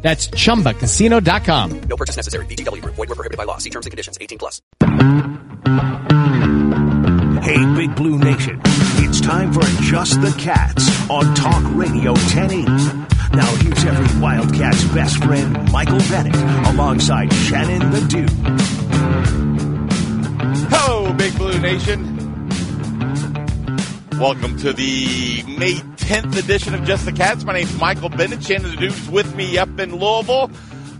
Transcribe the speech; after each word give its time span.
That's 0.00 0.28
chumbacasino.com. 0.28 1.80
No 1.80 1.96
purchase 1.96 2.16
necessary. 2.16 2.46
VGW 2.46 2.82
Group. 2.82 2.94
Void 2.94 3.08
were 3.08 3.14
prohibited 3.14 3.36
by 3.36 3.44
law. 3.44 3.58
See 3.58 3.70
terms 3.70 3.86
and 3.86 3.90
conditions. 3.90 4.16
18 4.20 4.38
plus. 4.38 4.62
Hey, 7.42 7.64
Big 7.74 7.96
Blue 7.96 8.18
Nation. 8.18 8.60
It's 9.00 9.20
time 9.20 9.52
for 9.52 9.64
Just 9.82 10.20
the 10.20 10.34
Cats 10.38 11.08
on 11.08 11.34
Talk 11.34 11.62
Radio 11.74 12.12
1080. 12.12 12.64
Now 13.36 13.54
here's 13.56 13.84
every 13.84 14.06
Wildcat's 14.20 14.84
best 14.94 15.22
friend, 15.24 15.72
Michael 15.72 15.98
Bennett, 16.10 16.34
alongside 16.74 17.32
Shannon 17.32 17.90
the 17.90 18.00
Dude. 18.02 18.30
Hello, 20.70 21.12
Big 21.14 21.36
Blue 21.36 21.58
Nation. 21.58 22.17
Welcome 24.18 24.56
to 24.58 24.72
the 24.72 25.44
May 25.46 25.74
10th 25.74 26.36
edition 26.36 26.74
of 26.74 26.82
Just 26.82 27.04
the 27.04 27.12
Cats. 27.12 27.44
My 27.44 27.52
name's 27.52 27.78
Michael 27.78 28.08
Bennett. 28.08 28.42
Shannon 28.42 28.72
the 28.72 28.76
Dude's 28.76 29.08
with 29.08 29.36
me 29.36 29.56
up 29.58 29.78
in 29.78 29.94
Louisville. 29.94 30.50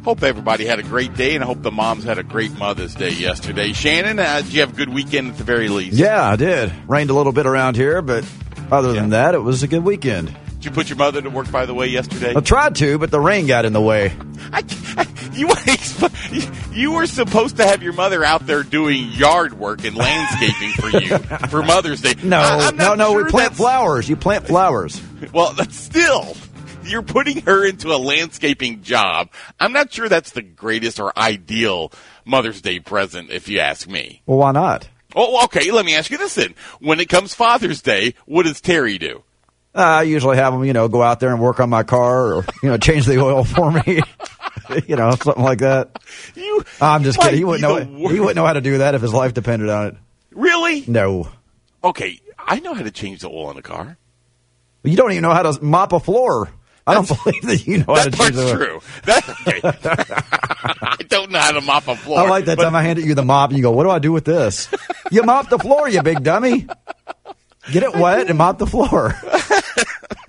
Hope 0.05 0.23
everybody 0.23 0.65
had 0.65 0.79
a 0.79 0.85
great 0.85 1.15
day, 1.15 1.35
and 1.35 1.43
I 1.43 1.47
hope 1.49 1.63
the 1.63 1.73
moms 1.73 2.05
had 2.05 2.19
a 2.19 2.23
great 2.23 2.57
Mother's 2.57 2.95
Day 2.95 3.11
yesterday. 3.11 3.73
Shannon, 3.73 4.21
uh, 4.21 4.43
did 4.43 4.53
you 4.53 4.61
have 4.61 4.73
a 4.73 4.77
good 4.77 4.91
weekend 4.91 5.33
at 5.33 5.37
the 5.37 5.43
very 5.43 5.69
least? 5.69 5.97
Yeah, 5.97 6.29
I 6.29 6.37
did. 6.37 6.73
Rained 6.87 7.11
a 7.11 7.15
little 7.15 7.33
bit 7.33 7.45
around 7.45 7.75
here, 7.75 8.03
but 8.03 8.25
other 8.71 8.93
than 8.93 9.11
that, 9.11 9.35
it 9.35 9.43
was 9.43 9.65
a 9.65 9.69
good 9.69 9.83
weekend. 9.83 10.35
Did 10.59 10.65
you 10.65 10.71
put 10.73 10.89
your 10.89 10.99
mother 10.99 11.23
to 11.23 11.31
work, 11.31 11.53
by 11.53 11.67
the 11.67 11.75
way, 11.75 11.87
yesterday? 11.87 12.33
I 12.35 12.41
tried 12.41 12.75
to, 12.77 12.99
but 12.99 13.13
the 13.13 13.21
rain 13.21 13.47
got 13.47 13.65
in 13.65 13.73
the 13.73 13.81
way. 13.81 14.13
I, 14.53 14.65
I, 14.97 15.07
you, 15.33 15.49
you 16.73 16.93
were 16.93 17.07
supposed 17.07 17.59
to 17.59 17.65
have 17.65 17.81
your 17.81 17.93
mother 17.93 18.25
out 18.25 18.45
there 18.45 18.65
doing 18.65 19.09
yard 19.13 19.57
work 19.57 19.85
and 19.85 19.95
landscaping 19.95 20.71
for 20.73 20.89
you 20.99 21.19
for 21.49 21.63
Mother's 21.63 22.01
Day. 22.01 22.15
No, 22.25 22.41
I, 22.41 22.73
no, 22.73 22.95
no. 22.97 23.13
sure 23.13 23.25
we 23.25 23.31
plant 23.31 23.55
flowers. 23.55 24.09
You 24.09 24.17
plant 24.17 24.49
flowers. 24.49 25.01
Well, 25.33 25.53
that's 25.53 25.77
still, 25.77 26.37
you're 26.83 27.03
putting 27.03 27.43
her 27.43 27.65
into 27.65 27.95
a 27.95 27.99
landscaping 27.99 28.83
job. 28.83 29.31
I'm 29.61 29.73
not 29.73 29.93
sure 29.93 30.09
that's 30.09 30.33
the 30.33 30.43
greatest 30.43 30.99
or 30.99 31.17
ideal 31.17 31.93
Mother's 32.25 32.61
Day 32.61 32.81
present, 32.81 33.31
if 33.31 33.49
you 33.49 33.61
ask 33.61 33.89
me. 33.89 34.23
Well, 34.27 34.39
why 34.39 34.51
not? 34.51 34.89
Oh, 35.15 35.45
okay. 35.45 35.71
Let 35.71 35.87
me 35.87 35.95
ask 35.95 36.11
you 36.11 36.19
this 36.19 36.35
then. 36.35 36.57
When 36.81 36.99
it 36.99 37.09
comes 37.09 37.33
Father's 37.33 37.81
Day, 37.81 38.15
what 38.27 38.45
does 38.45 38.61
Terry 38.61 38.99
do? 38.99 39.23
I 39.81 40.03
usually 40.03 40.37
have 40.37 40.53
them, 40.53 40.65
you 40.65 40.73
know, 40.73 40.89
go 40.89 41.03
out 41.03 41.21
there 41.21 41.31
and 41.31 41.41
work 41.41 41.61
on 41.61 41.71
my 41.71 41.83
car, 41.83 42.35
or 42.35 42.45
you 42.63 42.69
know, 42.71 42.77
change 42.79 43.07
the 43.07 43.19
oil 43.23 43.45
for 43.45 43.71
me. 43.71 44.01
you 44.87 44.97
know, 44.97 45.11
something 45.13 45.43
like 45.45 45.59
that. 45.61 45.99
You. 46.35 46.65
I'm 46.81 47.05
just 47.05 47.19
kidding. 47.21 47.39
He 47.39 47.45
wouldn't 47.45 47.63
know. 47.63 48.09
He 48.11 48.19
wouldn't 48.21 48.37
know 48.37 48.47
how 48.47 48.53
to 48.55 48.61
do 48.61 48.79
that 48.79 48.95
if 48.95 49.03
his 49.03 49.13
life 49.15 49.35
depended 49.35 49.69
on 49.69 49.87
it. 49.89 49.95
Really? 50.33 50.85
No, 50.87 51.29
Okay. 51.83 52.21
I 52.39 52.61
know 52.61 52.73
how 52.75 52.83
to 52.83 52.91
change 52.91 53.21
the 53.21 53.29
oil 53.29 53.51
in 53.51 53.57
a 53.59 53.63
car. 53.63 53.99
you 54.83 54.97
don't 54.97 55.13
even 55.13 55.23
know 55.23 55.33
how 55.35 55.43
to 55.43 55.63
mop 55.63 55.93
a 55.93 56.01
floor. 56.01 56.49
I 56.87 56.95
don't 56.95 57.07
believe 57.07 57.43
that 57.43 57.67
you 57.67 57.79
know 57.79 57.95
how 57.95 58.05
to 58.05 58.11
That 58.11 58.17
change 58.19 58.35
the. 58.37 58.55
true. 58.55 58.81
That, 59.05 59.29
okay. 59.29 59.61
I 60.83 60.97
don't 61.09 61.31
know 61.31 61.39
how 61.39 61.53
to 61.53 61.61
mop 61.61 61.87
a 61.89 61.95
floor. 61.97 62.19
I 62.21 62.29
like 62.29 62.47
that 62.47 62.57
but- 62.57 62.65
time 62.65 62.75
I 62.75 62.83
handed 62.83 63.05
you 63.05 63.15
the 63.15 63.25
mop 63.25 63.51
and 63.51 63.59
you 63.59 63.63
go, 63.63 63.71
"What 63.73 63.85
do 63.85 63.91
I 63.91 63.99
do 63.99 64.13
with 64.13 64.25
this?" 64.25 64.69
you 65.11 65.23
mop 65.23 65.51
the 65.51 65.59
floor, 65.59 65.89
you 65.89 66.03
big 66.03 66.23
dummy. 66.25 66.67
Get 67.71 67.83
it 67.83 67.95
wet 67.95 68.29
and 68.29 68.39
mop 68.39 68.59
the 68.59 68.67
floor. 68.67 69.15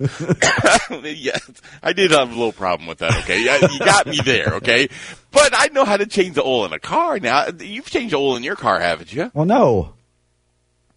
yes, 1.04 1.50
I 1.82 1.92
did 1.92 2.10
have 2.10 2.28
a 2.30 2.34
little 2.34 2.52
problem 2.52 2.86
with 2.88 2.98
that. 2.98 3.16
Okay, 3.20 3.38
you 3.40 3.78
got 3.78 4.06
me 4.06 4.18
there. 4.24 4.54
Okay, 4.56 4.88
but 5.30 5.52
I 5.54 5.68
know 5.72 5.84
how 5.84 5.96
to 5.96 6.06
change 6.06 6.34
the 6.34 6.42
oil 6.42 6.64
in 6.66 6.72
a 6.72 6.78
car. 6.78 7.18
Now 7.18 7.46
you've 7.58 7.88
changed 7.90 8.12
the 8.12 8.18
oil 8.18 8.36
in 8.36 8.42
your 8.42 8.56
car, 8.56 8.80
haven't 8.80 9.12
you? 9.12 9.30
Well, 9.34 9.46
no. 9.46 9.94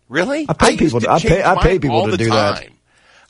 Really? 0.09 0.45
I 0.47 0.53
pay 0.53 0.71
used 0.71 0.79
people 0.81 0.99
to 1.01 1.11
I 1.11 1.19
pay- 1.19 1.43
I 1.43 1.61
pay 1.61 1.79
people 1.79 2.07
to 2.07 2.17
do 2.17 2.29
that. 2.29 2.67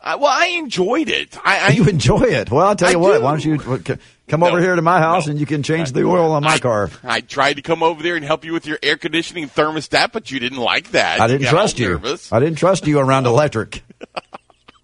I, 0.01 0.15
well, 0.15 0.27
I 0.27 0.47
enjoyed 0.47 1.07
it. 1.07 1.37
I, 1.45 1.59
I 1.59 1.69
You 1.69 1.85
enjoy 1.85 2.23
it. 2.23 2.51
Well, 2.51 2.67
I'll 2.67 2.75
tell 2.75 2.91
you 2.91 2.97
I 2.97 3.01
what. 3.01 3.17
do. 3.19 3.23
Why 3.23 3.31
don't 3.31 3.45
you 3.45 3.97
come 4.27 4.39
No, 4.41 4.47
over 4.49 4.59
here 4.61 4.75
to 4.75 4.81
my 4.81 4.99
house 4.99 5.27
no. 5.27 5.31
and 5.31 5.39
you 5.39 5.45
can 5.45 5.63
change 5.63 5.91
the 5.91 6.03
oil 6.05 6.31
on 6.31 6.43
my 6.43 6.53
I, 6.53 6.59
car. 6.59 6.89
I 7.03 7.21
tried 7.21 7.53
to 7.55 7.61
come 7.61 7.83
over 7.83 8.01
there 8.03 8.15
and 8.15 8.23
help 8.25 8.45
you 8.45 8.53
with 8.53 8.65
your 8.65 8.79
air 8.83 8.97
conditioning 8.97 9.47
thermostat, 9.49 10.11
but 10.11 10.31
you 10.31 10.39
didn't 10.39 10.59
like 10.59 10.91
that. 10.91 11.19
I 11.21 11.27
didn't 11.27 11.45
all 11.47 11.51
trust 11.51 11.79
you. 11.79 11.89
nervous. 11.89 12.31
I 12.31 12.39
didn't 12.39 12.57
trust 12.57 12.87
you 12.87 12.99
around 12.99 13.25
electric. 13.25 13.83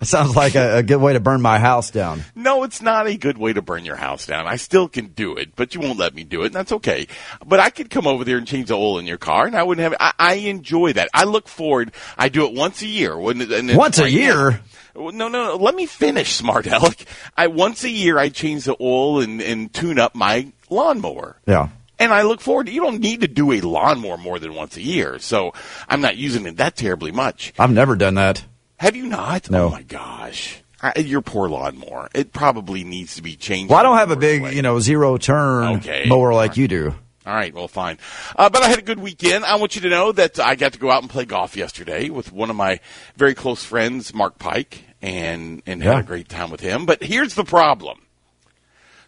It 0.01 0.07
sounds 0.07 0.33
like 0.33 0.55
a, 0.55 0.77
a 0.77 0.83
good 0.83 1.01
way 1.01 1.11
to 1.11 1.19
burn 1.19 1.41
my 1.41 1.59
house 1.59 1.91
down. 1.91 2.23
No, 2.33 2.63
it's 2.63 2.81
not 2.81 3.05
a 3.07 3.17
good 3.17 3.37
way 3.37 3.51
to 3.51 3.61
burn 3.61 3.83
your 3.83 3.97
house 3.97 4.25
down. 4.25 4.47
I 4.47 4.55
still 4.55 4.87
can 4.87 5.07
do 5.07 5.35
it, 5.35 5.57
but 5.57 5.75
you 5.75 5.81
won't 5.81 5.99
let 5.99 6.15
me 6.15 6.23
do 6.23 6.43
it, 6.43 6.45
and 6.47 6.55
that's 6.55 6.71
okay. 6.71 7.07
But 7.45 7.59
I 7.59 7.69
could 7.69 7.89
come 7.89 8.07
over 8.07 8.23
there 8.23 8.37
and 8.37 8.47
change 8.47 8.69
the 8.69 8.75
oil 8.77 8.97
in 8.99 9.05
your 9.05 9.17
car, 9.17 9.45
and 9.45 9.57
I 9.57 9.63
wouldn't 9.63 9.83
have. 9.83 9.97
I, 9.99 10.13
I 10.17 10.33
enjoy 10.35 10.93
that. 10.93 11.09
I 11.13 11.25
look 11.25 11.49
forward. 11.49 11.91
I 12.17 12.29
do 12.29 12.45
it 12.47 12.53
once 12.53 12.81
a 12.81 12.87
year. 12.87 13.17
When, 13.17 13.41
and 13.41 13.75
Once 13.75 13.99
a 13.99 14.09
year? 14.09 14.51
now- 14.51 14.59
No, 14.95 15.09
no, 15.09 15.27
no. 15.27 15.55
Let 15.55 15.75
me 15.75 15.85
finish, 15.85 16.33
smart 16.33 16.65
aleck. 16.71 17.05
I 17.37 17.47
once 17.47 17.83
a 17.83 17.89
year 17.89 18.17
I 18.17 18.29
change 18.29 18.65
the 18.65 18.75
oil 18.79 19.21
and, 19.21 19.41
and 19.41 19.73
tune 19.73 19.99
up 19.99 20.15
my 20.15 20.51
lawnmower. 20.69 21.37
Yeah. 21.45 21.69
And 21.99 22.13
I 22.13 22.21
look 22.21 22.39
forward 22.39 22.67
to, 22.67 22.71
you 22.71 22.81
don't 22.81 23.01
need 23.01 23.21
to 23.21 23.27
do 23.27 23.51
a 23.51 23.59
lawnmower 23.61 24.17
more 24.17 24.39
than 24.39 24.53
once 24.55 24.77
a 24.77 24.81
year. 24.81 25.19
So 25.19 25.53
I'm 25.87 25.99
not 26.01 26.15
using 26.15 26.45
it 26.45 26.57
that 26.57 26.75
terribly 26.77 27.11
much. 27.11 27.53
I've 27.59 27.71
never 27.71 27.95
done 27.95 28.13
that. 28.15 28.45
Have 28.77 28.95
you 28.95 29.05
not? 29.07 29.49
No. 29.49 29.65
Oh 29.65 29.69
my 29.69 29.81
gosh. 29.83 30.61
I, 30.81 30.97
your 30.99 31.19
poor 31.21 31.49
lawnmower. 31.49 32.07
It 32.15 32.31
probably 32.31 32.85
needs 32.85 33.15
to 33.15 33.21
be 33.21 33.35
changed. 33.35 33.69
Well, 33.69 33.79
I 33.79 33.83
don't 33.83 33.97
have 33.97 34.11
a 34.11 34.15
big, 34.15 34.41
way. 34.43 34.55
you 34.55 34.61
know, 34.61 34.79
zero 34.79 35.17
turn 35.17 35.77
Okay. 35.79 36.05
mower 36.07 36.33
like 36.33 36.55
you 36.55 36.69
do. 36.69 36.95
All 37.25 37.33
right, 37.35 37.53
well, 37.53 37.67
fine. 37.67 37.97
Uh, 38.35 38.49
but 38.49 38.63
I 38.63 38.69
had 38.69 38.79
a 38.79 38.83
good 38.83 38.99
weekend. 38.99 39.43
I 39.43 39.55
want 39.55 39.75
you 39.75 39.81
to 39.81 39.89
know 39.89 40.11
that 40.13 40.39
I 40.39 40.55
got 40.55 40.73
to 40.73 40.79
go 40.79 40.89
out 40.89 41.01
and 41.01 41.11
play 41.11 41.25
golf 41.25 41.57
yesterday 41.57 42.09
with 42.09 42.31
one 42.31 42.49
of 42.49 42.55
my 42.55 42.79
very 43.17 43.35
close 43.35 43.63
friends, 43.63 44.13
Mark 44.13 44.39
Pike, 44.39 44.83
and 45.01 45.61
and 45.65 45.83
had 45.83 45.99
a 45.99 46.03
great 46.03 46.29
time 46.29 46.49
with 46.49 46.61
him. 46.61 46.85
But 46.85 47.03
here's 47.03 47.35
the 47.35 47.43
problem. 47.43 47.99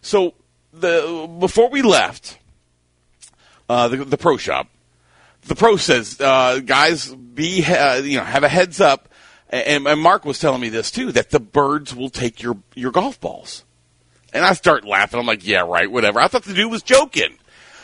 So 0.02 0.34
the 0.72 1.26
before 1.40 1.70
we 1.70 1.80
left 1.80 2.38
uh, 3.68 3.88
the, 3.88 4.04
the 4.04 4.18
pro 4.18 4.36
shop, 4.36 4.68
the 5.46 5.54
pro 5.54 5.76
says, 5.76 6.20
uh, 6.20 6.60
guys, 6.60 7.14
be 7.14 7.64
you 8.04 8.18
know 8.18 8.24
have 8.24 8.44
a 8.44 8.48
heads 8.48 8.80
up. 8.80 9.08
And, 9.48 9.86
and 9.86 10.00
Mark 10.00 10.24
was 10.24 10.38
telling 10.38 10.62
me 10.62 10.70
this 10.70 10.90
too 10.90 11.12
that 11.12 11.30
the 11.30 11.40
birds 11.40 11.94
will 11.94 12.10
take 12.10 12.42
your 12.42 12.58
your 12.74 12.90
golf 12.90 13.20
balls. 13.20 13.64
And 14.34 14.44
I 14.44 14.54
start 14.54 14.84
laughing. 14.84 15.20
I'm 15.20 15.26
like, 15.26 15.46
yeah, 15.46 15.60
right, 15.60 15.90
whatever. 15.90 16.20
I 16.20 16.28
thought 16.28 16.44
the 16.44 16.54
dude 16.54 16.70
was 16.70 16.82
joking. 16.82 17.36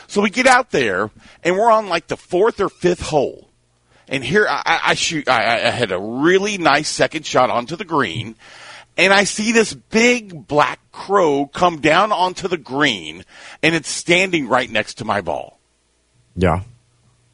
So 0.09 0.21
we 0.21 0.29
get 0.29 0.47
out 0.47 0.71
there, 0.71 1.09
and 1.43 1.55
we're 1.55 1.71
on 1.71 1.87
like 1.87 2.07
the 2.07 2.17
fourth 2.17 2.59
or 2.59 2.67
fifth 2.69 3.01
hole. 3.01 3.49
And 4.07 4.23
here 4.23 4.47
I, 4.49 4.61
I- 4.65 4.79
I 4.91 4.93
shoot. 4.95 5.29
I, 5.29 5.67
I 5.67 5.69
had 5.69 5.91
a 5.91 5.99
really 5.99 6.57
nice 6.57 6.89
second 6.89 7.25
shot 7.25 7.49
onto 7.49 7.75
the 7.75 7.85
green, 7.85 8.35
and 8.97 9.13
I 9.13 9.23
see 9.23 9.51
this 9.51 9.73
big 9.73 10.47
black 10.47 10.79
crow 10.91 11.45
come 11.45 11.79
down 11.79 12.11
onto 12.11 12.47
the 12.47 12.57
green, 12.57 13.23
and 13.63 13.73
it's 13.75 13.89
standing 13.89 14.47
right 14.47 14.69
next 14.69 14.95
to 14.95 15.05
my 15.05 15.21
ball. 15.21 15.59
Yeah. 16.35 16.61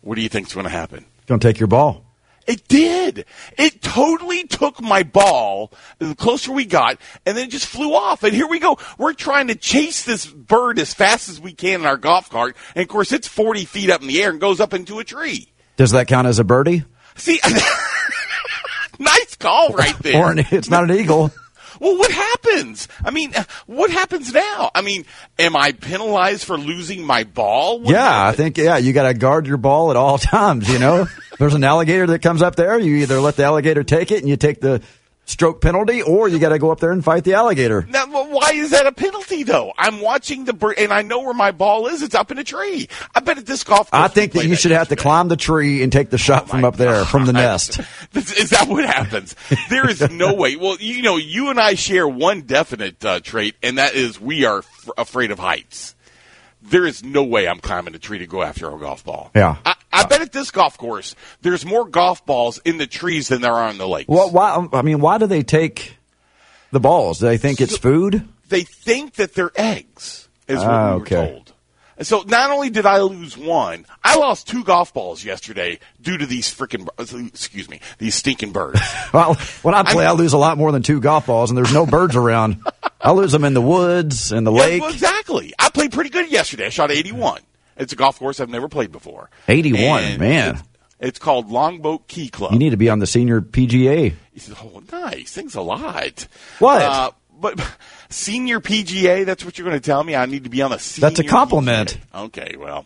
What 0.01 0.15
do 0.15 0.21
you 0.21 0.29
think's 0.29 0.53
going 0.53 0.65
to 0.65 0.69
happen? 0.69 1.05
Going 1.27 1.39
to 1.39 1.47
take 1.47 1.59
your 1.59 1.67
ball. 1.67 2.04
It 2.47 2.67
did. 2.67 3.25
It 3.57 3.81
totally 3.81 4.43
took 4.45 4.81
my 4.81 5.03
ball 5.03 5.71
the 5.99 6.15
closer 6.15 6.51
we 6.51 6.65
got, 6.65 6.99
and 7.25 7.35
then 7.35 7.47
it 7.47 7.51
just 7.51 7.65
flew 7.65 7.93
off. 7.93 8.23
And 8.23 8.33
here 8.33 8.47
we 8.47 8.59
go. 8.59 8.77
We're 8.97 9.13
trying 9.13 9.47
to 9.47 9.55
chase 9.55 10.03
this 10.03 10.25
bird 10.25 10.77
as 10.79 10.93
fast 10.93 11.27
as 11.29 11.39
we 11.39 11.53
can 11.53 11.81
in 11.81 11.85
our 11.85 11.97
golf 11.97 12.29
cart. 12.29 12.55
And 12.75 12.83
of 12.83 12.87
course, 12.87 13.11
it's 13.11 13.27
40 13.27 13.65
feet 13.65 13.89
up 13.89 14.01
in 14.01 14.07
the 14.07 14.21
air 14.21 14.29
and 14.29 14.39
goes 14.39 14.59
up 14.59 14.73
into 14.73 14.99
a 14.99 15.03
tree. 15.03 15.51
Does 15.77 15.91
that 15.91 16.07
count 16.07 16.27
as 16.27 16.39
a 16.39 16.43
birdie? 16.43 16.83
See, 17.15 17.39
nice 18.99 19.35
call 19.35 19.69
right 19.69 19.97
there. 20.01 20.17
Or 20.21 20.31
an, 20.31 20.45
it's 20.51 20.69
not 20.69 20.89
an 20.89 20.95
eagle. 20.97 21.31
Well, 21.79 21.97
what 21.97 22.11
happens? 22.11 22.87
I 23.03 23.11
mean, 23.11 23.33
what 23.65 23.91
happens 23.91 24.33
now? 24.33 24.71
I 24.73 24.81
mean, 24.81 25.05
am 25.39 25.55
I 25.55 25.71
penalized 25.71 26.45
for 26.45 26.57
losing 26.57 27.03
my 27.03 27.23
ball? 27.23 27.79
What 27.79 27.91
yeah, 27.91 28.27
I 28.27 28.31
think 28.31 28.57
yeah, 28.57 28.77
you 28.77 28.93
got 28.93 29.03
to 29.03 29.13
guard 29.13 29.47
your 29.47 29.57
ball 29.57 29.91
at 29.91 29.97
all 29.97 30.17
times. 30.19 30.69
You 30.69 30.79
know, 30.79 31.07
there's 31.39 31.53
an 31.53 31.63
alligator 31.63 32.07
that 32.07 32.19
comes 32.19 32.41
up 32.41 32.55
there. 32.55 32.79
You 32.79 32.95
either 32.97 33.19
let 33.19 33.35
the 33.35 33.43
alligator 33.43 33.83
take 33.83 34.11
it 34.11 34.19
and 34.19 34.29
you 34.29 34.37
take 34.37 34.61
the 34.61 34.81
stroke 35.25 35.59
penalty, 35.61 36.01
or 36.01 36.27
you 36.29 36.39
got 36.39 36.49
to 36.49 36.59
go 36.59 36.71
up 36.71 36.79
there 36.79 36.91
and 36.91 37.03
fight 37.03 37.23
the 37.23 37.33
alligator. 37.33 37.85
Now, 37.89 38.05
why 38.07 38.51
is 38.53 38.71
that 38.71 38.85
a 38.85 38.91
penalty, 38.91 39.43
though? 39.43 39.73
I'm 39.77 39.99
watching 40.01 40.45
the 40.45 40.53
bird, 40.53 40.75
and 40.77 40.93
I 40.93 41.01
know 41.01 41.21
where 41.21 41.33
my 41.33 41.51
ball 41.51 41.87
is. 41.87 42.01
It's 42.01 42.15
up 42.15 42.31
in 42.31 42.37
a 42.37 42.43
tree. 42.43 42.87
I 43.13 43.19
bet 43.19 43.37
at 43.37 43.45
this 43.45 43.63
golf. 43.63 43.89
I 43.91 44.07
think 44.07 44.33
that 44.33 44.45
you 44.45 44.55
should 44.55 44.71
have 44.71 44.89
to 44.89 44.95
climb 44.95 45.27
the 45.27 45.35
tree 45.37 45.83
and 45.83 45.91
take 45.91 46.09
the 46.09 46.17
shot 46.17 46.49
from 46.49 46.63
up 46.63 46.77
there, 46.77 47.03
from 47.05 47.25
the 47.25 47.33
nest. 47.33 47.79
Is 48.13 48.31
is 48.33 48.49
that 48.51 48.67
what 48.67 48.85
happens? 48.85 49.35
There 49.69 49.89
is 49.89 49.99
no 50.11 50.33
way. 50.35 50.55
Well, 50.55 50.77
you 50.79 51.01
know, 51.01 51.17
you 51.17 51.49
and 51.49 51.59
I 51.59 51.73
share 51.75 52.07
one 52.07 52.41
definite 52.41 53.03
uh, 53.03 53.19
trait, 53.19 53.55
and 53.61 53.77
that 53.77 53.93
is 53.95 54.19
we 54.21 54.45
are 54.45 54.59
f- 54.59 54.89
afraid 54.97 55.31
of 55.31 55.39
heights. 55.39 55.95
there 56.61 56.85
is 56.85 57.03
no 57.03 57.23
way 57.23 57.47
I'm 57.47 57.59
climbing 57.59 57.93
a 57.95 57.99
tree 57.99 58.19
to 58.19 58.27
go 58.27 58.41
after 58.41 58.69
a 58.73 58.79
golf 58.79 59.03
ball. 59.03 59.31
Yeah. 59.35 59.57
I, 59.65 59.75
I 59.95 60.05
bet 60.05 60.21
at 60.21 60.31
this 60.31 60.51
golf 60.51 60.77
course, 60.77 61.15
there's 61.41 61.65
more 61.65 61.87
golf 61.87 62.25
balls 62.25 62.59
in 62.65 62.77
the 62.77 62.87
trees 62.87 63.27
than 63.29 63.41
there 63.41 63.53
are 63.53 63.69
in 63.69 63.77
the 63.77 63.87
lakes. 63.87 64.07
Well, 64.07 64.29
why? 64.31 64.67
I 64.73 64.81
mean, 64.81 64.99
why 64.99 65.17
do 65.17 65.27
they 65.27 65.43
take 65.43 65.97
the 66.71 66.79
balls? 66.79 67.19
Do 67.19 67.25
they 67.27 67.37
think 67.37 67.61
it's 67.61 67.77
food? 67.77 68.27
They 68.49 68.63
think 68.63 69.15
that 69.15 69.33
they're 69.33 69.51
eggs, 69.55 70.27
is 70.47 70.59
what 70.59 70.67
Ah, 70.67 70.89
we 70.93 70.95
were 70.97 71.01
okay. 71.03 71.15
told. 71.31 71.51
And 71.97 72.05
so 72.05 72.23
not 72.27 72.51
only 72.51 72.69
did 72.69 72.85
I 72.85 72.99
lose 72.99 73.37
one, 73.37 73.85
I 74.03 74.17
lost 74.17 74.49
two 74.49 74.65
golf 74.65 74.93
balls 74.93 75.23
yesterday 75.23 75.79
due 76.01 76.17
to 76.17 76.25
these 76.25 76.53
freaking, 76.53 76.89
excuse 77.29 77.69
me, 77.69 77.79
these 77.99 78.15
stinking 78.15 78.51
birds. 78.51 78.81
Well, 79.13 79.35
when 79.61 79.73
I 79.73 79.83
play, 79.83 80.03
I, 80.03 80.09
I'm- 80.09 80.17
lose 80.17 80.33
a 80.33 80.37
lot 80.37 80.57
more 80.57 80.73
than 80.73 80.81
two 80.83 80.99
golf 80.99 81.27
balls, 81.27 81.49
and 81.49 81.57
there's 81.57 81.71
no 81.73 81.85
birds 81.85 82.17
around. 82.17 82.57
I 83.01 83.11
lose 83.13 83.31
them 83.31 83.45
in 83.45 83.53
the 83.53 83.61
woods, 83.61 84.33
in 84.33 84.43
the 84.43 84.51
Yeah, 84.51 84.59
lake. 84.59 84.81
well, 84.81 84.91
exactly. 84.91 85.53
I 85.57 85.69
played 85.69 85.93
pretty 85.93 86.09
good 86.09 86.29
yesterday. 86.29 86.65
I 86.65 86.69
shot 86.69 86.91
81. 86.91 87.39
It's 87.77 87.93
a 87.93 87.95
golf 87.95 88.19
course 88.19 88.39
I've 88.39 88.49
never 88.49 88.67
played 88.69 88.91
before. 88.91 89.29
81, 89.47 90.03
And 90.03 90.19
man. 90.19 90.55
It's, 90.55 90.63
it's 90.99 91.19
called 91.19 91.49
Longboat 91.51 92.07
Key 92.07 92.29
Club. 92.29 92.53
You 92.53 92.59
need 92.59 92.69
to 92.71 92.77
be 92.77 92.89
on 92.89 92.99
the 92.99 93.07
senior 93.07 93.41
PGA. 93.41 94.13
He 94.33 94.39
said, 94.39 94.55
"Oh, 94.61 94.81
nice. 94.91 95.33
Thanks 95.33 95.55
a 95.55 95.61
lot." 95.61 96.27
What? 96.59 96.81
Uh, 96.81 97.11
but 97.39 97.59
senior 98.09 98.59
PGA. 98.61 99.25
That's 99.25 99.43
what 99.43 99.57
you're 99.57 99.67
going 99.67 99.79
to 99.79 99.85
tell 99.85 100.03
me. 100.03 100.15
I 100.15 100.25
need 100.25 100.45
to 100.45 100.49
be 100.49 100.61
on 100.61 100.71
the 100.71 100.79
senior. 100.79 101.09
That's 101.09 101.19
a 101.19 101.23
compliment. 101.25 101.99
PGA. 102.13 102.25
Okay, 102.25 102.55
well, 102.57 102.85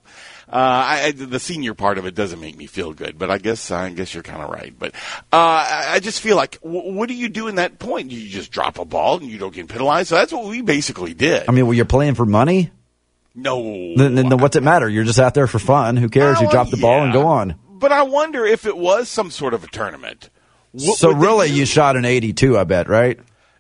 uh, 0.52 0.56
I, 0.56 1.12
the 1.12 1.40
senior 1.40 1.76
part 1.76 2.00
of 2.00 2.06
it 2.08 2.16
doesn't 2.16 2.40
make 2.40 2.58
me 2.58 2.66
feel 2.66 2.94
good, 2.94 3.20
but 3.20 3.30
I 3.30 3.38
guess 3.38 3.70
I 3.70 3.92
guess 3.92 4.14
you're 4.14 4.24
kind 4.24 4.42
of 4.42 4.50
right. 4.50 4.74
But 4.78 4.96
uh, 5.32 5.92
I, 5.94 6.00
just 6.02 6.22
feel 6.22 6.36
like, 6.36 6.60
w- 6.62 6.94
what 6.94 7.08
do 7.08 7.14
you 7.14 7.30
do 7.30 7.48
in 7.48 7.56
that 7.56 7.78
point? 7.78 8.10
Do 8.10 8.16
you 8.16 8.28
just 8.28 8.52
drop 8.52 8.80
a 8.80 8.86
ball 8.86 9.18
and 9.18 9.28
you 9.28 9.38
don't 9.38 9.54
get 9.54 9.68
penalized? 9.68 10.10
So 10.10 10.16
that's 10.16 10.34
what 10.34 10.46
we 10.46 10.62
basically 10.62 11.14
did. 11.14 11.48
I 11.48 11.52
mean, 11.52 11.68
well, 11.68 11.76
you're 11.76 11.86
playing 11.86 12.16
for 12.16 12.26
money. 12.26 12.72
No. 13.36 13.96
Then, 13.96 14.16
then 14.16 14.38
what's 14.38 14.56
it 14.56 14.64
matter? 14.64 14.90
You're 14.90 15.04
just 15.04 15.20
out 15.20 15.34
there 15.34 15.48
for 15.48 15.60
fun. 15.60 15.98
Who 15.98 16.10
cares? 16.10 16.42
You 16.42 16.50
drop 16.50 16.70
the 16.70 16.78
ball 16.78 17.04
and 17.04 17.14
go 17.14 17.28
on. 17.28 17.56
But 17.72 17.92
I 17.92 18.04
wonder 18.04 18.46
if 18.46 18.66
it 18.66 18.78
was 18.78 19.08
some 19.10 19.32
sort 19.32 19.54
of 19.54 19.64
a 19.64 19.68
tournament. 19.68 20.30
What 20.72 20.98
so 20.98 21.12
really, 21.12 21.50
you 21.50 21.66
shot 21.66 21.96
an 21.96 22.06
82, 22.06 22.58
I 22.58 22.64
bet, 22.64 22.90
right? 22.90 23.20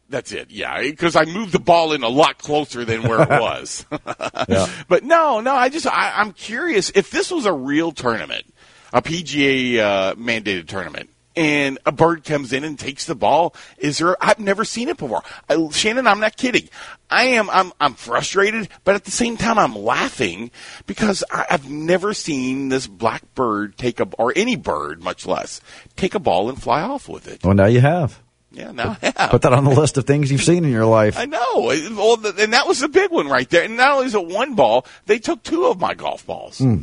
That's 0.10 0.32
it. 0.32 0.50
Yeah, 0.50 0.82
because 0.82 1.16
I 1.16 1.26
moved 1.26 1.52
the 1.52 1.60
ball 1.60 1.94
in 1.94 2.04
a 2.04 2.10
lot 2.10 2.40
closer 2.40 2.84
than 2.84 3.04
where 3.04 3.22
it 3.22 3.30
was. 3.42 3.86
But 4.88 5.04
no, 5.04 5.40
no. 5.40 5.54
I 5.54 5.70
just 5.70 5.86
I, 5.86 6.14
I'm 6.18 6.34
curious 6.34 6.92
if 6.96 7.12
this 7.12 7.32
was 7.32 7.46
a 7.46 7.54
real 7.54 7.92
tournament, 7.92 8.46
a 8.92 9.02
PGA 9.02 9.80
uh, 9.80 10.16
mandated 10.16 10.68
tournament, 10.68 11.10
and 11.36 11.80
a 11.86 11.92
bird 11.92 12.24
comes 12.24 12.54
in 12.54 12.64
and 12.64 12.78
takes 12.78 13.06
the 13.06 13.16
ball. 13.16 13.56
Is 13.78 14.00
there? 14.00 14.16
I've 14.24 14.40
never 14.40 14.66
seen 14.66 14.90
it 14.90 14.98
before. 14.98 15.24
I, 15.50 15.70
Shannon, 15.72 16.08
I'm 16.08 16.20
not 16.20 16.38
kidding. 16.38 16.70
I 17.10 17.26
am. 17.26 17.50
I'm. 17.50 17.72
I'm 17.80 17.94
frustrated, 17.94 18.70
but 18.84 18.96
at 18.96 19.06
the 19.06 19.12
same 19.12 19.38
time, 19.38 19.58
I'm 19.58 19.76
laughing 19.76 20.52
because 20.86 21.24
I, 21.32 21.46
I've 21.52 21.70
never 21.70 22.14
seen 22.14 22.70
this 22.70 22.88
black 22.88 23.34
bird 23.36 23.78
take 23.78 24.00
a 24.00 24.08
or 24.18 24.34
any 24.36 24.56
bird, 24.56 25.04
much 25.04 25.26
less 25.26 25.62
take 25.96 26.16
a 26.16 26.20
ball 26.20 26.50
and 26.50 26.62
fly 26.62 26.82
off 26.82 27.08
with 27.08 27.28
it. 27.28 27.44
Well, 27.44 27.54
now 27.54 27.66
you 27.66 27.82
have. 27.82 28.22
Yeah, 28.52 28.72
now 28.72 28.98
I 29.02 29.14
have. 29.16 29.30
Put 29.30 29.44
that 29.44 29.54
on 29.54 29.64
the 29.64 29.70
list 29.70 29.98
of 29.98 30.06
things 30.06 30.32
you've 30.32 30.44
seen 30.44 30.66
in 30.66 30.72
your 30.72 30.86
life. 30.86 31.18
I 31.18 31.26
know. 31.26 31.40
Well, 31.56 32.16
and 32.26 32.54
that 32.54 32.68
was 32.68 32.80
the 32.80 32.90
big 32.90 33.12
one 33.12 33.28
right 33.28 33.48
there. 33.50 33.64
And 33.64 33.78
not 33.78 33.92
only 33.92 34.08
is 34.08 34.16
it 34.16 34.26
one 34.26 34.56
ball, 34.56 34.86
they 35.06 35.20
took 35.20 35.44
two 35.44 35.66
of 35.66 35.80
my 35.80 35.94
golf 35.94 36.26
balls. 36.26 36.58
Hmm. 36.58 36.78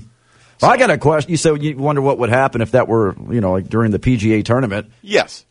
Well, 0.62 0.70
I 0.70 0.76
got 0.76 0.90
a 0.90 0.98
question. 0.98 1.30
You 1.30 1.36
said 1.36 1.62
you 1.62 1.76
wonder 1.76 2.00
what 2.02 2.18
would 2.18 2.30
happen 2.30 2.60
if 2.62 2.72
that 2.72 2.88
were, 2.88 3.14
you 3.30 3.40
know, 3.40 3.52
like 3.52 3.68
during 3.68 3.90
the 3.90 3.98
PGA 3.98 4.44
tournament. 4.44 4.90
Yes. 5.02 5.44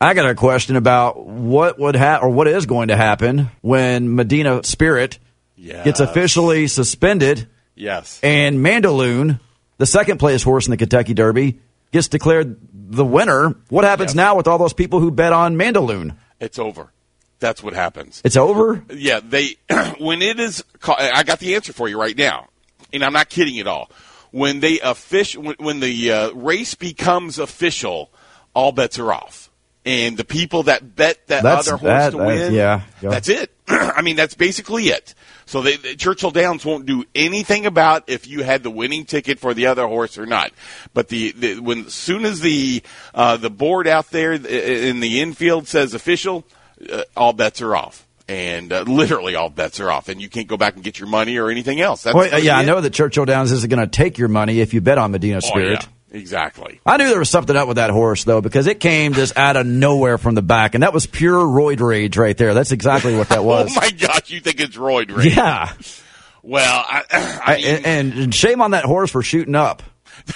I 0.00 0.14
got 0.14 0.28
a 0.30 0.34
question 0.34 0.76
about 0.76 1.26
what 1.26 1.78
would 1.78 1.96
happen 1.96 2.28
or 2.28 2.30
what 2.32 2.46
is 2.48 2.66
going 2.66 2.88
to 2.88 2.96
happen 2.96 3.50
when 3.62 4.14
Medina 4.14 4.62
Spirit 4.64 5.18
Yes. 5.56 5.84
gets 5.84 5.98
officially 6.00 6.68
suspended 6.68 7.48
Yes. 7.74 8.20
and 8.22 8.58
Mandaloun, 8.64 9.40
the 9.78 9.86
second 9.86 10.18
place 10.18 10.42
horse 10.44 10.66
in 10.66 10.70
the 10.70 10.76
Kentucky 10.76 11.14
Derby, 11.14 11.58
gets 11.92 12.06
declared 12.08 12.58
the 12.72 13.04
winner. 13.04 13.56
What 13.68 13.84
happens 13.84 14.10
Yes. 14.10 14.14
now 14.16 14.36
with 14.36 14.46
all 14.46 14.58
those 14.58 14.72
people 14.72 15.00
who 15.00 15.10
bet 15.10 15.32
on 15.32 15.56
Mandaloun? 15.56 16.14
It's 16.40 16.58
over. 16.60 16.92
That's 17.40 17.60
what 17.62 17.74
happens. 17.74 18.20
It's 18.24 18.36
over. 18.36 18.84
Yeah, 18.92 19.20
they 19.22 19.56
when 19.98 20.22
it 20.22 20.38
is. 20.40 20.62
I 20.86 21.22
got 21.24 21.38
the 21.40 21.54
answer 21.56 21.72
for 21.72 21.88
you 21.88 21.98
right 22.00 22.16
now, 22.16 22.48
and 22.92 23.04
I'm 23.04 23.12
not 23.12 23.28
kidding 23.28 23.58
at 23.58 23.66
all. 23.66 23.90
When 24.30 24.60
they 24.60 24.80
official, 24.80 25.42
when, 25.42 25.56
when 25.58 25.80
the 25.80 26.12
uh, 26.12 26.30
race 26.32 26.74
becomes 26.74 27.38
official, 27.38 28.10
all 28.54 28.72
bets 28.72 28.98
are 28.98 29.12
off, 29.12 29.50
and 29.86 30.16
the 30.16 30.24
people 30.24 30.64
that 30.64 30.94
bet 30.96 31.26
that 31.28 31.42
That's- 31.42 31.66
other 31.68 31.76
horse 31.78 31.88
that- 31.90 32.10
to 32.10 32.16
that- 32.18 32.26
win, 32.26 32.52
yeah, 32.54 32.82
yeah. 33.00 33.10
that's 33.10 33.28
it. 33.28 33.50
I 33.68 34.02
mean, 34.02 34.16
that's 34.16 34.34
basically 34.34 34.84
it. 34.88 35.14
So 35.46 35.62
they, 35.62 35.76
they- 35.76 35.94
Churchill 35.94 36.30
Downs 36.30 36.64
won't 36.64 36.84
do 36.84 37.04
anything 37.14 37.64
about 37.66 38.04
if 38.08 38.26
you 38.26 38.42
had 38.42 38.62
the 38.62 38.70
winning 38.70 39.04
ticket 39.06 39.38
for 39.38 39.54
the 39.54 39.66
other 39.66 39.86
horse 39.86 40.18
or 40.18 40.26
not. 40.26 40.52
But 40.92 41.08
the, 41.08 41.32
the 41.32 41.60
when 41.60 41.86
as 41.86 41.94
soon 41.94 42.24
as 42.26 42.40
the 42.40 42.82
uh, 43.14 43.36
the 43.38 43.50
board 43.50 43.86
out 43.86 44.10
there 44.10 44.32
in 44.32 45.00
the 45.00 45.20
infield 45.20 45.68
says 45.68 45.94
official, 45.94 46.44
uh, 46.92 47.04
all 47.16 47.32
bets 47.32 47.62
are 47.62 47.74
off. 47.76 48.06
And 48.28 48.70
uh, 48.74 48.82
literally 48.82 49.36
all 49.36 49.48
bets 49.48 49.80
are 49.80 49.90
off, 49.90 50.10
and 50.10 50.20
you 50.20 50.28
can't 50.28 50.46
go 50.46 50.58
back 50.58 50.74
and 50.74 50.84
get 50.84 50.98
your 50.98 51.08
money 51.08 51.38
or 51.38 51.48
anything 51.50 51.80
else. 51.80 52.02
That's 52.02 52.14
Well, 52.14 52.38
yeah, 52.42 52.58
I 52.58 52.64
know 52.66 52.78
that 52.80 52.92
Churchill 52.92 53.24
Downs 53.24 53.52
isn't 53.52 53.70
going 53.70 53.80
to 53.80 53.86
take 53.86 54.18
your 54.18 54.28
money 54.28 54.60
if 54.60 54.74
you 54.74 54.82
bet 54.82 54.98
on 54.98 55.12
Medina 55.12 55.38
Oh, 55.38 55.48
Spirit. 55.48 55.86
yeah, 56.12 56.18
exactly. 56.18 56.78
I 56.84 56.98
knew 56.98 57.08
there 57.08 57.18
was 57.18 57.30
something 57.30 57.56
up 57.56 57.68
with 57.68 57.76
that 57.78 57.88
horse 57.88 58.24
though 58.24 58.42
because 58.42 58.66
it 58.66 58.80
came 58.80 59.14
just 59.14 59.34
out 59.38 59.56
of 59.56 59.66
nowhere 59.66 60.18
from 60.18 60.34
the 60.34 60.42
back, 60.42 60.74
and 60.74 60.82
that 60.82 60.92
was 60.92 61.06
pure 61.06 61.38
roid 61.42 61.80
rage 61.80 62.18
right 62.18 62.36
there. 62.36 62.52
That's 62.52 62.70
exactly 62.72 63.16
what 63.16 63.30
that 63.30 63.44
was. 63.44 63.74
Oh 63.74 63.80
my 63.80 63.90
gosh, 63.92 64.28
you 64.30 64.40
think 64.40 64.60
it's 64.60 64.76
roid 64.76 65.10
rage? 65.16 65.34
yeah, 65.34 65.72
Well, 66.42 66.84
I, 66.86 67.02
I 67.42 67.56
mean, 67.56 67.80
and, 67.86 68.12
and 68.12 68.34
shame 68.34 68.60
on 68.60 68.72
that 68.72 68.84
horse 68.84 69.10
for 69.10 69.22
shooting 69.22 69.54
up. 69.54 69.82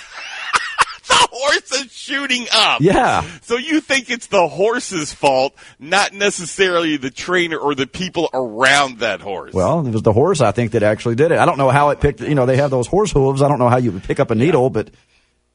horse 1.42 1.72
is 1.72 1.92
shooting 1.92 2.46
up. 2.52 2.80
Yeah. 2.80 3.22
So 3.42 3.56
you 3.56 3.80
think 3.80 4.10
it's 4.10 4.28
the 4.28 4.48
horse's 4.48 5.12
fault, 5.12 5.54
not 5.78 6.12
necessarily 6.12 6.96
the 6.96 7.10
trainer 7.10 7.58
or 7.58 7.74
the 7.74 7.86
people 7.86 8.30
around 8.32 9.00
that 9.00 9.20
horse. 9.20 9.52
Well, 9.52 9.86
it 9.86 9.92
was 9.92 10.02
the 10.02 10.12
horse 10.12 10.40
I 10.40 10.52
think 10.52 10.72
that 10.72 10.82
actually 10.82 11.16
did 11.16 11.32
it. 11.32 11.38
I 11.38 11.46
don't 11.46 11.58
know 11.58 11.70
how 11.70 11.90
it 11.90 12.00
picked. 12.00 12.20
You 12.20 12.34
know, 12.34 12.46
they 12.46 12.56
have 12.56 12.70
those 12.70 12.86
horse 12.86 13.12
hooves. 13.12 13.42
I 13.42 13.48
don't 13.48 13.58
know 13.58 13.68
how 13.68 13.78
you 13.78 13.92
would 13.92 14.04
pick 14.04 14.20
up 14.20 14.30
a 14.30 14.34
needle, 14.34 14.70
but 14.70 14.90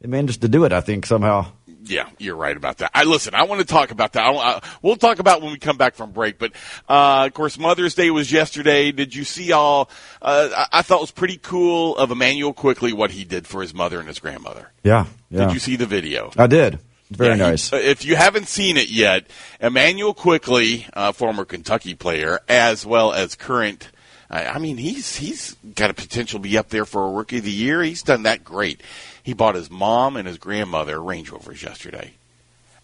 it 0.02 0.10
managed 0.10 0.42
to 0.42 0.48
do 0.48 0.66
it. 0.66 0.74
I 0.74 0.82
think 0.82 1.06
somehow. 1.06 1.48
Yeah, 1.90 2.10
you're 2.18 2.36
right 2.36 2.56
about 2.56 2.78
that. 2.80 2.92
I 2.94 3.04
listen. 3.04 3.34
I 3.34 3.44
want 3.44 3.62
to 3.62 3.68
talk 3.68 3.92
about 3.92 4.14
that. 4.14 4.24
I, 4.26 4.32
I, 4.32 4.62
we'll 4.82 4.96
talk 4.96 5.20
about 5.20 5.42
when 5.42 5.52
we 5.52 5.58
come 5.60 5.78
back 5.78 5.96
from 5.96 6.12
break. 6.12 6.38
But 6.40 6.52
uh, 6.90 7.26
of 7.28 7.34
course, 7.34 7.58
Mother's 7.58 7.96
Day 7.96 8.10
was 8.12 8.32
yesterday. 8.32 8.92
Did 8.92 9.16
you 9.16 9.24
see 9.24 9.52
all? 9.52 9.90
Uh, 10.22 10.50
I, 10.72 10.80
I 10.80 10.82
thought 10.82 10.98
it 10.98 11.02
was 11.02 11.12
pretty 11.12 11.38
cool 11.38 11.96
of 11.98 12.12
Immanuel 12.12 12.54
Quickley 12.54 12.94
what 12.94 13.12
he 13.12 13.24
did 13.24 13.48
for 13.48 13.62
his 13.62 13.74
mother 13.74 14.00
and 14.00 14.08
his 14.08 14.20
grandmother. 14.20 14.72
Yeah, 14.84 15.06
yeah. 15.30 15.46
Did 15.46 15.54
you 15.54 15.60
see 15.60 15.76
the 15.76 15.86
video? 15.86 16.32
I 16.38 16.48
did. 16.48 16.80
Very 17.10 17.38
Yeah, 17.38 17.50
nice. 17.52 17.72
uh, 17.72 17.78
if 17.78 18.04
you 18.04 18.18
haven't 18.18 18.48
seen 18.50 18.76
it 18.76 18.90
yet, 18.90 19.28
Immanuel 19.62 20.14
Quickley, 20.14 20.86
uh, 20.94 21.14
former 21.14 21.46
Kentucky 21.46 21.94
player, 21.96 22.42
as 22.50 22.86
well 22.86 23.14
as 23.14 23.34
current. 23.36 23.90
I 24.30 24.46
I 24.48 24.58
mean, 24.60 24.76
he's 24.76 25.16
he's 25.16 25.56
got 25.74 25.90
a 25.90 25.94
potential 25.94 26.40
to 26.40 26.44
be 26.44 26.58
up 26.58 26.68
there 26.68 26.84
for 26.84 27.08
a 27.08 27.12
rookie 27.14 27.38
of 27.38 27.46
the 27.46 27.52
year. 27.52 27.82
He's 27.82 28.04
done 28.04 28.24
that 28.24 28.44
great. 28.44 28.82
He 29.28 29.34
bought 29.34 29.56
his 29.56 29.70
mom 29.70 30.16
and 30.16 30.26
his 30.26 30.38
grandmother 30.38 31.02
Range 31.04 31.30
Rovers 31.30 31.62
yesterday, 31.62 32.14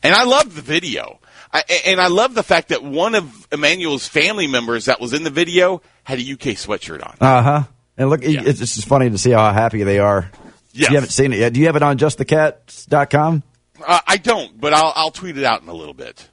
and 0.03 0.13
I 0.13 0.25
love 0.25 0.53
the 0.53 0.61
video. 0.61 1.21
I, 1.53 1.63
and 1.85 2.01
I 2.01 2.07
love 2.07 2.33
the 2.33 2.43
fact 2.43 2.67
that 2.67 2.83
one 2.83 3.15
of 3.15 3.47
Immanuel's 3.53 4.05
family 4.09 4.45
members 4.47 4.83
that 4.85 4.99
was 4.99 5.13
in 5.13 5.23
the 5.23 5.29
video 5.29 5.81
had 6.03 6.19
a 6.19 6.21
UK 6.33 6.57
sweatshirt 6.59 7.01
on. 7.01 7.15
Uh 7.21 7.41
huh. 7.41 7.63
And 7.95 8.09
look, 8.09 8.23
Yeah. 8.23 8.41
it's 8.43 8.59
just 8.59 8.85
funny 8.89 9.09
to 9.09 9.17
see 9.17 9.31
how 9.31 9.53
happy 9.53 9.83
they 9.83 9.99
are. 9.99 10.29
Yes. 10.73 10.89
You 10.89 10.95
haven't 10.97 11.11
seen 11.11 11.31
it 11.31 11.39
yet. 11.39 11.53
Do 11.53 11.61
you 11.61 11.67
have 11.67 11.77
it 11.77 11.83
on 11.83 11.97
justthecats.com? 11.97 13.43
Uh, 13.87 13.99
I 14.05 14.17
don't, 14.17 14.59
but 14.59 14.73
I'll 14.73 14.91
I'll 14.97 15.11
tweet 15.11 15.37
it 15.37 15.45
out 15.45 15.61
in 15.61 15.69
a 15.69 15.73
little 15.73 15.93
bit. 15.93 16.27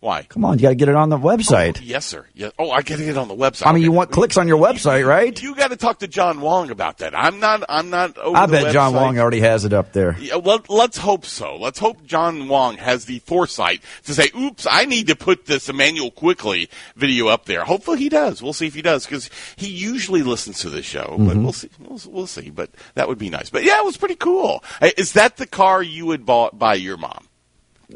Why? 0.00 0.22
Come 0.22 0.46
on, 0.46 0.58
you 0.58 0.62
got 0.62 0.70
to 0.70 0.74
get 0.76 0.88
it 0.88 0.94
on 0.94 1.10
the 1.10 1.18
website. 1.18 1.78
Yes, 1.82 2.06
sir. 2.06 2.24
Yes. 2.32 2.52
Oh, 2.58 2.70
I 2.70 2.76
got 2.80 2.96
to 2.96 3.04
get 3.04 3.10
it 3.10 3.18
on 3.18 3.28
the 3.28 3.36
website. 3.36 3.66
I 3.66 3.72
mean, 3.72 3.82
you 3.82 3.92
want 3.92 4.10
clicks 4.10 4.38
on 4.38 4.48
your 4.48 4.56
website, 4.56 5.06
right? 5.06 5.40
You 5.42 5.54
got 5.54 5.68
to 5.72 5.76
talk 5.76 5.98
to 5.98 6.08
John 6.08 6.40
Wong 6.40 6.70
about 6.70 6.98
that. 6.98 7.14
I'm 7.14 7.38
not. 7.38 7.64
I'm 7.68 7.90
not. 7.90 8.16
Over 8.16 8.34
I 8.34 8.46
bet 8.46 8.72
John. 8.72 8.94
Wong 8.94 9.18
already 9.18 9.40
has 9.40 9.66
it 9.66 9.74
up 9.74 9.92
there. 9.92 10.16
Yeah, 10.18 10.36
well, 10.36 10.64
let's 10.70 10.96
hope 10.96 11.26
so. 11.26 11.56
Let's 11.56 11.78
hope 11.78 12.02
John 12.06 12.48
Wong 12.48 12.78
has 12.78 13.04
the 13.04 13.18
foresight 13.20 13.82
to 14.04 14.14
say, 14.14 14.30
"Oops, 14.34 14.66
I 14.70 14.86
need 14.86 15.08
to 15.08 15.16
put 15.16 15.44
this 15.44 15.68
Immanuel 15.68 16.10
Quickley 16.10 16.70
video 16.96 17.28
up 17.28 17.44
there." 17.44 17.64
Hopefully, 17.64 17.98
he 17.98 18.08
does. 18.08 18.42
We'll 18.42 18.54
see 18.54 18.66
if 18.66 18.74
he 18.74 18.80
does 18.82 19.04
because 19.04 19.28
he 19.56 19.68
usually 19.68 20.22
listens 20.22 20.60
to 20.60 20.70
the 20.70 20.82
show. 20.82 21.16
But 21.18 21.30
Mm-hmm. 21.36 21.42
we'll 21.44 21.52
see. 21.52 21.70
We'll, 21.78 22.00
we'll 22.06 22.26
see. 22.26 22.48
But 22.48 22.70
that 22.94 23.06
would 23.06 23.18
be 23.18 23.28
nice. 23.28 23.50
But 23.50 23.64
yeah, 23.64 23.78
it 23.80 23.84
was 23.84 23.98
pretty 23.98 24.14
cool. 24.16 24.64
Is 24.96 25.12
that 25.12 25.36
the 25.36 25.46
car 25.46 25.82
you 25.82 26.06
would 26.06 26.24
bought 26.24 26.58
by 26.58 26.74
your 26.74 26.96
mom? 26.96 27.26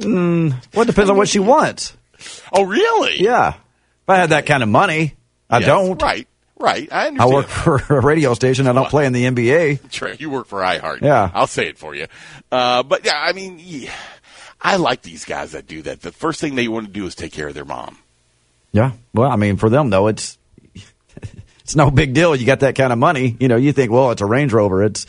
Well, 0.00 0.82
it 0.82 0.86
depends 0.86 1.10
on 1.10 1.16
what 1.16 1.28
she 1.28 1.38
wants. 1.38 1.96
Oh, 2.52 2.64
really? 2.64 3.20
Yeah. 3.22 3.54
If 3.54 4.08
I 4.08 4.16
had 4.16 4.30
that 4.30 4.46
kind 4.46 4.62
of 4.62 4.68
money, 4.68 5.14
I 5.48 5.58
Yes, 5.58 5.66
don't. 5.66 6.00
Right. 6.02 6.26
Right. 6.58 6.88
I 6.92 7.08
I 7.18 7.26
work 7.26 7.46
for 7.46 7.76
a 7.90 8.00
radio 8.00 8.32
station. 8.34 8.66
I 8.66 8.72
don't 8.72 8.88
play 8.88 9.06
in 9.06 9.12
the 9.12 9.24
NBA. 9.24 9.90
Trey, 9.90 10.16
you 10.18 10.30
work 10.30 10.46
for 10.46 10.60
iHeart. 10.60 11.02
Yeah. 11.02 11.30
I'll 11.34 11.46
say 11.46 11.68
it 11.68 11.76
for 11.78 11.94
you. 11.94 12.06
Uh, 12.50 12.82
but 12.82 13.04
yeah, 13.04 13.20
I 13.20 13.32
mean, 13.32 13.60
yeah, 13.60 13.92
I 14.60 14.76
like 14.76 15.02
these 15.02 15.24
guys 15.24 15.52
that 15.52 15.66
do 15.66 15.82
that. 15.82 16.00
The 16.00 16.12
first 16.12 16.40
thing 16.40 16.54
they 16.54 16.68
want 16.68 16.86
to 16.86 16.92
do 16.92 17.06
is 17.06 17.14
take 17.14 17.32
care 17.32 17.48
of 17.48 17.54
their 17.54 17.64
mom. 17.64 17.98
Yeah. 18.72 18.92
Well, 19.12 19.30
I 19.30 19.36
mean, 19.36 19.56
for 19.56 19.68
them 19.68 19.90
though, 19.90 20.06
it's 20.06 20.38
it's 21.60 21.76
no 21.76 21.90
big 21.90 22.14
deal. 22.14 22.34
You 22.34 22.46
got 22.46 22.60
that 22.60 22.76
kind 22.76 22.92
of 22.92 22.98
money. 22.98 23.36
You 23.40 23.48
know, 23.48 23.56
you 23.56 23.72
think, 23.72 23.90
well, 23.90 24.10
it's 24.12 24.22
a 24.22 24.26
Range 24.26 24.52
Rover. 24.52 24.82
It's 24.84 25.06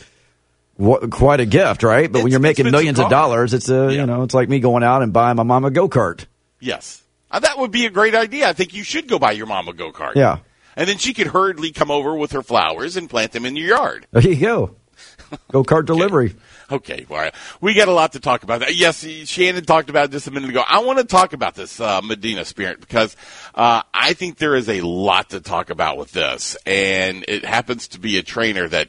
wh- 0.82 1.08
quite 1.10 1.40
a 1.40 1.46
gift, 1.46 1.82
right? 1.82 2.10
But 2.10 2.22
when 2.22 2.30
you're 2.30 2.40
making 2.40 2.70
millions 2.70 2.98
of 2.98 3.10
dollars, 3.10 3.54
it's 3.54 3.68
a, 3.68 3.74
Yeah. 3.92 4.00
you 4.00 4.06
know, 4.06 4.22
it's 4.22 4.34
like 4.34 4.48
me 4.48 4.60
going 4.60 4.82
out 4.82 5.02
and 5.02 5.12
buying 5.12 5.36
my 5.36 5.42
mom 5.42 5.64
a 5.64 5.70
go 5.70 5.88
kart. 5.88 6.26
Yes. 6.60 7.02
Uh, 7.30 7.40
that 7.40 7.58
would 7.58 7.70
be 7.70 7.86
a 7.86 7.90
great 7.90 8.14
idea. 8.14 8.48
I 8.48 8.52
think 8.52 8.72
you 8.74 8.82
should 8.84 9.08
go 9.08 9.18
buy 9.18 9.32
your 9.32 9.46
mom 9.46 9.68
a 9.68 9.72
go 9.72 9.92
kart. 9.92 10.14
Yeah. 10.14 10.38
And 10.76 10.88
then 10.88 10.98
she 10.98 11.14
could 11.14 11.26
hurriedly 11.28 11.72
come 11.72 11.90
over 11.90 12.14
with 12.14 12.32
her 12.32 12.42
flowers 12.42 12.96
and 12.96 13.08
plant 13.10 13.32
them 13.32 13.46
in 13.46 13.56
your 13.56 13.68
yard. 13.68 14.06
There 14.12 14.22
you 14.22 14.36
go. 14.36 14.76
Go 15.50 15.64
kart 15.64 15.84
delivery. 15.86 16.34
Okay, 16.70 17.06
right. 17.08 17.32
We 17.60 17.74
got 17.74 17.86
a 17.88 17.92
lot 17.92 18.12
to 18.12 18.20
talk 18.20 18.42
about. 18.42 18.74
Yes, 18.74 19.04
Shannon 19.26 19.64
talked 19.64 19.88
about 19.90 20.06
it 20.06 20.10
just 20.12 20.26
a 20.26 20.30
minute 20.32 20.50
ago. 20.50 20.62
I 20.66 20.80
want 20.80 20.98
to 20.98 21.04
talk 21.04 21.32
about 21.32 21.54
this 21.54 21.78
uh, 21.80 22.00
Medina 22.02 22.44
Spirit 22.44 22.80
because 22.80 23.14
uh, 23.54 23.82
I 23.94 24.14
think 24.14 24.38
there 24.38 24.56
is 24.56 24.68
a 24.68 24.80
lot 24.80 25.30
to 25.30 25.40
talk 25.40 25.70
about 25.70 25.96
with 25.96 26.10
this, 26.12 26.56
and 26.66 27.24
it 27.28 27.44
happens 27.44 27.88
to 27.88 28.00
be 28.00 28.18
a 28.18 28.22
trainer 28.22 28.66
that 28.68 28.88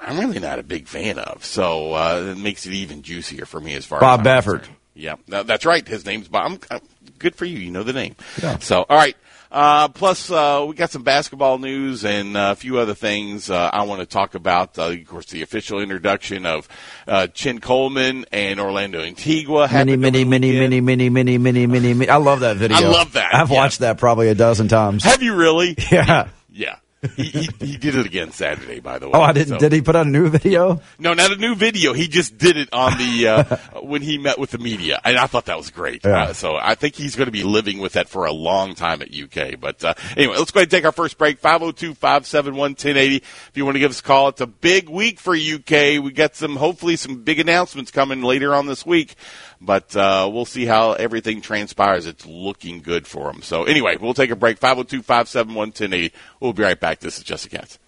I'm 0.00 0.18
really 0.18 0.38
not 0.40 0.58
a 0.58 0.62
big 0.62 0.88
fan 0.88 1.18
of. 1.18 1.44
So 1.44 1.92
uh, 1.94 2.34
it 2.36 2.38
makes 2.38 2.66
it 2.66 2.72
even 2.72 3.02
juicier 3.02 3.46
for 3.46 3.60
me 3.60 3.74
as 3.74 3.84
far 3.84 4.00
Bob 4.00 4.20
as 4.20 4.26
I'm 4.26 4.42
Baffert. 4.42 4.58
concerned. 4.60 4.76
Yeah, 4.94 5.14
no, 5.28 5.42
that's 5.42 5.64
right. 5.64 5.86
His 5.86 6.04
name's 6.04 6.28
Bob. 6.28 6.52
I'm, 6.70 6.76
uh, 6.76 6.80
good 7.18 7.34
for 7.34 7.44
you. 7.44 7.58
You 7.58 7.70
know 7.70 7.82
the 7.82 7.92
name. 7.92 8.16
Yeah. 8.42 8.58
So, 8.58 8.84
all 8.88 8.96
right. 8.96 9.16
Uh, 9.52 9.88
plus, 9.88 10.30
uh, 10.30 10.64
we 10.68 10.74
got 10.76 10.90
some 10.90 11.02
basketball 11.02 11.58
news 11.58 12.04
and 12.04 12.36
uh, 12.36 12.50
a 12.52 12.54
few 12.54 12.78
other 12.78 12.94
things 12.94 13.50
uh, 13.50 13.70
I 13.72 13.82
want 13.82 14.00
to 14.00 14.06
talk 14.06 14.36
about. 14.36 14.78
Uh, 14.78 14.90
of 14.90 15.06
course, 15.08 15.26
the 15.26 15.42
official 15.42 15.80
introduction 15.80 16.46
of 16.46 16.68
uh, 17.08 17.26
Chin 17.28 17.58
Coleman 17.60 18.26
and 18.30 18.60
Orlando 18.60 19.00
Antigua. 19.00 19.62
Mini, 19.62 19.68
happened 19.72 20.02
mini, 20.02 20.06
over 20.06 20.24
the 20.24 20.24
mini, 20.30 20.46
weekend. 20.50 20.70
mini, 20.70 20.80
mini, 20.80 21.38
mini, 21.38 21.38
mini, 21.38 21.66
mini, 21.66 21.94
mini. 21.94 22.08
I 22.08 22.16
love 22.18 22.40
that 22.40 22.58
video. 22.58 22.76
I 22.76 22.80
love 22.80 23.14
that, 23.14 23.34
I've 23.34 23.50
yeah. 23.50 23.56
watched 23.56 23.80
that 23.80 23.98
probably 23.98 24.28
a 24.28 24.36
dozen 24.36 24.68
times. 24.68 25.02
Have 25.02 25.22
you 25.22 25.34
really? 25.34 25.76
Yeah. 25.90 26.28
Yeah. 26.52 26.76
He, 27.16 27.24
he, 27.24 27.48
he 27.60 27.76
did 27.78 27.94
it 27.96 28.04
again 28.04 28.30
Saturday, 28.30 28.80
by 28.80 28.98
the 28.98 29.06
way. 29.06 29.12
Oh, 29.14 29.22
I 29.22 29.32
didn't. 29.32 29.48
So- 29.54 29.58
Did 29.58 29.72
he 29.72 29.80
put 29.80 29.96
out 29.96 30.06
a 30.06 30.10
new 30.10 30.28
video? 30.28 30.82
No, 30.98 31.14
not 31.14 31.32
a 31.32 31.36
new 31.36 31.54
video. 31.54 31.94
He 31.94 32.08
just 32.08 32.36
did 32.36 32.58
it 32.58 32.68
on 32.74 32.98
the 32.98 33.28
uh, 33.28 33.56
when 33.82 34.02
he 34.02 34.18
met 34.18 34.38
with 34.38 34.50
the 34.50 34.58
media, 34.58 35.00
and 35.02 35.16
I 35.16 35.26
thought 35.26 35.46
that 35.46 35.56
was 35.56 35.70
great. 35.70 36.04
Yeah. 36.04 36.24
Uh, 36.24 36.32
so 36.34 36.56
I 36.60 36.74
think 36.74 36.94
he's 36.96 37.16
going 37.16 37.26
to 37.26 37.32
be 37.32 37.42
living 37.42 37.78
with 37.78 37.94
that 37.94 38.08
for 38.10 38.26
a 38.26 38.32
long 38.32 38.74
time 38.74 39.00
at 39.00 39.14
UK. 39.14 39.58
But 39.58 39.82
uh, 39.82 39.94
anyway, 40.14 40.36
let's 40.36 40.50
go 40.50 40.60
ahead 40.60 40.66
and 40.66 40.70
take 40.70 40.84
our 40.84 40.92
first 40.92 41.16
break. 41.16 41.40
502-571-1080. 41.40 43.16
If 43.16 43.50
you 43.54 43.64
want 43.64 43.76
to 43.76 43.80
give 43.80 43.90
us 43.90 44.00
a 44.00 44.02
call, 44.02 44.28
it's 44.28 44.40
a 44.42 44.46
big 44.46 44.88
week 44.90 45.18
for 45.20 45.34
UK. 45.34 46.02
We 46.04 46.12
got 46.12 46.36
some 46.36 46.56
hopefully 46.56 46.96
some 46.96 47.22
big 47.22 47.38
announcements 47.40 47.90
coming 47.90 48.22
later 48.22 48.54
on 48.54 48.66
this 48.66 48.84
week. 48.84 49.14
But 49.60 49.94
uh, 49.94 50.30
we'll 50.32 50.46
see 50.46 50.64
how 50.64 50.92
everything 50.92 51.42
transpires. 51.42 52.06
It's 52.06 52.24
looking 52.24 52.80
good 52.80 53.06
for 53.06 53.30
them. 53.30 53.42
So 53.42 53.64
anyway, 53.64 53.98
we'll 54.00 54.14
take 54.14 54.30
a 54.30 54.36
break. 54.36 54.58
502-571-1080. 54.58 56.12
We'll 56.40 56.54
be 56.54 56.62
right 56.62 56.80
back. 56.80 57.00
This 57.00 57.18
is 57.18 57.24
Jessica 57.24 57.58
Katz. 57.58 57.78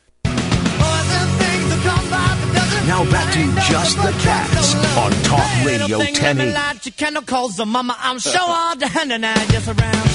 Now 2.85 3.09
back 3.11 3.33
to 3.33 3.73
Just 3.73 3.97
the 3.97 4.11
Cats 4.21 4.75
on 4.99 5.13
Talk 5.23 5.65
Radio 5.65 5.99
1080. 5.99 6.91
Chemicals, 6.91 7.59
I'm 7.59 8.19
sure 8.19 8.41
all 8.41 8.77
the 8.77 8.89
hand 8.89 9.13
and 9.13 9.25
I 9.25 9.35
just 9.47 9.69
around. 9.69 10.13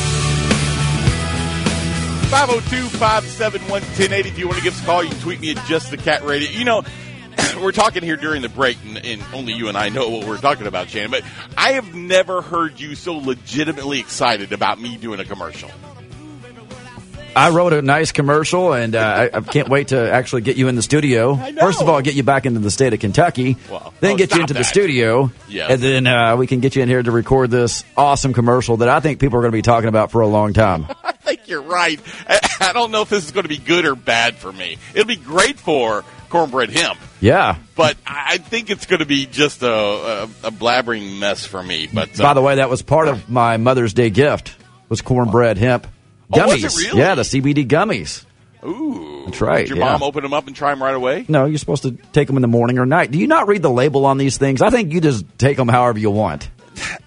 502-571-1080. 2.28 4.26
If 4.26 4.38
you 4.38 4.48
want 4.48 4.58
to 4.58 4.64
give 4.64 4.74
us 4.74 4.84
a 4.84 4.86
call, 4.86 5.02
you 5.02 5.10
can 5.10 5.20
tweet 5.22 5.40
me 5.40 5.52
at 5.52 5.66
Just 5.66 5.92
the 5.92 5.98
Cat 5.98 6.26
Radio. 6.26 6.50
You 6.50 6.66
know, 6.66 6.84
we're 7.62 7.72
talking 7.72 8.04
here 8.04 8.18
during 8.18 8.42
the 8.42 8.50
break, 8.50 8.78
and, 8.86 8.98
and 9.06 9.22
only 9.34 9.54
you 9.54 9.68
and 9.68 9.78
I 9.78 9.90
know 9.90 10.10
what 10.10 10.28
we're 10.28 10.38
talking 10.38 10.68
about, 10.68 10.90
Shannon. 10.90 11.12
But 11.12 11.24
I 11.58 11.74
have 11.74 11.94
never 11.94 12.42
heard 12.42 12.80
you 12.80 12.96
so 12.96 13.16
legitimately 13.16 14.00
excited 14.00 14.52
about 14.54 14.80
me 14.80 14.98
doing 14.98 15.20
a 15.20 15.26
commercial. 15.26 15.70
I 17.36 17.52
wrote 17.52 17.72
a 17.72 17.84
nice 17.84 18.12
commercial, 18.12 18.74
and 18.74 18.96
uh, 18.96 19.30
I, 19.32 19.38
I 19.38 19.42
can't 19.42 19.70
wait 19.70 19.90
to 19.90 20.12
actually 20.12 20.42
get 20.42 20.58
you 20.58 20.70
in 20.70 20.76
the 20.76 20.82
studio. 20.82 21.36
First 21.36 21.84
of 21.84 21.88
all, 21.88 22.02
get 22.02 22.16
you 22.16 22.24
back 22.24 22.48
into 22.48 22.60
the 22.60 22.72
state 22.72 22.94
of 22.94 23.00
Kentucky, 23.00 23.58
Well, 23.70 23.94
then 24.00 24.14
oh, 24.14 24.18
get 24.18 24.32
you 24.32 24.38
stop 24.38 24.42
into 24.42 24.54
the 24.56 24.64
studio, 24.64 25.30
Yes. 25.48 25.70
and 25.70 25.80
then 25.80 26.08
uh, 26.08 26.36
we 26.36 26.48
can 26.48 26.62
get 26.62 26.76
you 26.76 26.82
in 26.82 26.90
here 26.90 27.04
to 27.04 27.12
record 27.12 27.52
this 27.52 27.84
awesome 27.96 28.34
commercial 28.34 28.78
that 28.78 28.90
I 28.90 29.02
think 29.02 29.20
people 29.20 29.38
are 29.38 29.42
going 29.42 29.52
to 29.52 29.58
be 29.58 29.62
talking 29.62 29.88
about 29.88 30.10
for 30.10 30.22
a 30.22 30.28
long 30.28 30.54
time. 30.54 30.88
I 31.04 31.12
think 31.12 31.48
you're 31.48 31.62
right. 31.62 32.00
I, 32.28 32.40
I 32.60 32.74
don't 32.74 32.90
know 32.90 33.04
if 33.04 33.10
this 33.10 33.26
is 33.26 33.32
going 33.32 33.44
to 33.44 33.50
be 33.50 33.58
good 33.60 33.86
or 33.86 33.94
bad 33.96 34.38
for 34.38 34.52
me. 34.52 34.78
It'll 34.96 35.06
be 35.06 35.16
great 35.16 35.60
for 35.60 36.04
cornbread 36.30 36.70
hemp, 36.70 37.00
yeah. 37.22 37.58
but 37.76 37.98
I 38.06 38.34
I 38.34 38.38
think 38.38 38.70
it's 38.70 38.86
going 38.86 39.00
to 39.00 39.06
be 39.06 39.26
just 39.26 39.62
a, 39.64 39.70
a, 39.72 40.24
a 40.44 40.52
blabbering 40.52 41.20
mess 41.20 41.46
for 41.46 41.62
me. 41.64 41.88
But 41.92 42.20
uh, 42.20 42.24
By 42.24 42.34
the 42.34 42.42
way, 42.42 42.56
that 42.56 42.70
was 42.70 42.82
part 42.82 43.08
of 43.08 43.30
my 43.30 43.58
Mother's 43.58 43.94
Day 43.94 44.10
gift 44.10 44.56
was 44.90 45.02
cornbread 45.02 45.58
hemp 45.58 45.88
Oh, 46.32 46.38
gummies. 46.38 46.64
it 46.66 46.88
really? 46.88 47.00
Yeah, 47.00 47.16
the 47.16 47.22
CBD 47.22 47.66
gummies. 47.68 48.26
ooh, 48.66 49.24
That's 49.26 49.40
right, 49.42 49.60
Did 49.60 49.70
your 49.70 49.78
yeah. 49.78 49.92
mom 49.94 50.04
open 50.04 50.24
them 50.24 50.34
up 50.34 50.48
and 50.48 50.56
try 50.56 50.72
them 50.72 50.84
right 50.84 50.94
away? 50.96 51.26
No, 51.30 51.46
you're 51.46 51.58
supposed 51.58 51.84
to 51.84 51.92
take 52.12 52.28
them 52.28 52.36
in 52.36 52.42
the 52.42 52.48
morning 52.50 52.80
or 52.80 52.86
night. 52.86 53.12
Do 53.12 53.18
you 53.18 53.28
not 53.28 53.48
read 53.48 53.62
the 53.62 53.70
label 53.70 54.06
on 54.06 54.18
these 54.18 54.38
things? 54.38 54.62
I 54.62 54.70
think 54.70 54.92
you 54.94 55.00
just 55.02 55.26
take 55.38 55.56
them 55.58 55.68
however 55.70 56.00
you 56.00 56.12
want. 56.12 56.50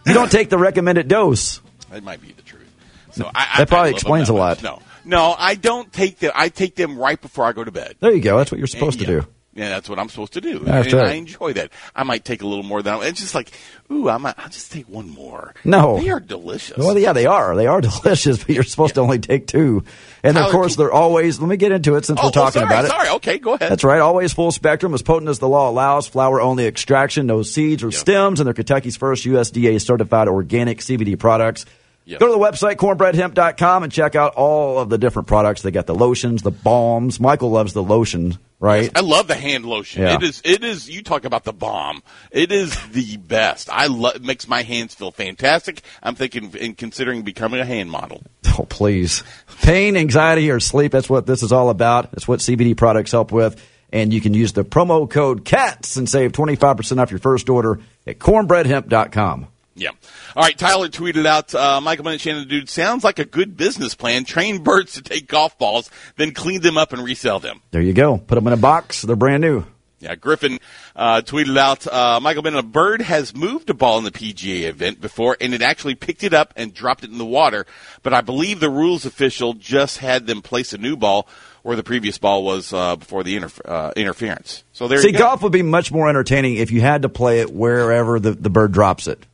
You 0.07 0.15
don't 0.15 0.31
take 0.33 0.49
the 0.49 0.57
recommended 0.59 1.09
dose. 1.09 1.61
That 1.91 2.03
might 2.03 2.23
be 2.23 2.33
the 2.33 2.43
truth. 2.43 2.67
So 3.13 3.27
I, 3.27 3.49
I- 3.55 3.59
That 3.59 3.69
probably 3.69 3.91
I 3.91 3.93
explains 3.93 4.29
that 4.29 4.35
a 4.35 4.39
much. 4.39 4.63
lot. 4.63 4.81
No, 4.81 4.83
no, 5.05 5.35
I 5.37 5.55
don't 5.55 5.93
take 5.93 6.19
them. 6.19 6.33
I 6.35 6.49
take 6.49 6.75
them 6.77 6.99
right 6.99 7.21
before 7.21 7.45
I 7.45 7.53
go 7.53 7.65
to 7.65 7.71
bed. 7.71 7.97
There 8.01 8.13
you 8.13 8.21
go. 8.21 8.39
That's 8.39 8.51
what 8.51 8.59
you're 8.59 8.67
supposed 8.67 9.01
yeah. 9.01 9.07
to 9.07 9.21
do. 9.21 9.27
Yeah, 9.53 9.69
that's 9.69 9.89
what 9.89 9.99
I'm 9.99 10.09
supposed 10.09 10.35
to 10.35 10.41
do. 10.41 10.61
That's 10.61 10.87
and 10.87 10.95
right. 10.95 11.09
I 11.09 11.13
enjoy 11.15 11.55
that. 11.55 11.73
I 11.95 12.05
might 12.05 12.25
take 12.25 12.41
a 12.41 12.47
little 12.47 12.63
more 12.63 12.83
than 12.83 13.03
it's 13.03 13.19
just 13.19 13.35
like, 13.35 13.51
ooh, 13.91 14.09
I 14.09 14.17
might. 14.17 14.37
I'll 14.39 14.49
just 14.49 14.71
take 14.71 14.89
one 14.89 15.11
more. 15.11 15.55
No. 15.65 15.99
they 15.99 16.09
are 16.09 16.21
delicious. 16.21 16.79
Well, 16.79 16.97
yeah, 16.97 17.13
they 17.13 17.27
are. 17.27 17.57
They 17.57 17.67
are 17.67 17.81
delicious, 17.81 18.39
but 18.45 18.55
you're 18.55 18.63
supposed 18.63 18.95
to 18.95 19.01
only 19.01 19.19
take 19.19 19.49
two. 19.49 19.83
And 20.23 20.39
of 20.39 20.53
course, 20.53 20.77
they're 20.77 20.93
always. 20.93 21.41
Let 21.41 21.49
me 21.49 21.57
get 21.57 21.73
into 21.73 21.97
it 21.97 22.05
since 22.05 22.21
oh, 22.23 22.27
we're 22.27 22.31
talking 22.31 22.63
oh, 22.63 22.67
sorry, 22.67 22.75
about 22.75 22.85
it. 22.85 22.89
Sorry, 22.89 23.09
okay, 23.17 23.39
go 23.39 23.55
ahead. 23.55 23.73
That's 23.73 23.83
right. 23.83 24.01
Always 24.01 24.33
full 24.33 24.53
spectrum, 24.53 24.95
as 24.95 25.03
potent 25.03 25.29
as 25.29 25.41
the 25.41 25.49
law 25.49 25.69
allows. 25.69 26.07
Flower 26.07 26.41
only 26.41 26.67
extraction, 26.67 27.27
no 27.27 27.43
seeds 27.43 27.83
or 27.83 27.91
stems, 27.91 28.39
and 28.39 28.47
they're 28.47 28.55
Kentucky's 28.55 28.97
first 28.97 29.25
USDA 29.25 29.81
certified 29.81 30.29
organic 30.29 30.79
CBD 30.79 31.19
products. 31.19 31.67
Yep. 32.11 32.19
Go 32.19 32.27
to 32.27 32.33
the 32.33 32.39
website, 32.39 32.75
cornbreadhemp.com, 32.75 33.85
and 33.85 33.93
check 33.93 34.17
out 34.17 34.35
all 34.35 34.81
of 34.81 34.89
the 34.89 34.99
different 34.99 35.29
products. 35.29 35.63
They 35.63 35.71
got 35.71 35.87
the 35.87 35.95
lotions, 35.95 36.43
the 36.43 36.51
balms. 36.51 37.21
Michael 37.21 37.53
loves 37.53 37.73
the 37.73 37.85
lotion, 37.85 38.37
right? 38.59 38.91
I 38.97 39.01
love 39.01 39.29
the 39.29 39.37
hand 39.37 39.65
lotion. 39.65 40.03
Yeah. 40.03 40.17
It 40.17 40.25
is. 40.25 40.43
It 40.45 40.65
is. 40.65 40.91
You 40.91 41.05
talk 41.05 41.25
about 41.25 41.45
the 41.45 41.53
bomb. 41.53 42.03
It 42.33 42.51
is 42.51 42.77
the 42.89 43.17
best. 43.17 43.71
I 43.71 43.87
love. 43.87 44.17
It 44.17 44.23
makes 44.23 44.49
my 44.49 44.63
hands 44.63 44.93
feel 44.93 45.13
fantastic. 45.13 45.83
I'm 46.03 46.17
thinking 46.17 46.53
in 46.55 46.75
considering 46.75 47.23
becoming 47.23 47.61
a 47.61 47.65
hand 47.65 47.93
model. 47.93 48.25
Oh, 48.59 48.65
please. 48.65 49.23
Pain, 49.63 49.97
anxiety, 49.97 50.51
or 50.51 50.59
sleep. 50.59 50.91
That's 50.91 51.09
what 51.09 51.27
this 51.27 51.45
is 51.45 51.53
all 51.53 51.71
about. 51.71 52.11
That's 52.11 52.27
what 52.27 52.41
CBD 52.41 52.77
products 52.77 53.13
help 53.13 53.31
with. 53.31 53.65
And 53.93 54.13
you 54.13 54.21
can 54.21 54.35
use 54.35 54.53
the 54.53 54.65
promo 54.65 55.09
code 55.09 55.45
CATS 55.45 55.97
and 55.97 56.09
save 56.09 56.33
25% 56.33 56.99
off 56.99 57.13
your 57.13 57.21
first 57.21 57.49
order 57.49 57.79
at 58.05 58.19
cornbreadhemp.com. 58.19 59.47
Yeah. 59.81 59.91
All 60.37 60.43
right. 60.43 60.57
Tyler 60.57 60.89
tweeted 60.89 61.25
out, 61.25 61.55
uh, 61.55 61.81
Michael 61.81 62.05
Bennett 62.05 62.21
Shannon, 62.21 62.47
dude, 62.47 62.69
sounds 62.69 63.03
like 63.03 63.19
a 63.19 63.25
good 63.25 63.57
business 63.57 63.95
plan. 63.95 64.25
Train 64.25 64.63
birds 64.63 64.93
to 64.95 65.03
take 65.03 65.27
golf 65.27 65.57
balls, 65.57 65.91
then 66.17 66.33
clean 66.35 66.61
them 66.61 66.77
up 66.77 66.93
and 66.93 67.03
resell 67.03 67.41
them. 67.41 67.63
There 67.71 67.81
you 67.81 67.95
go. 67.95 68.19
Put 68.19 68.35
them 68.35 68.47
in 68.47 68.53
a 68.53 68.59
box. 68.59 69.01
They're 69.01 69.17
brand 69.17 69.41
new. 69.41 69.65
Yeah, 70.01 70.15
Griffin 70.15 70.59
uh, 70.97 71.21
tweeted 71.21 71.59
out, 71.59 71.87
uh, 71.87 72.21
Michael 72.21 72.43
Bennett, 72.43 72.61
a 72.61 72.67
bird 72.67 73.03
has 73.03 73.35
moved 73.35 73.69
a 73.69 73.75
ball 73.75 73.99
in 73.99 74.05
the 74.05 74.11
PGA 74.11 74.63
event 74.63 74.99
before, 74.99 75.37
and 75.39 75.53
it 75.53 75.61
actually 75.61 75.95
picked 75.95 76.25
it 76.25 76.33
up 76.33 76.55
and 76.57 76.73
dropped 76.73 77.05
it 77.05 77.11
in 77.11 77.19
the 77.19 77.27
water. 77.27 77.67
But 78.03 78.15
I 78.15 78.23
believe 78.23 78.61
the 78.61 78.71
rules 78.71 79.05
official 79.05 79.53
just 79.53 79.99
had 79.99 80.27
them 80.27 80.41
place 80.41 80.73
a 80.73 80.79
new 80.79 80.97
ball 80.97 81.29
where 81.63 81.77
the 81.77 81.83
previous 81.83 82.17
ball 82.17 82.43
was 82.45 82.73
uh, 82.73 82.97
before 82.97 83.23
the 83.23 83.37
interf- 83.37 83.61
uh, 83.67 83.93
interference. 83.95 84.65
So 84.73 84.89
there 84.89 84.99
See, 84.99 85.09
you 85.09 85.13
go. 85.13 85.19
See 85.19 85.23
golf 85.23 85.43
would 85.43 85.53
be 85.53 85.63
much 85.63 85.93
more 85.93 86.09
entertaining 86.09 86.55
if 86.55 86.71
you 86.71 86.81
had 86.81 87.03
to 87.03 87.11
play 87.11 87.41
it 87.41 87.53
wherever 87.53 88.19
the, 88.19 88.33
the 88.33 88.49
bird 88.49 88.73
drops 88.73 89.07
it. 89.07 89.27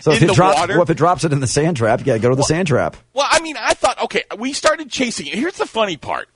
So 0.00 0.12
if 0.12 0.22
it 0.22 0.26
the 0.26 0.34
drops, 0.34 0.58
water? 0.58 0.74
well, 0.74 0.82
if 0.82 0.90
it 0.90 0.96
drops 0.96 1.24
it 1.24 1.32
in 1.32 1.40
the 1.40 1.46
sand 1.46 1.76
trap, 1.76 2.00
you 2.00 2.06
got 2.06 2.14
to 2.14 2.18
go 2.20 2.30
to 2.30 2.36
the 2.36 2.42
sand 2.42 2.68
trap. 2.68 2.96
Well, 3.12 3.26
I 3.28 3.40
mean, 3.40 3.56
I 3.58 3.74
thought, 3.74 4.02
okay, 4.04 4.24
we 4.38 4.52
started 4.52 4.90
chasing 4.90 5.26
it. 5.26 5.34
Here's 5.34 5.56
the 5.56 5.66
funny 5.66 5.96
part. 5.96 6.28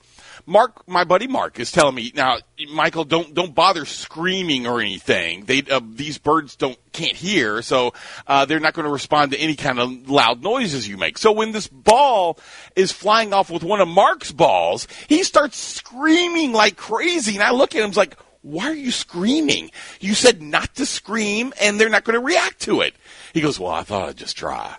Mark, 0.47 0.87
my 0.87 1.03
buddy 1.03 1.27
Mark, 1.27 1.59
is 1.59 1.71
telling 1.71 1.95
me 1.95 2.11
now, 2.13 2.37
Michael, 2.71 3.03
don't 3.03 3.33
don't 3.33 3.55
bother 3.55 3.85
screaming 3.85 4.67
or 4.67 4.79
anything. 4.79 5.45
They 5.45 5.63
uh, 5.63 5.81
these 5.83 6.19
birds 6.19 6.55
don't 6.55 6.77
can't 6.91 7.15
hear, 7.15 7.63
so 7.63 7.93
uh, 8.27 8.45
they're 8.45 8.59
not 8.59 8.75
going 8.75 8.85
to 8.85 8.91
respond 8.91 9.31
to 9.31 9.37
any 9.39 9.55
kind 9.55 9.79
of 9.79 10.07
loud 10.07 10.43
noises 10.43 10.87
you 10.87 10.97
make. 10.97 11.17
So 11.17 11.31
when 11.31 11.51
this 11.51 11.67
ball 11.67 12.37
is 12.75 12.91
flying 12.91 13.33
off 13.33 13.49
with 13.49 13.63
one 13.63 13.81
of 13.81 13.87
Mark's 13.87 14.31
balls, 14.31 14.87
he 15.07 15.23
starts 15.23 15.57
screaming 15.57 16.51
like 16.53 16.77
crazy, 16.77 17.35
and 17.35 17.43
I 17.43 17.51
look 17.51 17.75
at 17.75 17.83
him 17.83 17.91
I 17.91 17.99
like. 17.99 18.17
Why 18.45 18.65
are 18.65 18.75
you 18.75 18.91
screaming? 18.91 19.71
You 19.99 20.13
said 20.13 20.39
not 20.39 20.75
to 20.75 20.85
scream, 20.85 21.51
and 21.59 21.79
they're 21.79 21.89
not 21.89 22.03
going 22.03 22.13
to 22.13 22.23
react 22.23 22.61
to 22.61 22.81
it. 22.81 22.93
He 23.33 23.41
goes, 23.41 23.59
"Well, 23.59 23.71
I 23.71 23.81
thought 23.81 24.07
I'd 24.07 24.17
just 24.17 24.37
try." 24.37 24.75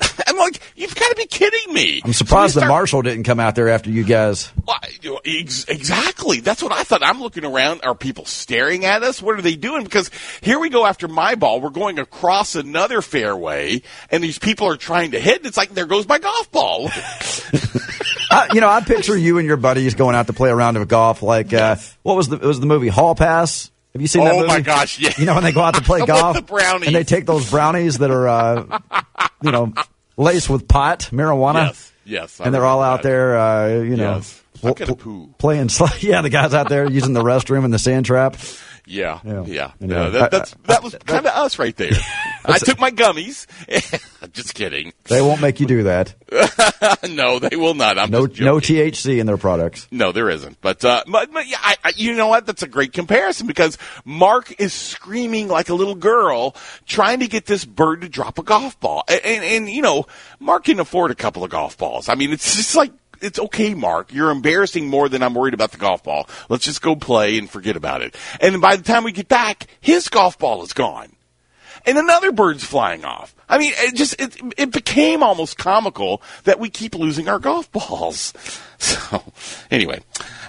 I'm 0.26 0.36
like, 0.36 0.60
you've 0.76 0.94
got 0.94 1.08
to 1.08 1.14
be 1.16 1.26
kidding 1.26 1.72
me. 1.72 2.00
I'm 2.04 2.12
surprised 2.12 2.54
So 2.54 2.60
we 2.60 2.60
the 2.60 2.66
start- 2.66 2.68
marshal 2.68 3.02
didn't 3.02 3.24
come 3.24 3.40
out 3.40 3.54
there 3.54 3.68
after 3.68 3.90
you 3.90 4.04
guys. 4.04 4.52
Well, 4.66 4.78
ex- 5.24 5.64
exactly. 5.64 6.40
That's 6.40 6.62
what 6.62 6.72
I 6.72 6.84
thought. 6.84 7.02
I'm 7.02 7.20
looking 7.20 7.44
around. 7.44 7.80
Are 7.84 7.94
people 7.94 8.24
staring 8.24 8.84
at 8.84 9.02
us? 9.02 9.20
What 9.22 9.38
are 9.38 9.42
they 9.42 9.56
doing? 9.56 9.84
Because 9.84 10.10
here 10.40 10.58
we 10.58 10.68
go 10.70 10.84
after 10.86 11.08
my 11.08 11.34
ball. 11.34 11.60
We're 11.60 11.70
going 11.70 11.98
across 11.98 12.54
another 12.54 13.02
fairway, 13.02 13.82
and 14.10 14.22
these 14.22 14.38
people 14.38 14.68
are 14.68 14.76
trying 14.76 15.12
to 15.12 15.20
hit. 15.20 15.38
And 15.38 15.46
it's 15.46 15.56
like 15.56 15.70
there 15.70 15.86
goes 15.86 16.06
my 16.06 16.18
golf 16.18 16.50
ball. 16.52 16.90
I, 18.30 18.48
you 18.52 18.60
know, 18.60 18.68
I 18.68 18.80
picture 18.82 19.16
you 19.16 19.38
and 19.38 19.46
your 19.48 19.56
buddies 19.56 19.94
going 19.94 20.14
out 20.14 20.26
to 20.26 20.32
play 20.34 20.50
a 20.50 20.54
round 20.54 20.76
of 20.76 20.86
golf. 20.86 21.22
Like, 21.22 21.52
uh, 21.54 21.76
what 22.02 22.16
was 22.16 22.28
the 22.28 22.36
it 22.36 22.42
was 22.44 22.60
the 22.60 22.66
movie 22.66 22.88
Hall 22.88 23.14
Pass? 23.14 23.70
Have 23.94 24.02
you 24.02 24.08
seen 24.08 24.24
that 24.24 24.34
Oh, 24.34 24.36
movie? 24.38 24.48
my 24.48 24.60
gosh, 24.60 24.98
yeah. 24.98 25.12
You 25.18 25.24
know 25.26 25.34
when 25.34 25.44
they 25.44 25.52
go 25.52 25.62
out 25.62 25.74
to 25.74 25.80
play 25.82 26.04
golf 26.04 26.36
the 26.46 26.82
and 26.86 26.94
they 26.94 27.04
take 27.04 27.26
those 27.26 27.50
brownies 27.50 27.98
that 27.98 28.10
are, 28.10 28.28
uh, 28.28 28.78
you 29.42 29.50
know, 29.50 29.72
laced 30.16 30.48
with 30.50 30.68
pot, 30.68 31.08
marijuana. 31.12 31.68
Yes, 31.68 31.92
yes, 32.04 32.40
I 32.40 32.44
and 32.44 32.54
they're 32.54 32.64
all 32.66 32.82
out 32.82 33.02
that. 33.02 33.08
there, 33.08 33.38
uh, 33.38 33.68
you 33.82 33.96
know, 33.96 34.16
Yes. 34.16 34.42
Poo. 34.60 35.34
playing. 35.38 35.68
Sl- 35.68 35.84
yeah, 36.00 36.20
the 36.20 36.30
guys 36.30 36.52
out 36.54 36.68
there 36.68 36.90
using 36.90 37.12
the 37.12 37.22
restroom 37.22 37.64
and 37.64 37.72
the 37.72 37.78
sand 37.78 38.06
trap. 38.06 38.36
Yeah, 38.86 39.20
Yeah. 39.24 39.44
yeah. 39.46 39.70
No, 39.80 40.10
that, 40.10 40.30
that's 40.30 40.54
that 40.64 40.82
was 40.82 40.96
kind 41.06 41.26
of 41.26 41.32
us 41.32 41.58
right 41.58 41.76
there. 41.76 41.92
I 42.44 42.56
took 42.58 42.78
my 42.80 42.90
gummies. 42.90 43.46
Just 44.32 44.54
kidding. 44.54 44.92
They 45.04 45.20
won't 45.20 45.40
make 45.40 45.60
you 45.60 45.66
do 45.66 45.84
that. 45.84 46.14
no, 47.08 47.38
they 47.38 47.56
will 47.56 47.74
not. 47.74 47.98
I'm 47.98 48.10
No, 48.10 48.22
no. 48.22 48.56
THC 48.56 49.18
in 49.18 49.26
their 49.26 49.36
products. 49.36 49.88
No, 49.90 50.12
there 50.12 50.30
isn't. 50.30 50.60
But, 50.60 50.84
uh, 50.84 51.04
but, 51.06 51.32
but 51.32 51.46
yeah, 51.46 51.58
I, 51.60 51.76
I, 51.84 51.92
you 51.96 52.14
know 52.14 52.28
what? 52.28 52.46
That's 52.46 52.62
a 52.62 52.68
great 52.68 52.92
comparison 52.92 53.46
because 53.46 53.78
Mark 54.04 54.60
is 54.60 54.72
screaming 54.72 55.48
like 55.48 55.68
a 55.68 55.74
little 55.74 55.94
girl 55.94 56.54
trying 56.86 57.20
to 57.20 57.28
get 57.28 57.46
this 57.46 57.64
bird 57.64 58.02
to 58.02 58.08
drop 58.08 58.38
a 58.38 58.42
golf 58.42 58.78
ball. 58.80 59.04
And, 59.08 59.20
and, 59.24 59.44
and 59.44 59.68
you 59.68 59.82
know, 59.82 60.06
Mark 60.38 60.64
can 60.64 60.80
afford 60.80 61.10
a 61.10 61.16
couple 61.16 61.44
of 61.44 61.50
golf 61.50 61.78
balls. 61.78 62.08
I 62.08 62.14
mean, 62.14 62.32
it's 62.32 62.56
just 62.56 62.76
like, 62.76 62.92
it's 63.20 63.38
okay, 63.38 63.74
Mark. 63.74 64.12
You're 64.12 64.30
embarrassing 64.30 64.86
more 64.86 65.08
than 65.08 65.22
I'm 65.22 65.34
worried 65.34 65.54
about 65.54 65.72
the 65.72 65.78
golf 65.78 66.04
ball. 66.04 66.28
Let's 66.48 66.64
just 66.64 66.82
go 66.82 66.94
play 66.94 67.38
and 67.38 67.50
forget 67.50 67.76
about 67.76 68.02
it. 68.02 68.16
And 68.40 68.60
by 68.60 68.76
the 68.76 68.84
time 68.84 69.04
we 69.04 69.12
get 69.12 69.28
back, 69.28 69.66
his 69.80 70.08
golf 70.08 70.38
ball 70.38 70.62
is 70.62 70.72
gone 70.72 71.12
and 71.86 71.98
another 71.98 72.32
bird's 72.32 72.64
flying 72.64 73.04
off. 73.04 73.34
I 73.48 73.58
mean, 73.58 73.72
it 73.76 73.94
just 73.94 74.20
it, 74.20 74.36
it 74.56 74.72
became 74.72 75.22
almost 75.22 75.56
comical 75.58 76.22
that 76.44 76.60
we 76.60 76.70
keep 76.70 76.94
losing 76.94 77.28
our 77.28 77.38
golf 77.38 77.70
balls. 77.72 78.32
So, 78.80 79.24
anyway, 79.72 79.98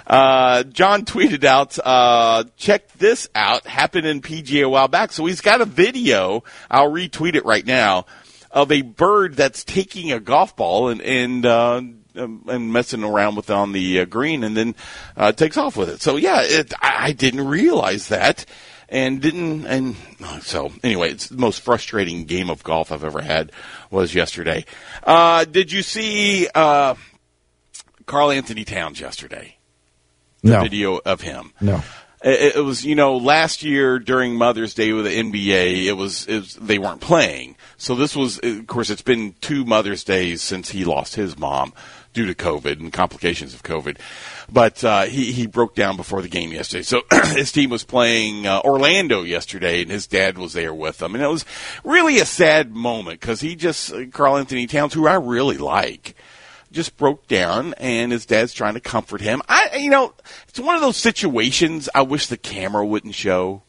uh, 0.06 0.62
John 0.62 1.04
tweeted 1.04 1.42
out, 1.42 1.76
uh, 1.84 2.44
check 2.56 2.92
this 2.92 3.28
out, 3.34 3.66
happened 3.66 4.06
in 4.06 4.20
PGA 4.20 4.62
a 4.62 4.68
while 4.68 4.86
back. 4.86 5.10
So 5.10 5.26
he's 5.26 5.40
got 5.40 5.60
a 5.60 5.64
video. 5.64 6.44
I'll 6.70 6.92
retweet 6.92 7.34
it 7.34 7.44
right 7.44 7.66
now 7.66 8.06
of 8.52 8.70
a 8.70 8.82
bird 8.82 9.34
that's 9.34 9.64
taking 9.64 10.12
a 10.12 10.20
golf 10.20 10.54
ball 10.54 10.90
and 10.90 11.00
and. 11.00 11.44
Uh, 11.44 11.82
um, 12.16 12.44
and 12.48 12.72
messing 12.72 13.04
around 13.04 13.36
with 13.36 13.50
it 13.50 13.54
on 13.54 13.70
the 13.70 14.00
uh, 14.00 14.04
green, 14.04 14.42
and 14.42 14.56
then 14.56 14.74
uh, 15.16 15.30
takes 15.30 15.56
off 15.56 15.76
with 15.76 15.88
it. 15.88 16.02
So 16.02 16.16
yeah, 16.16 16.40
it, 16.42 16.72
I, 16.80 17.06
I 17.06 17.12
didn't 17.12 17.46
realize 17.46 18.08
that, 18.08 18.46
and 18.90 19.22
didn't. 19.22 19.64
And 19.66 19.96
so 20.42 20.72
anyway, 20.82 21.10
it's 21.12 21.28
the 21.28 21.38
most 21.38 21.60
frustrating 21.62 22.24
game 22.24 22.50
of 22.50 22.62
golf 22.62 22.92
I've 22.92 23.04
ever 23.04 23.22
had 23.22 23.52
was 23.90 24.14
yesterday. 24.14 24.64
Uh, 25.04 25.44
did 25.44 25.72
you 25.72 25.82
see 25.82 26.48
uh, 26.54 26.94
Karl-Anthony 28.06 28.64
Towns 28.64 29.00
yesterday? 29.00 29.56
The 30.42 30.52
No, 30.52 30.62
video 30.62 31.00
of 31.04 31.20
him. 31.20 31.52
no. 31.60 31.82
It, 32.22 32.56
it 32.56 32.60
was, 32.60 32.84
you 32.84 32.94
know, 32.94 33.16
last 33.16 33.62
year 33.62 33.98
during 33.98 34.34
Mother's 34.34 34.74
Day 34.74 34.92
with 34.92 35.06
the 35.06 35.10
NBA, 35.18 35.86
it 35.86 35.92
was, 35.94 36.26
it 36.26 36.40
was 36.40 36.54
they 36.56 36.78
weren't 36.78 37.00
playing. 37.00 37.56
So 37.78 37.94
this 37.94 38.14
was, 38.14 38.38
of 38.42 38.66
course, 38.66 38.90
it's 38.90 39.00
been 39.00 39.34
two 39.40 39.64
Mother's 39.64 40.04
Days 40.04 40.42
since 40.42 40.68
he 40.70 40.84
lost 40.84 41.14
his 41.14 41.38
mom 41.38 41.72
due 42.12 42.26
to 42.26 42.34
COVID 42.34 42.80
and 42.80 42.92
complications 42.92 43.54
of 43.54 43.62
COVID. 43.62 43.98
But 44.50 44.82
uh, 44.82 45.02
he 45.04 45.32
he 45.32 45.46
broke 45.46 45.74
down 45.74 45.96
before 45.96 46.22
the 46.22 46.28
game 46.28 46.52
yesterday. 46.52 46.82
So 46.82 47.02
his 47.34 47.52
team 47.52 47.70
was 47.70 47.84
playing 47.84 48.46
uh, 48.46 48.60
Orlando 48.60 49.22
yesterday, 49.22 49.82
and 49.82 49.90
his 49.90 50.06
dad 50.06 50.38
was 50.38 50.52
there 50.52 50.74
with 50.74 50.98
them, 50.98 51.14
and 51.14 51.22
it 51.22 51.28
was 51.28 51.44
really 51.84 52.18
a 52.18 52.26
sad 52.26 52.74
moment 52.74 53.20
because 53.20 53.40
he 53.40 53.56
just 53.56 53.92
Karl-Anthony 54.12 54.66
Towns, 54.66 54.94
who 54.94 55.06
I 55.06 55.14
really 55.14 55.58
like 55.58 56.14
just 56.72 56.96
broke 56.96 57.26
down 57.26 57.74
and 57.74 58.12
his 58.12 58.26
dad's 58.26 58.52
trying 58.52 58.74
to 58.74 58.80
comfort 58.80 59.20
him. 59.20 59.42
I, 59.48 59.78
you 59.78 59.90
know, 59.90 60.14
it's 60.48 60.60
one 60.60 60.76
of 60.76 60.80
those 60.80 60.96
situations 60.96 61.88
I 61.94 62.02
wish 62.02 62.28
the 62.28 62.36
camera 62.36 62.86
wouldn't 62.86 63.14
show. 63.14 63.62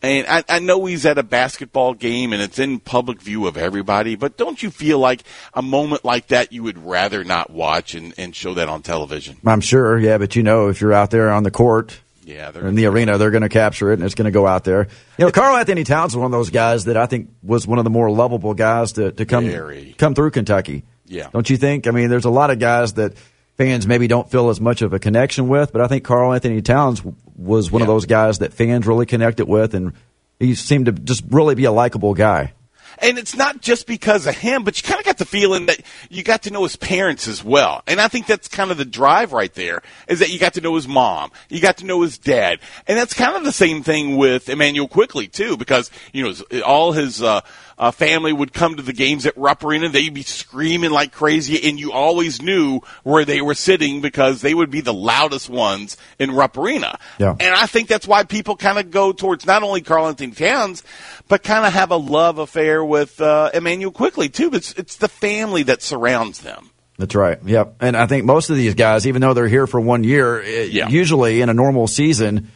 And 0.00 0.26
I, 0.28 0.44
I 0.48 0.58
know 0.60 0.84
he's 0.84 1.04
at 1.06 1.18
a 1.18 1.24
basketball 1.24 1.92
game 1.92 2.32
and 2.32 2.40
it's 2.40 2.60
in 2.60 2.78
public 2.78 3.20
view 3.20 3.48
of 3.48 3.56
everybody, 3.56 4.14
but 4.14 4.36
don't 4.36 4.62
you 4.62 4.70
feel 4.70 5.00
like 5.00 5.24
a 5.54 5.62
moment 5.62 6.04
like 6.04 6.28
that 6.28 6.52
you 6.52 6.62
would 6.62 6.78
rather 6.78 7.24
not 7.24 7.50
watch 7.50 7.94
and, 7.94 8.14
and 8.16 8.34
show 8.34 8.54
that 8.54 8.68
on 8.68 8.82
television? 8.82 9.38
I'm 9.44 9.60
sure, 9.60 9.98
yeah, 9.98 10.18
but 10.18 10.36
you 10.36 10.44
know, 10.44 10.68
if 10.68 10.80
you're 10.80 10.92
out 10.92 11.10
there 11.10 11.30
on 11.30 11.42
the 11.42 11.50
court, 11.50 11.98
Yeah, 12.24 12.52
in 12.56 12.76
the 12.76 12.86
arena, 12.86 13.18
they're 13.18 13.32
going 13.32 13.42
to 13.42 13.48
capture 13.48 13.90
it 13.90 13.94
and 13.94 14.04
it's 14.04 14.14
going 14.14 14.26
to 14.26 14.30
go 14.30 14.46
out 14.46 14.62
there. 14.62 14.86
You 15.18 15.24
know, 15.24 15.32
Karl-Anthony 15.32 15.82
Towns 15.82 16.12
is 16.12 16.16
one 16.16 16.26
of 16.26 16.32
those 16.32 16.50
guys 16.50 16.84
that 16.84 16.96
I 16.96 17.06
think 17.06 17.30
was 17.42 17.66
one 17.66 17.78
of 17.78 17.84
the 17.84 17.90
more 17.90 18.08
lovable 18.08 18.54
guys 18.54 18.92
to, 18.92 19.10
to 19.10 19.26
come 19.26 19.46
Very. 19.46 19.96
come 19.98 20.14
through 20.14 20.30
Kentucky. 20.30 20.84
Yeah. 21.06 21.28
Don't 21.32 21.50
you 21.50 21.56
think? 21.56 21.88
I 21.88 21.90
mean, 21.90 22.08
there's 22.08 22.26
a 22.26 22.30
lot 22.30 22.50
of 22.50 22.60
guys 22.60 22.92
that 22.92 23.14
fans 23.56 23.86
maybe 23.88 24.06
don't 24.06 24.30
feel 24.30 24.50
as 24.50 24.60
much 24.60 24.82
of 24.82 24.92
a 24.92 25.00
connection 25.00 25.48
with, 25.48 25.72
but 25.72 25.80
I 25.80 25.88
think 25.88 26.04
Karl-Anthony 26.04 26.62
Towns 26.62 27.02
was 27.38 27.70
one 27.70 27.82
of 27.82 27.88
those 27.88 28.04
guys 28.04 28.40
that 28.40 28.52
fans 28.52 28.86
really 28.86 29.06
connected 29.06 29.46
with, 29.46 29.74
and 29.74 29.92
he 30.38 30.54
seemed 30.54 30.86
to 30.86 30.92
just 30.92 31.24
really 31.30 31.54
be 31.54 31.64
a 31.64 31.72
likable 31.72 32.14
guy. 32.14 32.52
And 33.00 33.16
it's 33.16 33.36
not 33.36 33.60
just 33.60 33.86
because 33.86 34.26
of 34.26 34.36
him, 34.36 34.64
but 34.64 34.76
you 34.76 34.88
kind 34.88 34.98
of 34.98 35.06
got 35.06 35.18
the 35.18 35.24
feeling 35.24 35.66
that 35.66 35.80
you 36.10 36.24
got 36.24 36.42
to 36.42 36.50
know 36.50 36.64
his 36.64 36.74
parents 36.74 37.28
as 37.28 37.44
well. 37.44 37.82
And 37.86 38.00
I 38.00 38.08
think 38.08 38.26
that's 38.26 38.48
kind 38.48 38.72
of 38.72 38.76
the 38.76 38.84
drive 38.84 39.32
right 39.32 39.52
there 39.54 39.82
is 40.08 40.18
that 40.18 40.30
you 40.30 40.38
got 40.40 40.54
to 40.54 40.60
know 40.60 40.74
his 40.74 40.88
mom, 40.88 41.30
you 41.48 41.60
got 41.60 41.76
to 41.76 41.86
know 41.86 42.02
his 42.02 42.18
dad, 42.18 42.58
and 42.88 42.98
that's 42.98 43.14
kind 43.14 43.36
of 43.36 43.44
the 43.44 43.52
same 43.52 43.84
thing 43.84 44.16
with 44.16 44.48
Immanuel 44.48 44.88
Quickley 44.88 45.28
too, 45.28 45.56
because 45.56 45.92
you 46.12 46.24
know 46.24 46.62
all 46.62 46.92
his 46.92 47.22
uh, 47.22 47.42
uh, 47.78 47.90
family 47.90 48.32
would 48.32 48.52
come 48.52 48.76
to 48.76 48.82
the 48.82 48.92
games 48.92 49.24
at 49.26 49.36
Rupp 49.36 49.62
Arena. 49.64 49.88
They'd 49.88 50.12
be 50.12 50.22
screaming 50.22 50.90
like 50.90 51.12
crazy, 51.12 51.68
and 51.68 51.78
you 51.78 51.92
always 51.92 52.42
knew 52.42 52.80
where 53.04 53.24
they 53.24 53.40
were 53.40 53.54
sitting 53.54 54.00
because 54.00 54.40
they 54.40 54.52
would 54.54 54.70
be 54.70 54.80
the 54.80 54.92
loudest 54.94 55.48
ones 55.48 55.96
in 56.18 56.32
Rupp 56.32 56.58
Arena. 56.58 56.98
Yeah. 57.18 57.36
And 57.38 57.54
I 57.54 57.66
think 57.66 57.88
that's 57.88 58.06
why 58.08 58.24
people 58.24 58.56
kind 58.56 58.78
of 58.78 58.90
go 58.90 59.12
towards 59.12 59.46
not 59.46 59.62
only 59.62 59.80
Karl-Anthony 59.80 60.32
Towns, 60.32 60.82
but 61.28 61.42
kind 61.42 61.64
of 61.64 61.72
have 61.72 61.90
a 61.90 61.96
love 61.96 62.38
affair 62.38 62.84
with 62.84 63.20
uh, 63.20 63.50
Immanuel 63.54 63.92
Quickley 63.92 64.28
too. 64.28 64.50
It's 64.52 64.72
it's 64.74 64.96
the 64.96 65.08
family 65.08 65.62
that 65.64 65.82
surrounds 65.82 66.40
them. 66.40 66.70
That's 66.98 67.14
right. 67.14 67.38
Yep. 67.44 67.76
And 67.80 67.96
I 67.96 68.06
think 68.08 68.24
most 68.24 68.50
of 68.50 68.56
these 68.56 68.74
guys, 68.74 69.06
even 69.06 69.20
though 69.22 69.32
they're 69.32 69.46
here 69.46 69.68
for 69.68 69.78
one 69.80 70.02
year, 70.02 70.40
it- 70.42 70.70
Yeah. 70.72 70.88
usually 70.88 71.40
in 71.42 71.48
a 71.48 71.54
normal 71.54 71.86
season, 71.86 72.50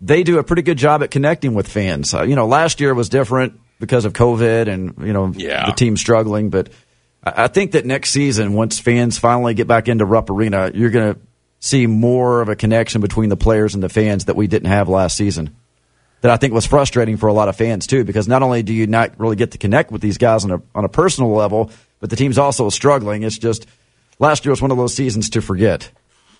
they 0.00 0.24
do 0.24 0.38
a 0.38 0.42
pretty 0.42 0.62
good 0.62 0.76
job 0.76 1.04
at 1.04 1.12
connecting 1.12 1.54
with 1.54 1.68
fans. 1.68 2.12
Uh, 2.12 2.22
you 2.24 2.34
know, 2.34 2.46
last 2.48 2.80
year 2.80 2.92
was 2.94 3.08
different 3.08 3.60
because 3.78 4.04
of 4.04 4.12
COVID 4.12 4.68
and, 4.68 4.94
you 5.06 5.12
know, 5.12 5.32
Yeah. 5.34 5.66
the 5.66 5.72
team 5.72 5.96
struggling. 5.96 6.50
But 6.50 6.68
I 7.22 7.48
think 7.48 7.72
that 7.72 7.84
next 7.84 8.10
season, 8.10 8.52
once 8.54 8.78
fans 8.78 9.18
finally 9.18 9.54
get 9.54 9.66
back 9.66 9.88
into 9.88 10.04
Rupp 10.04 10.30
Arena, 10.30 10.70
you're 10.74 10.90
going 10.90 11.14
to 11.14 11.20
see 11.60 11.86
more 11.86 12.40
of 12.42 12.48
a 12.48 12.56
connection 12.56 13.00
between 13.00 13.28
the 13.28 13.36
players 13.36 13.74
and 13.74 13.82
the 13.82 13.88
fans 13.88 14.26
that 14.26 14.36
we 14.36 14.46
didn't 14.46 14.68
have 14.68 14.88
last 14.88 15.16
season. 15.16 15.54
That 16.22 16.30
I 16.30 16.38
think 16.38 16.54
was 16.54 16.66
frustrating 16.66 17.18
for 17.18 17.26
a 17.28 17.32
lot 17.32 17.48
of 17.48 17.56
fans 17.56 17.86
too, 17.86 18.02
because 18.04 18.26
not 18.26 18.42
only 18.42 18.62
do 18.62 18.72
you 18.72 18.86
not 18.86 19.18
really 19.20 19.36
get 19.36 19.50
to 19.52 19.58
connect 19.58 19.90
with 19.92 20.00
these 20.00 20.18
guys 20.18 20.44
on 20.44 20.50
a 20.50 20.62
on 20.74 20.84
a 20.84 20.88
personal 20.88 21.30
level, 21.32 21.70
but 22.00 22.08
the 22.10 22.16
team's 22.16 22.38
also 22.38 22.68
struggling. 22.70 23.22
It's 23.22 23.38
just 23.38 23.66
last 24.18 24.44
year 24.44 24.50
was 24.50 24.62
one 24.62 24.70
of 24.70 24.76
those 24.78 24.94
seasons 24.94 25.30
to 25.30 25.42
forget. 25.42 25.90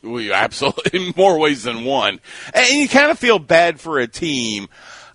We 0.03 0.33
absolutely 0.33 1.07
in 1.09 1.12
more 1.16 1.38
ways 1.38 1.64
than 1.64 1.85
one, 1.85 2.20
and 2.55 2.68
you 2.70 2.88
kind 2.88 3.11
of 3.11 3.18
feel 3.18 3.38
bad 3.38 3.79
for 3.79 3.99
a 3.99 4.07
team. 4.09 4.68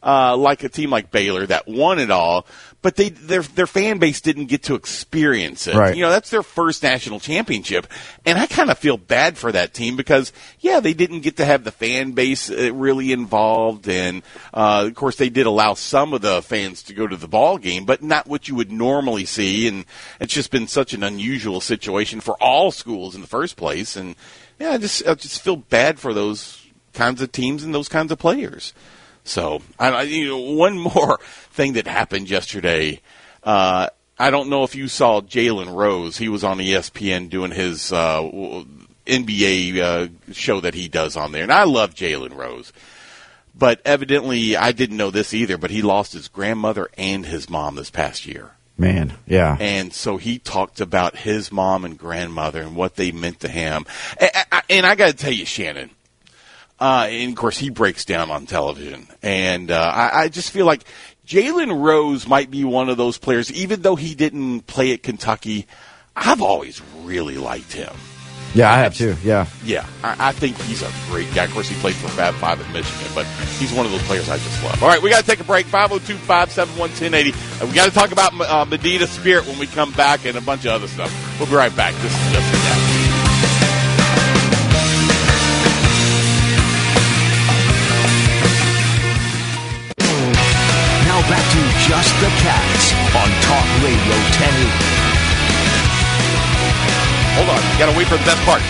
Uh, 0.04 0.36
like 0.36 0.64
a 0.64 0.70
team 0.70 0.90
like 0.90 1.12
Baylor 1.12 1.46
that 1.46 1.68
won 1.68 2.00
it 2.00 2.10
all, 2.10 2.48
but 2.82 2.96
they 2.96 3.10
their 3.10 3.44
their 3.44 3.68
fan 3.68 4.00
base 4.00 4.22
didn't 4.22 4.48
get 4.48 4.64
to 4.64 4.74
experience 4.74 5.68
it. 5.68 5.76
Right. 5.76 5.96
You 5.96 6.02
know, 6.02 6.10
that's 6.10 6.32
their 6.32 6.42
first 6.44 6.82
national 6.82 7.20
championship, 7.20 7.86
and 8.26 8.40
I 8.40 8.48
kind 8.48 8.72
of 8.72 8.80
feel 8.80 8.98
bad 8.98 9.38
for 9.38 9.52
that 9.52 9.74
team 9.74 9.96
because 9.96 10.34
yeah, 10.60 10.80
they 10.80 10.96
didn't 10.96 11.20
get 11.20 11.38
to 11.38 11.46
have 11.46 11.64
the 11.64 11.72
fan 11.72 12.14
base 12.14 12.50
uh, 12.50 12.74
really 12.74 13.12
involved, 13.12 13.88
and 13.88 14.24
uh, 14.54 14.86
of 14.88 14.96
course 14.96 15.18
they 15.18 15.30
did 15.30 15.46
allow 15.46 15.76
some 15.76 16.14
of 16.14 16.22
the 16.22 16.42
fans 16.42 16.82
to 16.84 16.94
go 16.94 17.06
to 17.06 17.16
the 17.16 17.28
ball 17.28 17.60
game, 17.60 17.86
but 17.86 18.02
not 18.02 18.26
what 18.28 18.48
you 18.48 18.56
would 18.56 18.72
normally 18.72 19.26
see, 19.26 19.68
and 19.68 19.86
it's 20.20 20.34
just 20.34 20.50
been 20.50 20.68
such 20.68 20.94
an 20.94 21.04
unusual 21.04 21.62
situation 21.62 22.20
for 22.22 22.36
all 22.42 22.72
schools 22.72 23.14
in 23.14 23.22
the 23.22 23.28
first 23.28 23.56
place, 23.56 23.96
and 23.96 24.16
yeah, 24.60 24.72
I 24.72 24.78
just 24.80 25.08
I 25.08 25.14
just 25.14 25.42
feel 25.42 25.58
bad 25.58 26.00
for 26.00 26.14
those 26.14 26.66
kinds 26.94 27.22
of 27.22 27.32
teams 27.32 27.64
and 27.64 27.74
those 27.74 27.90
kinds 27.90 28.12
of 28.12 28.18
players. 28.18 28.74
So, 29.24 29.62
I, 29.80 29.90
I- 29.90 30.02
you 30.04 30.28
know, 30.30 30.38
one 30.40 30.78
more 30.80 31.20
thing 31.52 31.74
that 31.74 31.88
happened 31.88 32.30
yesterday. 32.30 33.02
Uh, 33.44 33.88
I 34.20 34.30
don't 34.30 34.50
know 34.50 34.64
if 34.64 34.76
you 34.76 34.88
saw 34.88 35.22
Jalen 35.22 35.74
Rose. 35.76 36.18
He 36.18 36.30
was 36.30 36.44
on 36.44 36.60
ESPN 36.60 37.30
doing 37.30 37.52
his 37.52 37.92
uh, 37.92 38.22
NBA 39.08 39.80
uh, 39.80 40.34
show 40.34 40.60
that 40.62 40.74
he 40.76 40.88
does 40.88 41.18
on 41.18 41.32
there, 41.32 41.44
and 41.44 41.52
I 41.52 41.64
love 41.64 41.96
Jalen 41.96 42.36
Rose. 42.36 42.72
But 43.54 43.82
evidently, 43.84 44.56
I 44.56 44.72
didn't 44.72 44.98
know 44.98 45.12
this 45.12 45.34
either. 45.34 45.58
But 45.58 45.72
he 45.72 45.82
lost 45.82 46.14
his 46.14 46.28
grandmother 46.28 46.90
and 46.98 47.26
his 47.26 47.50
mom 47.50 47.76
this 47.76 47.90
past 47.90 48.26
year. 48.26 48.52
Man, 48.78 49.14
yeah. 49.28 49.58
And 49.60 49.94
so 49.94 50.18
he 50.18 50.40
talked 50.40 50.80
about 50.80 51.18
his 51.18 51.52
mom 51.52 51.84
and 51.86 51.98
grandmother 51.98 52.62
and 52.62 52.76
what 52.76 52.96
they 52.96 53.12
meant 53.12 53.42
to 53.42 53.48
him. 53.50 53.86
And, 54.18 54.32
and 54.70 54.86
I 54.86 54.96
got 54.96 55.08
to 55.08 55.14
tell 55.14 55.34
you, 55.34 55.46
Shannon, 55.46 55.92
uh, 56.82 57.08
and 57.10 57.32
of 57.32 57.38
course 57.38 57.58
he 57.58 57.70
breaks 57.70 58.04
down 58.04 58.32
on 58.32 58.46
television. 58.48 59.08
And 59.22 59.70
uh, 59.72 59.80
I, 59.80 60.24
I 60.24 60.28
just 60.30 60.50
feel 60.52 60.66
like 60.66 60.84
Jalen 61.26 61.82
Rose 61.82 62.28
might 62.28 62.50
be 62.52 62.64
one 62.66 62.90
of 62.90 62.98
those 62.98 63.18
players, 63.18 63.52
even 63.54 63.82
though 63.84 63.96
he 63.96 64.16
didn't 64.16 64.62
play 64.62 64.92
at 64.92 65.04
Kentucky. 65.04 65.68
I've 66.16 66.42
always 66.42 66.82
really 67.04 67.38
liked 67.38 67.72
him. 67.72 67.94
Yeah, 68.54 68.70
I 68.70 68.80
have 68.80 68.96
too. 68.96 69.16
Yeah. 69.24 69.48
Yeah, 69.64 69.86
I, 70.04 70.30
I 70.30 70.32
think 70.34 70.58
he's 70.64 70.82
a 70.82 70.92
great 71.10 71.34
guy. 71.34 71.46
Of 71.46 71.52
course, 71.52 71.70
he 71.70 71.76
played 71.76 71.96
for 71.96 72.10
Fab 72.10 72.34
Five 72.34 72.60
at 72.60 72.74
Michigan, 72.74 73.08
but 73.16 73.26
he's 73.60 73.72
one 73.72 73.86
of 73.86 73.94
those 73.94 74.04
players 74.04 74.28
I 74.28 74.38
just 74.40 74.62
love. 74.62 74.84
All 74.84 74.90
right, 74.90 75.02
we 75.02 75.10
got 75.10 75.22
to 75.22 75.26
take 75.26 75.40
a 75.40 75.46
break. 75.46 75.68
502 75.68 76.18
571 76.26 76.90
1080. 76.90 77.32
Uh, 77.32 77.68
We 77.68 77.74
got 77.74 77.86
to 77.86 77.94
talk 77.94 78.12
about 78.12 78.34
uh, 78.42 78.66
Medina 78.66 79.08
Spirit 79.08 79.48
when 79.48 79.58
we 79.58 79.68
come 79.68 79.94
back 79.94 80.26
and 80.26 80.36
a 80.38 80.42
bunch 80.42 80.66
of 80.66 80.72
other 80.74 80.88
stuff. 80.90 81.14
We'll 81.40 81.48
be 81.48 81.56
right 81.56 81.74
back. 81.78 81.94
This 82.02 82.12
is 82.12 82.32
just 82.34 82.52
that. 82.52 83.81
Just 91.88 92.14
the 92.22 92.30
Cats 92.42 92.94
on 93.16 93.30
Talk 93.42 93.66
Radio 93.84 94.16
1080. 94.38 95.12
Hold 97.36 97.50
on, 97.50 97.62
got 97.80 97.92
to 97.92 97.98
wait 97.98 98.08
for 98.08 98.18
the 98.18 98.26
best 98.26 98.42
part. 98.46 98.62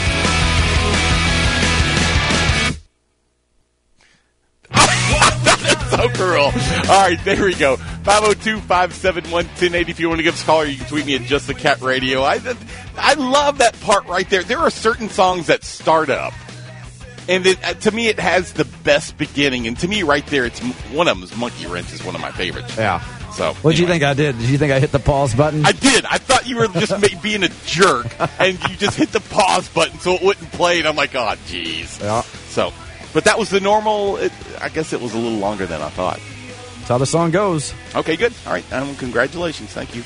So 5.91 6.08
cruel. 6.08 6.45
All 6.45 7.02
right, 7.02 7.19
there 7.26 7.43
we 7.43 7.54
go. 7.54 7.76
502 7.76 8.60
571 8.62 9.45
1080. 9.45 9.91
If 9.91 10.00
you 10.00 10.08
want 10.08 10.19
to 10.19 10.24
give 10.24 10.36
us 10.36 10.41
a 10.41 10.45
call, 10.45 10.62
or 10.62 10.65
you 10.65 10.78
can 10.78 10.88
tweet 10.88 11.06
me 11.06 11.15
at 11.15 11.24
Just 11.24 11.47
the 11.47 11.54
Cat 11.54 11.82
Radio. 11.82 12.24
I, 12.24 12.39
I 12.95 13.15
love 13.15 13.58
that 13.58 13.78
part 13.82 14.06
right 14.08 14.28
there. 14.30 14.41
There 14.41 14.60
are 14.60 14.69
certain 14.69 15.10
songs 15.10 15.47
that 15.47 15.65
start 15.65 16.10
up. 16.10 16.34
And 17.29 17.45
it, 17.45 17.63
uh, 17.63 17.73
to 17.75 17.91
me, 17.91 18.07
it 18.07 18.19
has 18.19 18.53
the 18.53 18.65
best 18.84 19.17
beginning. 19.17 19.67
And 19.67 19.77
to 19.79 19.88
me, 19.88 20.03
right 20.03 20.25
there, 20.27 20.45
it's 20.45 20.60
one 20.60 21.07
of 21.07 21.15
them 21.15 21.23
is 21.23 21.36
Monkey 21.38 21.67
Wrench 21.67 21.93
is 21.93 22.03
one 22.03 22.15
of 22.15 22.21
my 22.21 22.31
favorites. 22.31 22.75
Yeah. 22.77 22.99
So, 23.31 23.53
What 23.62 23.71
did 23.71 23.79
you 23.79 23.88
think 23.88 24.03
I 24.03 24.13
did? 24.13 24.38
Did 24.38 24.49
you 24.49 24.57
think 24.57 24.73
I 24.73 24.79
hit 24.79 24.91
the 24.91 24.99
pause 24.99 25.34
button? 25.34 25.65
I 25.65 25.71
did. 25.71 26.03
I 26.05 26.17
thought 26.17 26.47
you 26.47 26.57
were 26.57 26.67
just 26.67 27.21
being 27.23 27.43
a 27.43 27.49
jerk, 27.65 28.07
and 28.39 28.60
you 28.69 28.75
just 28.75 28.97
hit 28.97 29.12
the 29.13 29.21
pause 29.21 29.69
button 29.69 29.97
so 29.99 30.15
it 30.15 30.21
wouldn't 30.21 30.51
play. 30.51 30.79
And 30.79 30.88
I'm 30.88 30.97
like, 30.97 31.15
oh, 31.15 31.36
jeez. 31.47 32.01
Yeah. 32.01 32.21
So, 32.49 32.73
but 33.13 33.23
that 33.23 33.39
was 33.39 33.49
the 33.49 33.62
normal. 33.62 34.17
It, 34.17 34.34
I 34.60 34.67
guess 34.69 34.91
it 34.91 34.99
was 34.99 35.13
a 35.13 35.17
little 35.17 35.38
longer 35.39 35.65
than 35.65 35.81
I 35.81 35.89
thought. 35.89 36.19
That's 36.79 36.89
how 36.89 36.97
the 36.97 37.05
song 37.05 37.31
goes. 37.31 37.73
Okay, 37.95 38.17
good. 38.17 38.34
All 38.45 38.51
right. 38.51 38.73
Um, 38.73 38.95
congratulations. 38.95 39.69
Thank 39.71 39.95
you. 39.95 40.03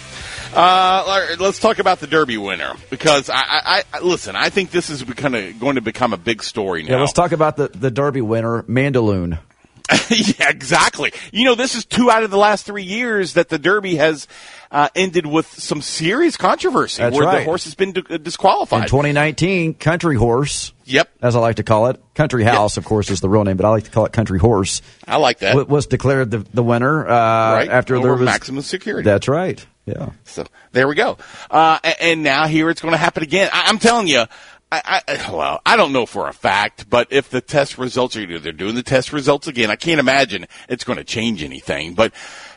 Uh, 0.56 1.36
let's 1.40 1.60
talk 1.60 1.80
about 1.80 2.00
the 2.00 2.08
Derby 2.08 2.38
winner 2.38 2.74
because 2.90 3.30
I, 3.30 3.42
I, 3.44 3.84
I 3.94 4.00
listen. 4.00 4.36
I 4.36 4.50
think 4.50 4.72
this 4.72 4.90
is 4.90 5.04
kind 5.04 5.36
of 5.36 5.60
going 5.60 5.76
to 5.76 5.82
become 5.82 6.14
a 6.14 6.18
big 6.18 6.42
story 6.44 6.84
now. 6.84 6.96
Yeah, 6.96 7.00
let's 7.02 7.14
talk 7.14 7.32
about 7.32 7.58
the, 7.58 7.68
the 7.68 7.92
Derby 7.92 8.22
winner, 8.22 8.64
Mandaloun. 8.64 9.40
yeah, 10.10 10.50
exactly. 10.50 11.14
You 11.32 11.46
know, 11.46 11.54
this 11.56 11.76
is 11.76 11.86
two 11.86 12.10
out 12.10 12.24
of 12.24 12.32
the 12.32 12.38
last 12.38 12.66
three 12.66 12.84
years 12.84 13.34
that 13.34 13.50
the 13.50 13.60
Derby 13.60 13.98
has 13.98 14.28
uh, 14.72 14.90
ended 14.96 15.28
with 15.28 15.46
some 15.46 15.80
serious 15.82 16.38
controversy 16.38 17.04
That's 17.04 17.16
where 17.16 17.32
the 17.32 17.44
horse 17.44 17.66
has 17.66 17.76
been 17.76 17.92
d- 17.92 18.18
disqualified. 18.18 18.84
In 18.84 18.88
2019, 18.88 19.76
Country 19.76 20.16
Horse, 20.16 20.74
yep, 20.86 21.10
as 21.22 21.36
I 21.36 21.40
like 21.40 21.58
to 21.58 21.64
call 21.64 21.88
it, 21.88 22.02
Country 22.16 22.44
House, 22.44 22.78
of 22.78 22.86
course, 22.86 23.12
is 23.12 23.20
the 23.22 23.30
real 23.30 23.44
name, 23.44 23.58
but 23.58 23.66
I 23.68 23.70
like 23.70 23.84
to 23.84 23.92
call 23.92 24.06
it 24.08 24.12
Country 24.12 24.40
Horse, 24.40 24.82
I 25.08 25.18
like 25.18 25.40
that. 25.40 25.56
wa- 25.56 25.64
was 25.66 25.86
declared 25.86 26.32
the, 26.32 26.40
the 26.40 26.64
winner 26.64 27.06
uh, 27.08 27.10
right 27.54 27.70
after 27.70 27.96
over 27.96 28.08
there 28.08 28.14
was 28.16 28.26
maximum 28.26 28.64
security. 28.64 29.06
That's 29.06 29.28
right. 29.28 29.64
Yeah. 29.86 30.12
So 30.24 30.46
there 30.72 30.88
we 30.88 30.96
go. 30.96 31.18
Uh, 31.50 31.80
and 32.00 32.24
now 32.24 32.48
here 32.48 32.70
it's 32.70 32.82
going 32.82 32.94
to 32.94 32.98
happen 32.98 33.24
again. 33.24 33.50
I- 33.54 33.66
I'm 33.68 33.80
telling 33.80 34.08
you. 34.08 34.26
I, 34.72 35.02
I, 35.08 35.32
well, 35.32 35.62
I 35.66 35.78
don't 35.78 35.94
know 35.94 36.08
for 36.08 36.28
a 36.28 36.34
fact, 36.34 36.90
but 36.90 37.08
if 37.12 37.30
the 37.30 37.40
test 37.40 37.78
results 37.78 38.18
are 38.18 38.40
they're 38.40 38.52
doing 38.52 38.74
the 38.76 38.84
test 38.84 39.14
results 39.14 39.48
again, 39.48 39.70
I 39.70 39.76
can't 39.76 40.00
imagine 40.00 40.48
it's 40.68 40.84
going 40.84 40.98
to 40.98 41.04
change 41.04 41.44
anything. 41.44 41.94
But 41.94 42.14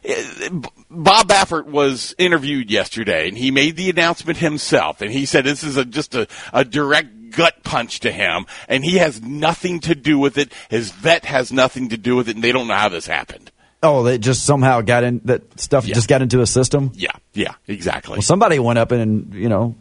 uh, 0.08 0.48
Bob 0.90 1.28
Baffert 1.28 1.66
was 1.66 2.14
interviewed 2.18 2.70
yesterday, 2.70 3.28
and 3.28 3.36
he 3.36 3.50
made 3.50 3.76
the 3.76 3.90
announcement 3.90 4.38
himself, 4.38 5.02
and 5.02 5.12
he 5.12 5.26
said 5.26 5.44
this 5.44 5.62
is 5.62 5.76
a, 5.76 5.84
just 5.84 6.14
a, 6.14 6.26
a 6.52 6.64
direct 6.64 7.30
gut 7.30 7.62
punch 7.62 8.00
to 8.00 8.10
him, 8.10 8.46
and 8.68 8.84
he 8.84 8.96
has 8.96 9.20
nothing 9.22 9.78
to 9.80 9.94
do 9.94 10.18
with 10.18 10.38
it. 10.38 10.52
His 10.70 10.90
vet 10.90 11.26
has 11.26 11.52
nothing 11.52 11.90
to 11.90 11.98
do 11.98 12.16
with 12.16 12.28
it, 12.28 12.36
and 12.36 12.42
they 12.42 12.52
don't 12.52 12.68
know 12.68 12.74
how 12.74 12.88
this 12.88 13.06
happened. 13.06 13.52
Oh, 13.82 14.02
they 14.02 14.18
just 14.18 14.44
somehow 14.44 14.80
got 14.80 15.04
in, 15.04 15.20
that 15.26 15.60
stuff 15.60 15.86
Yeah. 15.86 15.94
just 15.94 16.08
got 16.08 16.20
into 16.22 16.40
a 16.40 16.46
system? 16.46 16.90
Yeah, 16.94 17.12
yeah, 17.32 17.54
exactly. 17.68 18.14
Well, 18.14 18.22
somebody 18.22 18.58
went 18.58 18.78
up 18.78 18.90
and, 18.90 19.32
you 19.34 19.48
know, 19.48 19.76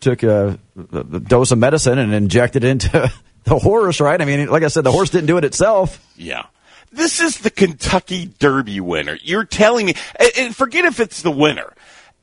took 0.00 0.22
a, 0.24 0.58
a 0.92 1.04
dose 1.20 1.52
of 1.52 1.58
medicine 1.58 1.98
and 1.98 2.12
injected 2.12 2.64
it 2.64 2.68
into 2.68 3.12
the 3.44 3.58
horse, 3.58 4.00
right? 4.00 4.20
I 4.20 4.24
mean, 4.24 4.48
like 4.48 4.62
I 4.64 4.68
said, 4.68 4.82
the 4.84 4.90
horse 4.92 5.10
didn't 5.10 5.26
do 5.26 5.36
it 5.38 5.44
itself. 5.44 6.04
Yeah. 6.16 6.46
This 6.90 7.20
is 7.20 7.38
the 7.38 7.50
Kentucky 7.50 8.26
Derby 8.38 8.80
winner. 8.80 9.16
You're 9.22 9.44
telling 9.44 9.86
me, 9.86 9.94
and- 10.18 10.30
and 10.38 10.56
forget 10.56 10.84
if 10.84 10.98
it's 11.00 11.22
the 11.22 11.30
winner. 11.30 11.72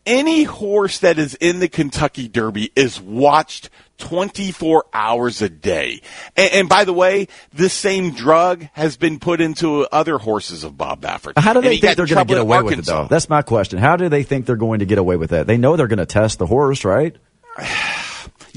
Any 0.05 0.43
horse 0.43 0.99
that 0.99 1.17
is 1.17 1.33
in 1.35 1.59
the 1.59 1.67
Kentucky 1.67 2.27
Derby 2.27 2.71
is 2.75 3.01
watched 3.01 3.69
24 3.97 4.85
hours 4.93 5.41
a 5.41 5.49
day. 5.49 6.01
And, 6.35 6.51
and 6.53 6.69
by 6.69 6.85
the 6.85 6.93
way, 6.93 7.27
this 7.53 7.73
same 7.73 8.11
drug 8.11 8.67
has 8.73 8.97
been 8.97 9.19
put 9.19 9.41
into 9.41 9.87
other 9.91 10.17
horses 10.17 10.63
of 10.63 10.77
Bob 10.77 11.01
Baffert. 11.01 11.37
How 11.37 11.53
do 11.53 11.61
they 11.61 11.77
think 11.77 11.97
they're 11.97 12.05
going 12.05 12.25
to 12.27 12.33
get 12.33 12.41
away 12.41 12.61
with 12.61 12.79
it, 12.79 12.85
though? 12.85 13.07
That's 13.09 13.29
my 13.29 13.41
question. 13.41 13.79
How 13.79 13.95
do 13.95 14.09
they 14.09 14.23
think 14.23 14.45
they're 14.45 14.55
going 14.55 14.79
to 14.79 14.85
get 14.85 14.97
away 14.97 15.15
with 15.15 15.31
that? 15.31 15.47
They 15.47 15.57
know 15.57 15.75
they're 15.75 15.87
going 15.87 15.97
to 15.99 16.05
test 16.05 16.39
the 16.39 16.47
horse, 16.47 16.85
right? 16.85 17.15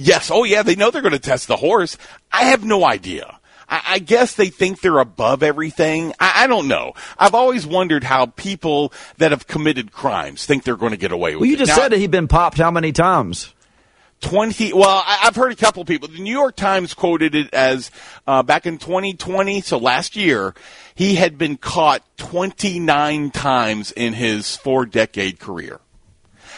Yes. 0.00 0.30
Oh, 0.30 0.44
yeah. 0.44 0.62
They 0.62 0.76
know 0.76 0.92
they're 0.92 1.02
going 1.02 1.10
to 1.10 1.18
test 1.18 1.48
the 1.48 1.56
horse. 1.56 1.98
I 2.30 2.44
have 2.44 2.64
no 2.64 2.86
idea. 2.86 3.37
I, 3.68 3.82
I 3.86 3.98
guess 3.98 4.34
they 4.34 4.48
think 4.48 4.80
they're 4.80 4.98
above 4.98 5.42
everything. 5.42 6.12
I, 6.18 6.44
I 6.44 6.46
don't 6.46 6.68
know. 6.68 6.94
I've 7.18 7.34
always 7.34 7.66
wondered 7.66 8.04
how 8.04 8.26
people 8.26 8.92
that 9.18 9.30
have 9.30 9.46
committed 9.46 9.92
crimes 9.92 10.46
think 10.46 10.64
they're 10.64 10.76
going 10.76 10.92
to 10.92 10.96
get 10.98 11.12
away 11.12 11.34
with 11.34 11.40
Well, 11.42 11.48
you 11.48 11.54
it. 11.54 11.58
just 11.58 11.68
Now, 11.70 11.76
said 11.76 11.92
that 11.92 11.98
he'd 11.98 12.10
been 12.10 12.28
popped 12.28 12.58
how 12.58 12.70
many 12.70 12.92
times? 12.92 13.52
20 14.20 14.72
well 14.72 14.88
I, 15.06 15.20
i've 15.26 15.36
heard 15.36 15.52
a 15.52 15.54
couple 15.54 15.80
of 15.80 15.86
people 15.86 16.08
the 16.08 16.18
new 16.18 16.32
york 16.32 16.56
times 16.56 16.92
quoted 16.92 17.36
it 17.36 17.54
as 17.54 17.92
uh, 18.26 18.42
back 18.42 18.66
in 18.66 18.78
2020 18.78 19.60
so 19.60 19.78
last 19.78 20.16
year 20.16 20.54
he 20.96 21.14
had 21.14 21.38
been 21.38 21.56
caught 21.56 22.02
29 22.16 23.30
times 23.30 23.92
in 23.92 24.14
his 24.14 24.56
four 24.56 24.86
decade 24.86 25.38
career 25.38 25.78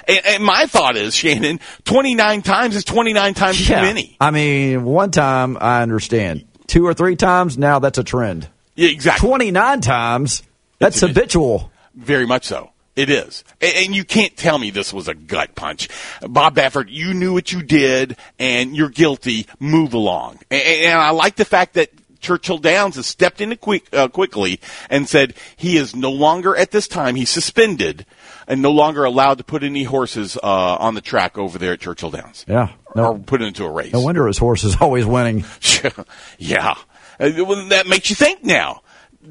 and, 0.08 0.24
and 0.24 0.42
my 0.42 0.64
thought 0.64 0.96
is 0.96 1.14
shannon 1.14 1.60
29 1.84 2.40
times 2.40 2.76
is 2.76 2.84
29 2.84 3.34
times 3.34 3.66
too 3.66 3.74
many 3.74 4.16
I 4.18 4.30
mean, 4.30 4.82
one 4.84 5.10
time 5.10 5.58
I 5.60 5.82
understand. 5.82 6.46
Two 6.70 6.86
or 6.86 6.94
three 6.94 7.16
times, 7.16 7.58
now 7.58 7.80
that's 7.80 7.98
a 7.98 8.04
trend. 8.04 8.48
yeah, 8.76 8.90
exactly 8.90 9.26
29 9.26 9.80
times, 9.80 10.44
that's 10.78 11.02
It's 11.02 11.08
habitual. 11.08 11.72
Very 11.96 12.26
much 12.26 12.44
so. 12.44 12.70
It 12.94 13.10
is. 13.10 13.42
And, 13.60 13.74
and 13.74 13.96
you 13.96 14.04
can't 14.04 14.36
tell 14.36 14.56
me 14.56 14.70
this 14.70 14.92
was 14.92 15.08
a 15.08 15.14
gut 15.14 15.56
punch. 15.56 15.88
Bob 16.22 16.54
Baffert, 16.54 16.86
you 16.88 17.12
knew 17.12 17.32
what 17.32 17.50
you 17.50 17.64
did 17.64 18.16
and 18.38 18.76
you're 18.76 18.88
guilty. 18.88 19.46
Move 19.58 19.94
along. 19.94 20.38
And, 20.48 20.62
and 20.62 21.00
I 21.00 21.10
like 21.10 21.34
the 21.34 21.44
fact 21.44 21.74
that 21.74 21.90
Churchill 22.20 22.58
Downs 22.58 22.94
has 22.94 23.06
stepped 23.06 23.40
in 23.40 23.56
quick, 23.56 23.92
uh, 23.92 24.06
quickly 24.06 24.60
and 24.88 25.08
said 25.08 25.34
he 25.56 25.76
is 25.76 25.96
no 25.96 26.12
longer 26.12 26.54
at 26.54 26.70
this 26.70 26.86
time, 26.86 27.16
he's 27.16 27.30
suspended 27.30 28.06
and 28.46 28.62
no 28.62 28.70
longer 28.70 29.04
allowed 29.04 29.38
to 29.38 29.44
put 29.44 29.64
any 29.64 29.82
horses 29.82 30.36
uh, 30.36 30.76
on 30.76 30.94
the 30.94 31.00
track 31.00 31.36
over 31.36 31.58
there 31.58 31.72
at 31.72 31.80
Churchill 31.80 32.10
Downs. 32.10 32.44
Yeah. 32.46 32.68
Or 32.94 33.18
put 33.18 33.42
it 33.42 33.46
into 33.46 33.64
a 33.64 33.70
race. 33.70 33.92
no 33.92 34.00
wonder 34.00 34.26
his 34.26 34.38
horse 34.38 34.64
is 34.64 34.76
always 34.80 35.06
winning. 35.06 35.44
yeah. 36.38 36.74
Uh, 37.18 37.30
well, 37.44 37.66
that 37.68 37.86
makes 37.86 38.10
you 38.10 38.16
think 38.16 38.44
now. 38.44 38.82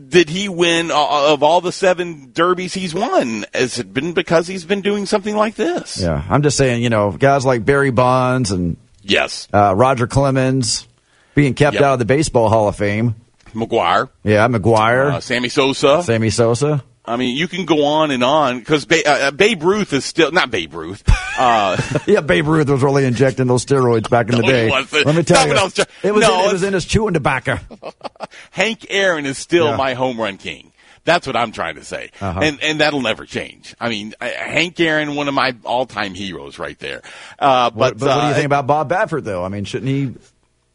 Did 0.07 0.29
he 0.29 0.47
win 0.49 0.91
uh, 0.91 1.33
of 1.33 1.41
all 1.43 1.61
the 1.61 1.71
seven 1.71 2.31
derbies 2.31 2.73
he's 2.73 2.93
won? 2.93 3.45
Has 3.53 3.79
it 3.79 3.91
been 3.93 4.13
because 4.13 4.47
he's 4.47 4.63
been 4.63 4.81
doing 4.81 5.05
something 5.07 5.35
like 5.35 5.55
this? 5.55 5.99
Yeah. 6.01 6.23
I'm 6.29 6.43
just 6.43 6.57
saying, 6.57 6.83
you 6.83 6.89
know, 6.89 7.11
guys 7.11 7.45
like 7.45 7.65
Barry 7.65 7.89
Bonds 7.91 8.51
and 8.51 8.77
Yes. 9.01 9.47
uh, 9.51 9.73
Roger 9.75 10.05
Clemens 10.07 10.87
being 11.33 11.53
kept 11.55 11.73
Yep. 11.75 11.83
out 11.83 11.93
of 11.93 11.99
the 11.99 12.05
Baseball 12.05 12.49
Hall 12.49 12.67
of 12.67 12.75
Fame. 12.75 13.15
McGwire, 13.55 14.09
Yeah, 14.23 14.47
McGwire, 14.47 15.13
uh, 15.13 15.19
Sammy 15.21 15.49
Sosa. 15.49 16.03
Sammy 16.03 16.29
Sosa. 16.29 16.83
I 17.09 17.15
mean, 17.17 17.35
you 17.35 17.47
can 17.47 17.65
go 17.65 17.85
on 17.85 18.11
and 18.11 18.23
on 18.23 18.59
because 18.59 18.85
ba- 18.85 19.07
uh, 19.07 19.27
uh, 19.27 19.31
Babe 19.31 19.63
Ruth 19.63 19.93
is 19.93 20.05
still 20.05 20.31
not 20.31 20.51
Babe 20.51 20.73
Ruth. 20.73 21.03
Uh, 21.37 21.75
Yeah, 22.07 22.21
Babe 22.21 22.47
Ruth 22.47 22.69
was 22.69 22.83
really 22.83 23.05
injecting 23.05 23.47
those 23.47 23.65
steroids 23.65 24.09
back 24.09 24.29
in 24.29 24.35
the 24.35 24.41
No, 24.43 24.47
day. 24.47 24.69
Let 24.69 25.15
me 25.15 25.23
tell 25.23 25.37
Not 25.37 25.43
you, 25.47 25.49
when 25.49 25.57
I 25.57 25.63
was 25.63 25.73
try- 25.73 25.85
it 26.03 26.13
was 26.13 26.21
No, 26.21 26.43
in, 26.43 26.49
it 26.49 26.53
was 26.53 26.63
in 26.63 26.73
his 26.73 26.85
chewing 26.85 27.13
tobacco. 27.15 27.57
Hank 28.51 28.85
Aaron 28.89 29.25
is 29.25 29.37
still 29.37 29.65
Yeah. 29.69 29.75
my 29.77 29.93
home 29.93 30.19
run 30.19 30.37
king. 30.37 30.71
That's 31.05 31.25
what 31.25 31.35
I'm 31.35 31.51
trying 31.51 31.75
to 31.75 31.83
say, 31.83 32.11
Uh-huh. 32.21 32.39
and 32.43 32.61
and 32.61 32.81
that'll 32.81 33.01
never 33.01 33.25
change. 33.25 33.73
I 33.79 33.89
mean, 33.89 34.13
uh, 34.21 34.27
Hank 34.27 34.79
Aaron, 34.79 35.15
one 35.15 35.27
of 35.27 35.33
my 35.33 35.55
all 35.63 35.85
time 35.87 36.13
heroes, 36.13 36.59
right 36.59 36.77
there. 36.77 37.01
Uh, 37.39 37.69
but 37.71 37.75
What, 37.75 37.97
but 37.99 38.07
what 38.09 38.15
do 38.15 38.19
uh, 38.21 38.27
you 38.29 38.33
think 38.35 38.45
about 38.45 38.67
Bob 38.67 38.89
Baffert, 38.91 39.23
though? 39.23 39.43
I 39.43 39.47
mean, 39.49 39.63
shouldn't 39.63 39.89
he? 39.89 40.13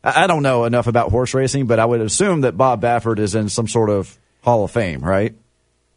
I 0.02 0.24
I 0.24 0.26
don't 0.26 0.42
know 0.42 0.64
enough 0.64 0.86
about 0.88 1.10
horse 1.10 1.34
racing, 1.34 1.66
but 1.66 1.78
I 1.78 1.84
would 1.84 2.00
assume 2.00 2.40
that 2.40 2.56
Bob 2.56 2.82
Baffert 2.82 3.18
is 3.20 3.34
in 3.34 3.48
some 3.48 3.68
sort 3.68 3.90
of 3.90 4.18
Hall 4.42 4.64
of 4.64 4.70
Fame, 4.72 5.00
right? 5.00 5.34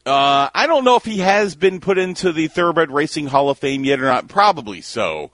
Uh, 0.07 0.49
I 0.53 0.65
don't 0.67 0.83
know 0.83 0.95
if 0.95 1.05
he 1.05 1.19
has 1.19 1.55
been 1.55 1.79
put 1.79 1.97
into 1.97 2.31
the 2.31 2.47
Thoroughbred 2.47 2.91
Racing 2.91 3.27
Hall 3.27 3.49
of 3.49 3.57
Fame 3.59 3.83
yet 3.83 3.99
or 3.99 4.05
not. 4.05 4.27
Probably 4.27 4.81
so. 4.81 5.31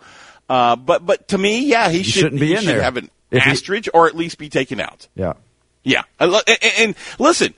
Uh, 0.49 0.75
but 0.75 1.05
but 1.05 1.27
to 1.29 1.38
me, 1.38 1.65
yeah, 1.65 1.89
he, 1.89 2.03
should, 2.03 2.21
shouldn't 2.21 2.39
be 2.41 2.47
he 2.47 2.53
in 2.55 2.59
should 2.59 2.67
there. 2.69 2.81
have 2.81 2.97
an 2.97 3.09
If 3.31 3.43
he- 3.43 3.89
or 3.93 4.07
at 4.07 4.15
least 4.15 4.38
be 4.38 4.49
taken 4.49 4.79
out. 4.79 5.07
Yeah. 5.15 5.33
Yeah. 5.83 6.03
And, 6.19 6.33
and 6.79 6.95
listen, 7.19 7.53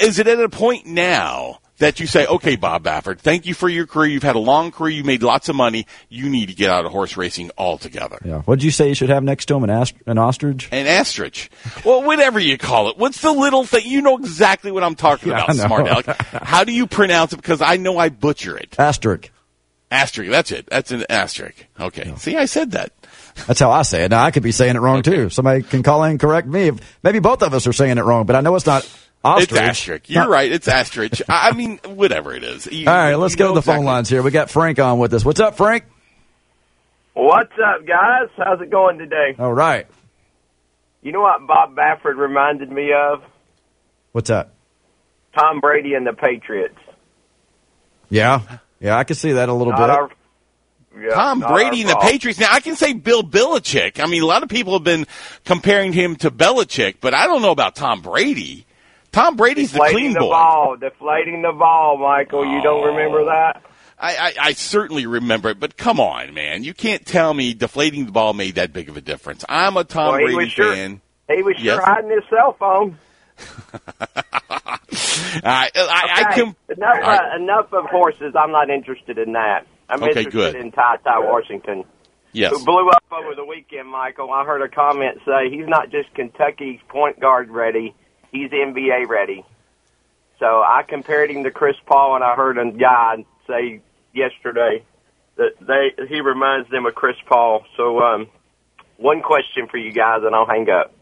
is 0.00 0.18
it 0.18 0.26
at 0.26 0.40
a 0.40 0.48
point 0.48 0.86
now 0.86 1.60
that 1.78 2.00
you 2.00 2.06
say, 2.06 2.26
okay, 2.26 2.56
Bob 2.56 2.84
Baffert, 2.84 3.18
thank 3.18 3.44
you 3.46 3.52
for 3.54 3.68
your 3.68 3.86
career. 3.86 4.10
You've 4.10 4.22
had 4.22 4.36
a 4.36 4.38
long 4.40 4.70
career. 4.72 4.92
You 4.92 5.04
made 5.04 5.22
lots 5.22 5.48
of 5.48 5.56
money. 5.56 5.86
You 6.08 6.28
need 6.28 6.46
to 6.48 6.54
get 6.54 6.70
out 6.70 6.84
of 6.86 6.92
horse 6.92 7.16
racing 7.16 7.50
altogether. 7.58 8.18
Yeah. 8.24 8.40
What 8.42 8.60
did 8.60 8.64
you 8.64 8.70
say 8.70 8.88
you 8.88 8.94
should 8.94 9.10
have 9.10 9.22
next 9.22 9.46
to 9.46 9.56
him? 9.56 9.64
An, 9.64 9.70
ast- 9.70 9.94
an 10.06 10.16
ostrich? 10.18 10.68
An 10.72 10.86
asterisk. 10.86 11.50
Well, 11.84 12.02
whatever 12.02 12.38
you 12.40 12.56
call 12.58 12.88
it. 12.88 12.96
What's 12.98 13.20
the 13.20 13.32
little 13.32 13.64
thing? 13.64 13.82
You 13.84 14.00
know 14.02 14.16
exactly 14.16 14.72
what 14.72 14.82
I'm 14.82 14.94
talking 14.94 15.28
Yeah, 15.32 15.44
about, 15.44 15.56
smart 15.56 15.88
aleck. 15.88 16.06
How 16.42 16.64
do 16.64 16.72
you 16.72 16.86
pronounce 16.86 17.32
it? 17.32 17.36
Because 17.36 17.60
I 17.60 17.76
know 17.76 17.98
I 17.98 18.08
butcher 18.08 18.56
it. 18.56 18.74
Asterisk. 18.78 19.30
Asterisk. 19.90 20.30
That's 20.30 20.50
it. 20.52 20.66
That's 20.66 20.90
an 20.90 21.04
asterisk. 21.10 21.66
Okay. 21.78 22.12
See, 22.16 22.36
I 22.36 22.46
said 22.46 22.72
that. 22.72 22.92
That's 23.46 23.60
how 23.60 23.70
I 23.70 23.82
say 23.82 24.04
it. 24.04 24.10
Now 24.10 24.24
I 24.24 24.30
could 24.30 24.42
be 24.42 24.50
saying 24.50 24.76
it 24.76 24.80
wrong 24.80 25.02
too. 25.02 25.28
Somebody 25.28 25.62
can 25.62 25.82
call 25.82 26.02
in 26.04 26.12
and 26.12 26.20
correct 26.20 26.48
me. 26.48 26.72
Maybe 27.02 27.18
both 27.18 27.42
of 27.42 27.52
us 27.52 27.66
are 27.66 27.72
saying 27.72 27.98
it 27.98 28.02
wrong, 28.04 28.24
but 28.24 28.34
I 28.34 28.40
know 28.40 28.54
it's 28.56 28.64
not 28.66 28.88
ostrich. 29.26 29.50
It's 29.52 29.60
asterisk. 29.60 30.10
You're 30.10 30.28
right. 30.28 30.50
It's 30.50 30.68
asterisk. 30.68 31.22
I 31.28 31.48
I 31.48 31.52
mean, 31.52 31.78
whatever 31.86 32.34
it 32.34 32.44
is. 32.44 32.66
You- 32.66 32.88
All 32.88 32.94
right, 32.94 33.14
let's 33.16 33.34
go 33.36 33.48
to 33.48 33.54
the 33.54 33.62
phone 33.62 33.84
lines 33.84 34.08
here. 34.08 34.22
We 34.22 34.30
got 34.30 34.50
Frank 34.50 34.78
on 34.78 34.98
with 34.98 35.12
us. 35.14 35.24
What's 35.24 35.40
up, 35.40 35.56
Frank? 35.56 35.84
What's 37.14 37.52
up, 37.52 37.86
guys? 37.86 38.28
How's 38.36 38.60
it 38.60 38.70
going 38.70 38.98
today? 38.98 39.34
All 39.38 39.52
right. 39.52 39.86
You 41.02 41.12
know 41.12 41.20
what 41.20 41.46
Bob 41.46 41.74
Baffert 41.74 42.16
reminded 42.16 42.70
me 42.70 42.92
of? 42.92 43.22
What's 44.12 44.28
that? 44.28 44.50
Tom 45.38 45.60
Brady 45.60 45.94
and 45.94 46.06
the 46.06 46.12
Patriots. 46.12 46.78
Yeah. 48.10 48.40
Yeah, 48.80 48.96
I 48.98 49.04
can 49.04 49.16
see 49.16 49.32
that 49.32 49.48
a 49.48 49.52
little 49.54 49.72
Not 49.72 49.78
bit. 49.80 49.90
our, 49.90 50.10
yeah, 51.08 51.14
Tom 51.14 51.40
Brady 51.40 51.80
and 51.82 51.90
the. 51.90 51.96
Patriots. 51.96 52.38
Now 52.38 52.48
I 52.52 52.60
can 52.60 52.76
say 52.76 52.92
Bill 52.92 53.22
Belichick. 53.22 54.00
I 54.02 54.06
mean, 54.06 54.22
a 54.22 54.26
lot 54.26 54.42
of 54.42 54.48
people 54.50 54.74
have 54.74 54.84
been 54.84 55.06
comparing 55.44 55.92
him 55.92 56.16
to 56.16 56.30
Belichick, 56.30 56.96
but 57.00 57.14
I 57.14 57.26
don't 57.26 57.40
know 57.42 57.50
about 57.52 57.74
Tom 57.76 58.02
Brady. 58.02 58.65
Tom 59.16 59.36
Brady's 59.36 59.72
the 59.72 59.78
Deflating 59.78 59.98
clean 59.98 60.12
the 60.12 60.20
boy. 60.20 60.28
ball, 60.30 60.76
deflating 60.76 61.40
the 61.42 61.52
ball, 61.52 61.96
Michael. 61.98 62.44
You 62.44 62.60
don't 62.62 62.84
remember 62.84 63.24
that? 63.24 63.62
I, 63.98 64.16
I, 64.16 64.32
I 64.40 64.52
certainly 64.52 65.06
remember 65.06 65.48
it, 65.48 65.58
but 65.58 65.78
come 65.78 65.98
on, 66.00 66.34
man. 66.34 66.64
You 66.64 66.74
can't 66.74 67.04
tell 67.06 67.32
me 67.32 67.54
deflating 67.54 68.04
the 68.04 68.12
ball 68.12 68.34
made 68.34 68.56
that 68.56 68.74
big 68.74 68.90
of 68.90 68.96
a 68.98 69.00
difference. 69.00 69.42
I'm 69.48 69.78
a 69.78 69.84
Tom 69.84 70.16
Well, 70.20 70.34
Brady 70.34 70.50
sure- 70.50 70.74
fan. 70.74 71.00
He 71.34 71.42
was 71.42 71.56
sure 71.56 71.64
Yes. 71.64 71.82
hiding 71.82 72.10
his 72.10 72.22
cell 72.28 72.52
phone. 72.58 72.98
I, 75.42 75.42
I, 75.44 75.70
I 75.74 76.30
Okay, 76.30 76.40
com- 76.42 76.56
enough, 76.76 76.94
All 76.96 77.00
right. 77.00 77.32
uh, 77.32 77.36
enough 77.42 77.72
of 77.72 77.84
horses. 77.86 78.34
I'm 78.38 78.52
not 78.52 78.70
interested 78.70 79.18
in 79.18 79.32
that. 79.32 79.66
I'm 79.88 80.02
Okay, 80.02 80.24
interested 80.24 80.32
good. 80.32 80.54
in 80.56 80.72
Ty 80.72 80.96
Ty 81.04 81.20
Washington. 81.20 81.84
yes. 82.32 82.52
who 82.52 82.64
blew 82.64 82.88
up 82.90 83.04
over 83.10 83.34
the 83.34 83.44
weekend, 83.44 83.88
Michael. 83.88 84.30
I 84.32 84.44
heard 84.44 84.62
a 84.62 84.68
comment 84.68 85.18
say 85.24 85.50
he's 85.50 85.66
not 85.66 85.90
just 85.90 86.12
Kentucky's 86.14 86.80
point 86.88 87.18
guard 87.20 87.50
ready, 87.50 87.94
he's 88.32 88.50
NBA 88.50 89.08
ready. 89.08 89.44
So 90.38 90.46
I 90.62 90.82
compared 90.86 91.30
him 91.30 91.44
to 91.44 91.50
Chris 91.50 91.76
Paul, 91.86 92.14
and 92.16 92.24
I 92.24 92.34
heard 92.34 92.58
a 92.58 92.70
guy 92.70 93.24
say 93.46 93.80
yesterday 94.12 94.84
that 95.36 95.52
they 95.60 95.92
he 96.08 96.20
reminds 96.20 96.70
them 96.70 96.86
of 96.86 96.94
Chris 96.94 97.16
Paul. 97.26 97.64
So 97.76 98.00
um, 98.00 98.28
one 98.96 99.22
question 99.22 99.68
for 99.68 99.78
you 99.78 99.92
guys, 99.92 100.22
and 100.24 100.34
I'll 100.34 100.46
hang 100.46 100.68
up. 100.68 100.92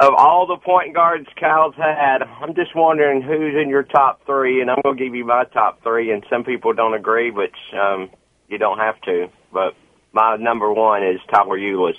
Of 0.00 0.14
all 0.14 0.46
the 0.46 0.56
point 0.56 0.94
guards 0.94 1.26
Cal's 1.36 1.74
had, 1.74 2.22
I'm 2.22 2.54
just 2.54 2.74
wondering 2.74 3.20
who's 3.20 3.60
in 3.60 3.68
your 3.68 3.82
top 3.82 4.24
three, 4.26 4.60
and 4.60 4.70
I'm 4.70 4.78
going 4.82 4.96
to 4.96 5.04
give 5.04 5.14
you 5.14 5.24
my 5.24 5.44
top 5.44 5.82
three. 5.82 6.12
And 6.12 6.24
some 6.30 6.44
people 6.44 6.72
don't 6.72 6.94
agree, 6.94 7.32
which 7.32 7.56
um, 7.72 8.10
you 8.48 8.58
don't 8.58 8.78
have 8.78 9.00
to. 9.02 9.28
But 9.52 9.74
my 10.12 10.36
number 10.36 10.72
one 10.72 11.02
is 11.02 11.18
Tyler 11.32 11.58
Ulis. 11.58 11.96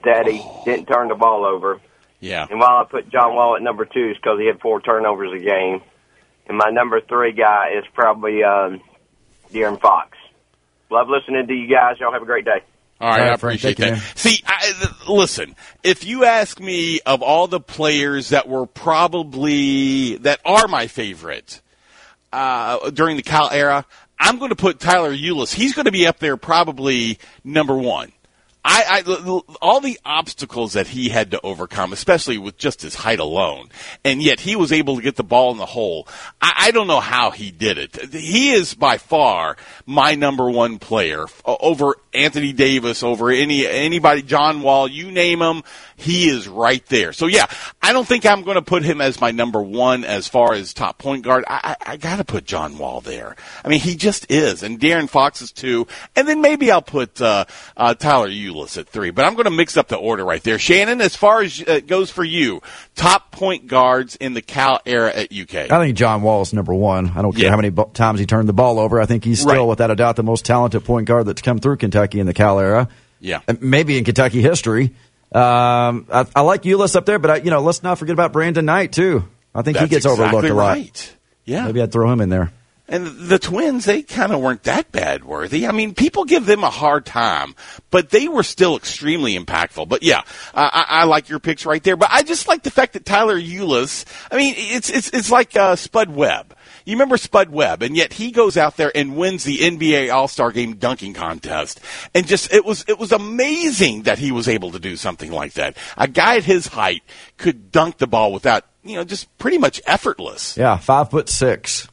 Steady, 0.00 0.42
didn't 0.64 0.86
turn 0.86 1.08
the 1.08 1.14
ball 1.14 1.44
over. 1.44 1.78
Yeah. 2.22 2.46
And 2.48 2.60
while 2.60 2.78
I 2.78 2.84
put 2.88 3.10
John 3.10 3.34
Wall 3.34 3.56
at 3.56 3.62
number 3.62 3.84
two, 3.84 4.10
is 4.10 4.16
because 4.16 4.38
he 4.38 4.46
had 4.46 4.60
four 4.60 4.80
turnovers 4.80 5.32
a 5.34 5.44
game. 5.44 5.82
And 6.46 6.56
my 6.56 6.70
number 6.70 7.00
three 7.00 7.32
guy 7.32 7.72
is 7.76 7.84
probably 7.94 8.44
um, 8.44 8.80
De'Aaron 9.52 9.80
Fox. 9.80 10.16
Love 10.88 11.08
listening 11.08 11.46
to 11.48 11.52
you 11.52 11.68
guys. 11.68 11.96
Y'all 11.98 12.12
have 12.12 12.22
a 12.22 12.26
great 12.26 12.44
day. 12.44 12.62
All 13.00 13.10
right, 13.10 13.22
All 13.22 13.30
I 13.30 13.32
appreciate 13.34 13.76
thank 13.76 13.90
that. 13.90 13.98
man. 13.98 14.02
See, 14.14 14.40
I, 14.46 14.72
th- 14.72 15.08
listen, 15.08 15.56
if 15.82 16.04
you 16.04 16.24
ask 16.24 16.60
me 16.60 17.00
of 17.04 17.22
all 17.22 17.48
the 17.48 17.58
players 17.58 18.28
that 18.28 18.48
were 18.48 18.66
probably 18.66 20.16
that 20.18 20.40
are 20.44 20.68
my 20.68 20.86
favorite 20.86 21.60
uh, 22.32 22.90
during 22.90 23.16
the 23.16 23.24
Cal 23.24 23.50
era, 23.50 23.84
I'm 24.20 24.38
going 24.38 24.50
to 24.50 24.56
put 24.56 24.78
Tyler 24.78 25.12
Ulis. 25.12 25.52
He's 25.52 25.74
going 25.74 25.86
to 25.86 25.92
be 25.92 26.06
up 26.06 26.20
there 26.20 26.36
probably 26.36 27.18
number 27.42 27.76
one. 27.76 28.12
I, 28.64 29.02
I, 29.04 29.40
all 29.60 29.80
the 29.80 29.98
obstacles 30.04 30.74
that 30.74 30.86
he 30.86 31.08
had 31.08 31.32
to 31.32 31.40
overcome, 31.40 31.92
especially 31.92 32.38
with 32.38 32.56
just 32.58 32.82
his 32.82 32.94
height 32.94 33.18
alone, 33.18 33.70
and 34.04 34.22
yet 34.22 34.38
he 34.38 34.54
was 34.54 34.70
able 34.70 34.96
to 34.96 35.02
get 35.02 35.16
the 35.16 35.24
ball 35.24 35.50
in 35.50 35.58
the 35.58 35.66
hole. 35.66 36.06
I, 36.40 36.52
I 36.66 36.70
don't 36.70 36.86
know 36.86 37.00
how 37.00 37.32
he 37.32 37.50
did 37.50 37.76
it. 37.76 38.12
He 38.12 38.52
is 38.52 38.74
by 38.74 38.98
far 38.98 39.56
my 39.84 40.14
number 40.14 40.48
one 40.48 40.78
player 40.78 41.26
over 41.44 41.96
Anthony 42.14 42.52
Davis, 42.52 43.02
over 43.02 43.30
any 43.30 43.66
anybody, 43.66 44.22
John 44.22 44.62
Wall, 44.62 44.86
you 44.86 45.10
name 45.10 45.40
him, 45.40 45.62
he 46.02 46.28
is 46.28 46.46
right 46.48 46.84
there. 46.86 47.12
So 47.12 47.26
yeah, 47.26 47.46
I 47.80 47.92
don't 47.92 48.06
think 48.06 48.26
I'm 48.26 48.42
going 48.42 48.56
to 48.56 48.62
put 48.62 48.82
him 48.82 49.00
as 49.00 49.20
my 49.20 49.30
number 49.30 49.62
one 49.62 50.04
as 50.04 50.28
far 50.28 50.52
as 50.54 50.74
top 50.74 50.98
point 50.98 51.24
guard. 51.24 51.44
I, 51.48 51.76
I, 51.80 51.92
I 51.92 51.96
got 51.96 52.16
to 52.16 52.24
put 52.24 52.44
John 52.44 52.78
Wall 52.78 53.00
there. 53.00 53.36
I 53.64 53.68
mean, 53.68 53.80
he 53.80 53.96
just 53.96 54.30
is, 54.30 54.62
and 54.62 54.78
De'Aaron 54.78 55.08
Fox 55.08 55.40
is 55.42 55.52
two, 55.52 55.86
and 56.16 56.26
then 56.28 56.40
maybe 56.40 56.70
I'll 56.70 56.82
put 56.82 57.20
uh, 57.20 57.44
uh, 57.76 57.94
Tyler 57.94 58.28
Ulis 58.28 58.76
at 58.78 58.88
three. 58.88 59.10
But 59.10 59.24
I'm 59.24 59.34
going 59.34 59.44
to 59.44 59.50
mix 59.50 59.76
up 59.76 59.88
the 59.88 59.96
order 59.96 60.24
right 60.24 60.42
there. 60.42 60.58
Shannon, 60.58 61.00
as 61.00 61.16
far 61.16 61.42
as 61.42 61.60
uh, 61.60 61.72
it 61.72 61.86
goes 61.86 62.10
for 62.10 62.24
you, 62.24 62.60
top 62.96 63.30
point 63.30 63.66
guards 63.66 64.16
in 64.16 64.34
the 64.34 64.42
Cal 64.42 64.80
era 64.84 65.10
at 65.14 65.32
UK. 65.32 65.70
I 65.70 65.78
think 65.84 65.96
John 65.96 66.22
Wall 66.22 66.42
is 66.42 66.52
number 66.52 66.74
one. 66.74 67.12
I 67.16 67.22
don't 67.22 67.32
care 67.32 67.44
Yeah. 67.44 67.50
how 67.50 67.56
many 67.56 67.70
bo- 67.70 67.90
times 67.94 68.20
he 68.20 68.26
turned 68.26 68.48
the 68.48 68.52
ball 68.52 68.78
over. 68.78 69.00
I 69.00 69.06
think 69.06 69.24
he's 69.24 69.40
still, 69.40 69.52
Right. 69.54 69.60
without 69.68 69.90
a 69.90 69.96
doubt, 69.96 70.16
the 70.16 70.22
most 70.22 70.44
talented 70.44 70.84
point 70.84 71.06
guard 71.06 71.26
that's 71.26 71.42
come 71.42 71.58
through 71.58 71.76
Kentucky 71.76 72.20
in 72.20 72.26
the 72.26 72.34
Cal 72.34 72.58
era. 72.58 72.88
Yeah. 73.20 73.40
Maybe 73.60 73.96
in 73.98 74.04
Kentucky 74.04 74.42
history. 74.42 74.92
Um, 75.34 76.06
I, 76.12 76.26
I 76.36 76.40
like 76.42 76.62
Ulis 76.62 76.94
up 76.94 77.06
there, 77.06 77.18
but 77.18 77.30
I, 77.30 77.36
you 77.36 77.50
know, 77.50 77.60
let's 77.60 77.82
not 77.82 77.98
forget 77.98 78.12
about 78.12 78.32
Brandon 78.32 78.64
Knight 78.64 78.92
too. 78.92 79.24
I 79.54 79.62
think 79.62 79.76
That's 79.76 79.84
he 79.84 79.90
gets 79.90 80.04
exactly 80.04 80.24
overlooked 80.26 80.48
a 80.48 80.54
lot. 80.54 80.68
Right. 80.68 81.16
Yeah. 81.44 81.64
Maybe 81.66 81.82
I'd 81.82 81.92
throw 81.92 82.10
him 82.10 82.20
in 82.20 82.28
there. 82.28 82.52
And 82.88 83.06
the 83.06 83.38
twins, 83.38 83.86
they 83.86 84.02
kind 84.02 84.32
of 84.32 84.40
weren't 84.40 84.64
that 84.64 84.92
bad 84.92 85.24
worthy. 85.24 85.66
I 85.66 85.72
mean, 85.72 85.94
people 85.94 86.24
give 86.24 86.44
them 86.44 86.62
a 86.62 86.68
hard 86.68 87.06
time, 87.06 87.54
but 87.90 88.10
they 88.10 88.28
were 88.28 88.42
still 88.42 88.76
extremely 88.76 89.38
impactful. 89.38 89.88
But 89.88 90.02
yeah, 90.02 90.22
I, 90.52 90.64
I, 90.64 91.00
I 91.00 91.04
like 91.04 91.30
your 91.30 91.38
picks 91.38 91.64
right 91.64 91.82
there. 91.82 91.96
But 91.96 92.10
I 92.10 92.22
just 92.22 92.48
like 92.48 92.64
the 92.64 92.70
fact 92.70 92.92
that 92.92 93.06
Tyler 93.06 93.40
Ulis, 93.40 94.04
I 94.30 94.36
mean, 94.36 94.54
it's, 94.58 94.90
it's, 94.90 95.08
it's 95.10 95.30
like, 95.30 95.56
uh, 95.56 95.76
Spud 95.76 96.10
Webb. 96.10 96.54
You 96.84 96.94
remember 96.94 97.16
Spud 97.16 97.50
Webb, 97.50 97.82
and 97.82 97.96
yet 97.96 98.14
he 98.14 98.30
goes 98.30 98.56
out 98.56 98.76
there 98.76 98.90
and 98.94 99.16
wins 99.16 99.44
the 99.44 99.58
NBA 99.58 100.12
All-Star 100.12 100.50
Game 100.52 100.76
dunking 100.76 101.14
contest. 101.14 101.80
And 102.14 102.26
just, 102.26 102.52
it 102.52 102.64
was, 102.64 102.84
it 102.88 102.98
was 102.98 103.12
amazing 103.12 104.02
that 104.02 104.18
he 104.18 104.32
was 104.32 104.48
able 104.48 104.70
to 104.72 104.78
do 104.78 104.96
something 104.96 105.30
like 105.30 105.54
that. 105.54 105.76
A 105.96 106.08
guy 106.08 106.36
at 106.36 106.44
his 106.44 106.66
height 106.68 107.02
could 107.38 107.70
dunk 107.72 107.98
the 107.98 108.06
ball 108.06 108.32
without, 108.32 108.64
you 108.84 108.96
know, 108.96 109.04
just 109.04 109.36
pretty 109.38 109.58
much 109.58 109.80
effortless. 109.86 110.56
Yeah, 110.56 110.76
five 110.78 111.10
foot 111.10 111.28
six. 111.28 111.88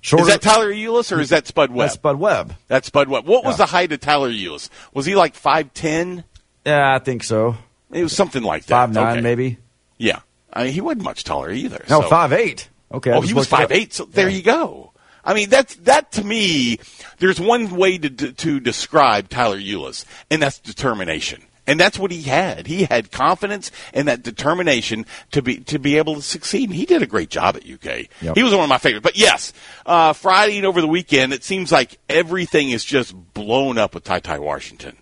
Shorter, 0.00 0.22
Is 0.24 0.28
that 0.30 0.42
Tyler 0.42 0.72
Ulis 0.72 1.16
or 1.16 1.20
is 1.20 1.28
that 1.28 1.46
Spud 1.46 1.70
Webb? 1.70 1.78
That's 1.86 1.94
Spud 1.94 2.16
Webb. 2.18 2.56
That's 2.66 2.90
Bud 2.90 3.08
Webb. 3.08 3.24
What 3.28 3.44
was 3.44 3.54
Yeah. 3.54 3.66
the 3.66 3.70
height 3.70 3.92
of 3.92 4.00
Tyler 4.00 4.30
Ulis? 4.32 4.68
Was 4.92 5.06
he 5.06 5.14
like 5.14 5.36
five 5.36 5.72
ten? 5.74 6.24
Yeah, 6.66 6.92
I 6.92 6.98
think 6.98 7.22
so. 7.22 7.54
It 7.92 8.02
was 8.02 8.12
something 8.12 8.42
like 8.42 8.64
that. 8.64 8.74
Five 8.74 8.92
nine, 8.92 9.12
Okay. 9.12 9.20
maybe. 9.20 9.58
Yeah, 9.98 10.18
I 10.52 10.64
mean, 10.64 10.72
he 10.72 10.80
wasn't 10.80 11.04
much 11.04 11.22
taller 11.22 11.52
either. 11.52 11.84
No, 11.88 12.00
so- 12.00 12.08
five 12.08 12.32
eight. 12.32 12.68
Okay. 12.92 13.12
Oh, 13.12 13.20
he 13.20 13.34
was 13.34 13.50
looked 13.50 13.60
it 13.60 13.64
up. 13.64 13.70
five 13.70 13.72
eight. 13.72 13.92
So 13.92 14.04
there 14.04 14.28
you 14.28 14.42
go. 14.42 14.92
I 15.24 15.34
mean, 15.34 15.50
that's 15.50 15.76
that 15.76 16.12
to 16.12 16.24
me. 16.24 16.78
There's 17.18 17.40
one 17.40 17.76
way 17.76 17.98
to 17.98 18.10
to 18.32 18.60
describe 18.60 19.28
Tyler 19.28 19.58
Ulis, 19.58 20.04
and 20.30 20.42
that's 20.42 20.58
determination. 20.58 21.42
And 21.64 21.78
that's 21.78 21.96
what 21.96 22.10
he 22.10 22.22
had. 22.22 22.66
He 22.66 22.84
had 22.84 23.12
confidence 23.12 23.70
and 23.94 24.08
that 24.08 24.24
determination 24.24 25.06
to 25.30 25.42
be 25.42 25.58
to 25.58 25.78
be 25.78 25.96
able 25.96 26.16
to 26.16 26.22
succeed. 26.22 26.68
And 26.70 26.76
he 26.76 26.86
did 26.86 27.02
a 27.02 27.06
great 27.06 27.30
job 27.30 27.56
at 27.56 27.62
UK. 27.62 28.08
Yep. 28.20 28.34
He 28.34 28.42
was 28.42 28.52
one 28.52 28.64
of 28.64 28.68
my 28.68 28.78
favorites. 28.78 29.04
But 29.04 29.16
yes, 29.16 29.52
uh, 29.86 30.12
Friday 30.12 30.56
and 30.56 30.66
over 30.66 30.80
the 30.80 30.88
weekend, 30.88 31.32
it 31.32 31.44
seems 31.44 31.70
like 31.70 31.98
everything 32.08 32.70
is 32.70 32.84
just 32.84 33.14
blown 33.32 33.78
up 33.78 33.94
with 33.94 34.02
Ty 34.02 34.20
Ty 34.20 34.40
Washington, 34.40 34.96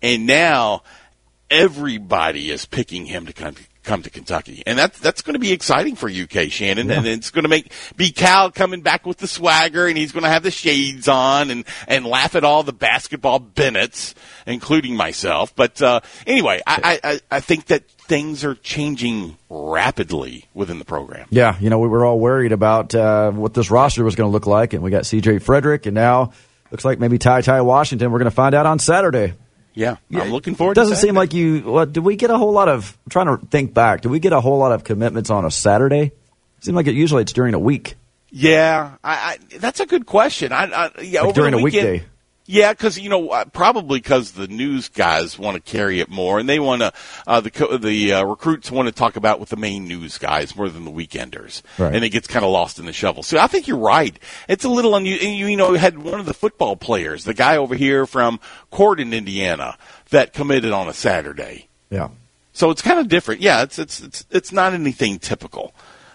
and 0.00 0.24
now 0.24 0.84
everybody 1.50 2.50
is 2.50 2.64
picking 2.64 3.06
him 3.06 3.26
to 3.26 3.32
come 3.32 3.56
come 3.84 4.02
to 4.02 4.10
Kentucky, 4.10 4.62
and 4.66 4.78
that's 4.78 4.98
that's 4.98 5.22
going 5.22 5.34
to 5.34 5.38
be 5.38 5.52
exciting 5.52 5.94
for 5.94 6.08
UK, 6.10 6.50
Shannon, 6.50 6.90
and 6.90 7.06
it's 7.06 7.30
going 7.30 7.44
to 7.44 7.48
make 7.48 7.70
be 7.96 8.10
Cal 8.10 8.50
coming 8.50 8.80
back 8.80 9.06
with 9.06 9.18
the 9.18 9.26
swagger, 9.28 9.86
and 9.86 9.96
he's 9.96 10.10
going 10.12 10.24
to 10.24 10.28
have 10.30 10.42
the 10.42 10.50
shades 10.50 11.06
on 11.06 11.50
and 11.50 11.64
and 11.86 12.04
laugh 12.06 12.34
at 12.34 12.42
all 12.44 12.62
the 12.62 12.72
basketball 12.72 13.38
Bennetts, 13.38 14.14
including 14.46 14.96
myself. 14.96 15.54
But 15.54 15.80
uh, 15.82 16.00
anyway, 16.26 16.60
I, 16.66 16.98
I 17.04 17.10
I- 17.10 17.20
I 17.30 17.40
think 17.40 17.66
that 17.66 17.88
things 18.06 18.44
are 18.44 18.54
changing 18.54 19.36
rapidly 19.50 20.46
within 20.54 20.78
the 20.78 20.84
program. 20.84 21.26
Yeah, 21.30 21.56
you 21.60 21.70
know, 21.70 21.78
we 21.78 21.88
were 21.88 22.04
all 22.04 22.18
worried 22.18 22.52
about 22.52 22.94
uh, 22.94 23.30
what 23.32 23.54
this 23.54 23.70
roster 23.70 24.04
was 24.04 24.14
going 24.14 24.28
to 24.28 24.32
look 24.32 24.46
like, 24.46 24.72
and 24.72 24.82
we 24.82 24.90
got 24.90 25.04
C.J. 25.06 25.38
Frederick, 25.40 25.86
and 25.86 25.94
now 25.94 26.32
looks 26.70 26.84
like 26.84 26.98
maybe 26.98 27.18
Ty 27.18 27.40
Ty 27.42 27.62
Washington. 27.62 28.10
We're 28.12 28.18
going 28.18 28.30
to 28.30 28.34
find 28.34 28.54
out 28.54 28.66
on 28.66 28.78
Saturday. 28.78 29.34
Yeah, 29.74 29.96
I'm 30.14 30.30
looking 30.30 30.54
forward. 30.54 30.74
To 30.74 30.80
it 30.80 30.84
doesn't 30.84 30.96
seem 30.98 31.14
like 31.14 31.34
you. 31.34 31.60
What 31.60 31.92
did 31.92 32.04
we 32.04 32.16
get 32.16 32.30
a 32.30 32.38
whole 32.38 32.52
lot 32.52 32.68
of? 32.68 32.96
I'm 33.06 33.10
trying 33.10 33.26
to 33.26 33.44
think 33.46 33.74
back. 33.74 34.02
Did 34.02 34.10
we 34.10 34.20
get 34.20 34.32
a 34.32 34.40
whole 34.40 34.58
lot 34.58 34.72
of 34.72 34.84
commitments 34.84 35.30
on 35.30 35.44
a 35.44 35.50
Saturday? 35.50 36.12
Seems 36.60 36.76
like 36.76 36.86
it 36.86 36.94
usually 36.94 37.22
it's 37.22 37.32
during 37.32 37.54
a 37.54 37.58
week. 37.58 37.96
Yeah, 38.30 38.96
I, 39.04 39.12
I, 39.12 39.38
that's 39.58 39.80
a 39.80 39.86
good 39.86 40.06
question. 40.06 40.52
I, 40.52 40.64
I 40.64 40.90
yeah, 41.02 41.22
Like 41.22 41.34
during 41.34 41.54
a 41.54 41.58
weekend, 41.58 41.92
weekday. 41.92 42.06
Yeah, 42.46 42.74
because 42.74 42.98
you 42.98 43.08
know 43.08 43.30
uh, 43.30 43.46
probably 43.46 44.00
because 44.00 44.32
the 44.32 44.46
news 44.46 44.90
guys 44.90 45.38
want 45.38 45.54
to 45.54 45.62
carry 45.62 46.00
it 46.00 46.10
more, 46.10 46.38
and 46.38 46.46
they 46.46 46.58
want 46.60 46.82
to 46.82 46.92
uh, 47.26 47.40
the 47.40 47.50
co- 47.50 47.78
the 47.78 48.12
uh, 48.12 48.24
recruits 48.24 48.70
want 48.70 48.86
to 48.86 48.92
talk 48.92 49.16
about 49.16 49.40
with 49.40 49.48
the 49.48 49.56
main 49.56 49.88
news 49.88 50.18
guys 50.18 50.54
more 50.54 50.68
than 50.68 50.84
the 50.84 50.90
weekenders, 50.90 51.62
Right. 51.78 51.94
and 51.94 52.04
it 52.04 52.10
gets 52.10 52.26
kind 52.26 52.44
of 52.44 52.50
lost 52.50 52.78
in 52.78 52.84
the 52.84 52.92
shuffle. 52.92 53.22
So 53.22 53.38
I 53.38 53.46
think 53.46 53.66
you're 53.66 53.78
right. 53.78 54.18
It's 54.46 54.64
a 54.64 54.68
little 54.68 54.94
unusual. 54.94 55.26
You, 55.30 55.46
you 55.46 55.56
know, 55.56 55.72
had 55.72 55.96
one 55.98 56.20
of 56.20 56.26
the 56.26 56.34
football 56.34 56.76
players, 56.76 57.24
the 57.24 57.32
guy 57.32 57.56
over 57.56 57.74
here 57.74 58.04
from 58.06 58.38
Corydon, 58.70 59.14
Indiana, 59.16 59.78
that 60.10 60.34
committed 60.34 60.70
on 60.72 60.86
a 60.86 60.92
Saturday. 60.92 61.68
Yeah. 61.88 62.10
So 62.52 62.68
it's 62.70 62.82
kind 62.82 63.00
of 63.00 63.08
different. 63.08 63.40
Yeah, 63.40 63.62
it's 63.62 63.78
it's 63.78 64.00
it's 64.00 64.26
it's 64.30 64.52
not 64.52 64.74
anything 64.74 65.18
typical. 65.18 65.72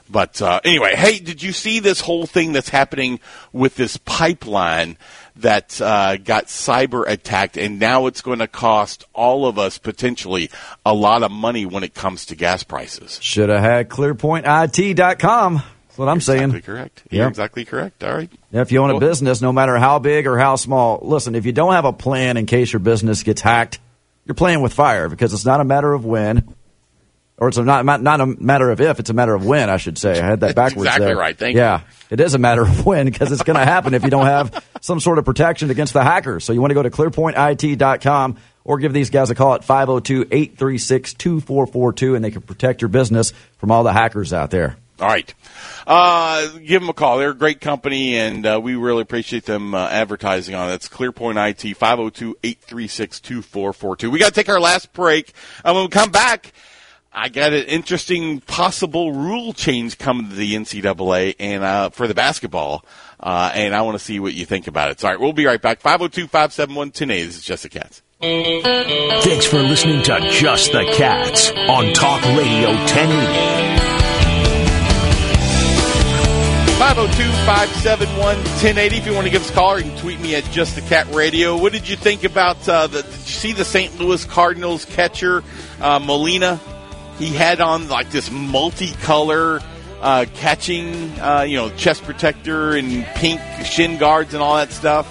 But 0.09 0.41
uh, 0.41 0.59
anyway, 0.63 0.95
hey, 0.95 1.19
did 1.19 1.43
you 1.43 1.51
see 1.51 1.79
this 1.79 2.01
whole 2.01 2.25
thing 2.25 2.51
that's 2.51 2.69
happening 2.69 3.19
with 3.53 3.75
this 3.75 3.97
pipeline 3.97 4.97
that 5.35 5.79
uh, 5.79 6.17
got 6.17 6.45
cyber 6.47 7.07
attacked, 7.07 7.57
and 7.57 7.79
now 7.79 8.07
it's 8.07 8.21
going 8.21 8.39
to 8.39 8.47
cost 8.47 9.05
all 9.13 9.45
of 9.45 9.59
us 9.59 9.77
potentially 9.77 10.49
a 10.85 10.93
lot 10.93 11.21
of 11.23 11.31
money 11.31 11.65
when 11.65 11.83
it 11.83 11.93
comes 11.93 12.25
to 12.27 12.35
gas 12.35 12.63
prices? 12.63 13.19
Should 13.21 13.49
have 13.49 13.61
had 13.61 13.89
ClearPointIT.com. 13.89 15.53
That's 15.55 15.97
what 15.97 16.09
I'm 16.09 16.17
Exactly 16.17 16.49
saying. 16.51 16.61
correct. 16.63 17.03
Yeah. 17.11 17.19
You're 17.19 17.27
exactly 17.29 17.65
correct. 17.65 18.03
All 18.03 18.13
right. 18.13 18.31
If 18.51 18.71
you 18.71 18.79
own 18.81 18.89
a 18.89 18.99
business, 18.99 19.41
no 19.41 19.51
matter 19.51 19.77
how 19.77 19.99
big 19.99 20.27
or 20.27 20.37
how 20.37 20.55
small, 20.55 20.99
listen, 21.03 21.35
if 21.35 21.45
you 21.45 21.51
don't 21.51 21.73
have 21.73 21.85
a 21.85 21.93
plan 21.93 22.37
in 22.37 22.45
case 22.45 22.73
your 22.73 22.79
business 22.79 23.23
gets 23.23 23.41
hacked, 23.41 23.79
you're 24.25 24.35
playing 24.35 24.61
with 24.61 24.73
fire 24.73 25.07
because 25.09 25.33
it's 25.33 25.45
not 25.45 25.59
a 25.61 25.63
matter 25.63 25.93
of 25.93 26.05
when, 26.05 26.53
or 27.39 27.47
it's 27.47 27.57
not 27.57 27.85
not 27.85 28.01
not 28.01 28.21
a 28.21 28.25
matter 28.25 28.69
of 28.69 28.81
if, 28.81 28.99
it's 28.99 29.09
a 29.09 29.13
matter 29.13 29.33
of 29.33 29.45
when. 29.45 29.69
I 29.69 29.77
should 29.77 29.97
say. 29.97 30.19
I 30.19 30.25
had 30.25 30.41
that 30.41 30.55
backwards. 30.55 30.85
exactly 30.85 31.07
there. 31.07 31.17
right. 31.17 31.37
Thank 31.37 31.55
yeah, 31.55 31.81
it 32.09 32.19
is 32.19 32.33
a 32.33 32.37
matter 32.37 32.63
of 32.63 32.85
when 32.85 33.05
because 33.05 33.31
it's 33.31 33.43
going 33.43 33.57
to 33.57 33.65
happen 33.65 33.93
if 33.93 34.03
you 34.03 34.09
don't 34.09 34.25
have 34.25 34.65
some 34.81 34.99
sort 34.99 35.17
of 35.17 35.25
protection 35.25 35.71
against 35.71 35.93
the 35.93 36.03
hackers. 36.03 36.43
So 36.43 36.51
you 36.53 36.59
want 36.61 36.71
to 36.71 36.75
go 36.75 36.83
to 36.83 36.89
clearpointit.com 36.89 38.37
or 38.65 38.77
give 38.77 38.93
these 38.93 39.09
guys 39.09 39.29
a 39.31 39.35
call 39.35 39.55
at 39.55 39.61
502-836-2442 39.61 42.15
and 42.15 42.23
they 42.23 42.31
can 42.31 42.41
protect 42.41 42.81
your 42.81 42.89
business 42.89 43.31
from 43.57 43.71
all 43.71 43.83
the 43.83 43.93
hackers 43.93 44.33
out 44.33 44.51
there. 44.51 44.75
All 44.99 45.07
right. 45.07 45.33
Uh, 45.87 46.45
give 46.57 46.81
them 46.81 46.89
a 46.89 46.93
call. 46.93 47.19
They're 47.19 47.29
a 47.29 47.33
great 47.33 47.61
company, 47.61 48.17
and 48.17 48.45
uh, 48.45 48.59
we 48.61 48.75
really 48.75 49.01
appreciate 49.01 49.45
them 49.45 49.73
uh, 49.73 49.87
advertising 49.87 50.55
on 50.55 50.71
it. 50.71 50.73
It's 50.73 50.89
ClearPoint 50.89 51.37
IT, 51.51 51.79
502-836-2442. 51.79 54.11
We 54.11 54.19
got 54.19 54.27
to 54.27 54.33
take 54.33 54.49
our 54.49 54.59
last 54.59 54.91
break. 54.91 55.31
And 55.63 55.73
when 55.73 55.85
we 55.85 55.89
come 55.89 56.11
back, 56.11 56.51
I 57.19 57.27
got 57.27 57.51
an 57.51 57.65
interesting 57.65 58.39
possible 58.39 59.11
rule 59.11 59.51
change 59.51 59.97
coming 59.97 60.29
to 60.29 60.35
the 60.35 60.55
NCAA 60.55 61.35
and 61.37 61.65
uh, 61.65 61.89
for 61.89 62.07
the 62.07 62.13
basketball, 62.13 62.85
uh, 63.19 63.51
and 63.53 63.75
I 63.75 63.81
want 63.81 63.99
to 63.99 64.03
see 64.03 64.21
what 64.21 64.33
you 64.33 64.45
think 64.45 64.67
about 64.67 64.91
it. 64.91 65.01
So, 65.01 65.09
all 65.09 65.13
right, 65.13 65.19
we'll 65.19 65.33
be 65.33 65.45
right 65.45 65.61
back. 65.61 65.81
502-571-1080. 65.81 67.07
This 67.07 67.35
is 67.35 67.43
Just 67.43 67.63
the 67.63 67.69
Cats. 67.69 68.01
Thanks 68.21 69.45
for 69.45 69.61
listening 69.61 70.01
to 70.03 70.29
Just 70.31 70.71
the 70.71 70.85
Cats 70.95 71.51
on 71.51 71.91
Talk 71.91 72.23
Radio 72.23 72.69
1080. 72.69 73.89
502-571-1080 76.79 78.93
if 78.93 79.05
you 79.05 79.13
want 79.13 79.25
to 79.25 79.29
give 79.29 79.41
us 79.41 79.49
a 79.49 79.53
call 79.53 79.73
or 79.73 79.79
you 79.79 79.83
can 79.83 79.99
tweet 79.99 80.21
me 80.21 80.35
at 80.35 80.45
just 80.45 80.75
the 80.75 80.81
cat 80.81 81.13
radio 81.13 81.57
what 81.57 81.73
did 81.73 81.89
you 81.89 81.97
think 81.97 82.23
about 82.23 82.69
uh, 82.69 82.87
the 82.87 83.01
did 83.01 83.11
you 83.11 83.17
see 83.17 83.51
the 83.51 83.65
st 83.65 83.99
louis 83.99 84.23
cardinals 84.23 84.85
catcher 84.85 85.43
uh, 85.81 85.99
molina 85.99 86.57
he 87.19 87.27
had 87.27 87.61
on 87.61 87.87
like 87.89 88.09
this 88.09 88.29
multicolor 88.29 89.63
uh, 90.01 90.25
catching 90.35 91.09
uh, 91.19 91.41
you 91.47 91.57
know 91.57 91.69
chest 91.71 92.03
protector 92.03 92.71
and 92.75 93.05
pink 93.15 93.39
shin 93.65 93.97
guards 93.97 94.33
and 94.33 94.41
all 94.41 94.55
that 94.55 94.71
stuff 94.71 95.05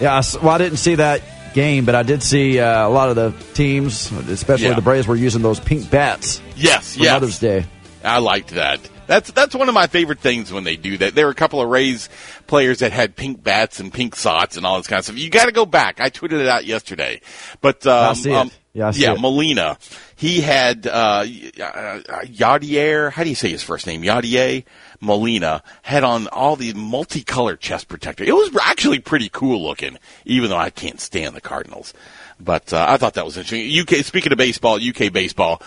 Yeah, 0.00 0.22
well, 0.42 0.50
I 0.54 0.58
didn't 0.58 0.78
see 0.78 0.96
that 0.96 1.22
game, 1.54 1.84
but 1.84 1.94
I 1.94 2.02
did 2.02 2.22
see 2.22 2.58
uh, 2.58 2.86
a 2.86 2.90
lot 2.90 3.08
of 3.10 3.16
the 3.16 3.32
teams, 3.54 4.10
especially 4.12 4.66
Yeah. 4.66 4.74
the 4.74 4.82
Braves, 4.82 5.06
were 5.06 5.16
using 5.16 5.42
those 5.42 5.60
pink 5.60 5.90
bats 5.90 6.40
yes 6.56 6.96
yes 6.96 7.12
Mother's 7.14 7.38
Day. 7.38 7.64
I 8.02 8.18
liked 8.18 8.50
that. 8.50 8.80
That's 9.06 9.30
that's 9.32 9.54
one 9.54 9.68
of 9.68 9.74
my 9.74 9.86
favorite 9.86 10.18
things 10.20 10.52
when 10.52 10.64
they 10.64 10.76
do 10.76 10.96
that. 10.98 11.14
There 11.14 11.26
were 11.26 11.32
a 11.32 11.34
couple 11.34 11.60
of 11.62 11.68
Rays 11.68 12.08
players 12.46 12.78
that 12.80 12.90
had 12.92 13.16
pink 13.16 13.42
bats 13.42 13.78
and 13.80 13.92
pink 13.92 14.14
socks 14.16 14.56
and 14.58 14.64
all 14.66 14.76
this 14.78 14.86
kind 14.86 14.98
of 14.98 15.04
stuff. 15.04 15.18
You 15.18 15.28
got 15.30 15.44
to 15.46 15.52
go 15.52 15.64
back. 15.66 16.00
I 16.00 16.08
tweeted 16.10 16.40
it 16.40 16.48
out 16.48 16.64
yesterday, 16.66 17.20
but 17.62 17.86
um, 17.86 18.10
I 18.10 18.12
see 18.14 18.30
it. 18.32 18.36
um, 18.36 18.50
Yeah, 18.74 18.88
I 18.88 18.90
see 18.92 19.02
yeah, 19.02 19.12
it. 19.14 19.20
Molina. 19.20 19.78
He 20.16 20.40
had 20.40 20.86
uh, 20.86 21.24
Yadier. 21.24 23.10
How 23.10 23.24
do 23.24 23.28
you 23.28 23.34
say 23.34 23.50
his 23.50 23.62
first 23.62 23.86
name? 23.86 24.02
Yadier 24.02 24.64
Molina 25.00 25.62
had 25.82 26.04
on 26.04 26.26
all 26.28 26.56
the 26.56 26.72
multicolored 26.74 27.60
chest 27.60 27.88
protector. 27.88 28.24
It 28.24 28.34
was 28.34 28.56
actually 28.62 29.00
pretty 29.00 29.28
cool 29.28 29.62
looking, 29.62 29.98
even 30.24 30.50
though 30.50 30.56
I 30.56 30.70
can't 30.70 31.00
stand 31.00 31.34
the 31.34 31.40
Cardinals. 31.40 31.94
But 32.40 32.72
uh, 32.72 32.86
I 32.88 32.96
thought 32.96 33.14
that 33.14 33.24
was 33.24 33.36
interesting. 33.36 33.70
UK. 33.80 34.04
Speaking 34.04 34.32
of 34.32 34.38
baseball, 34.38 34.76
UK 34.76 35.12
baseball 35.12 35.62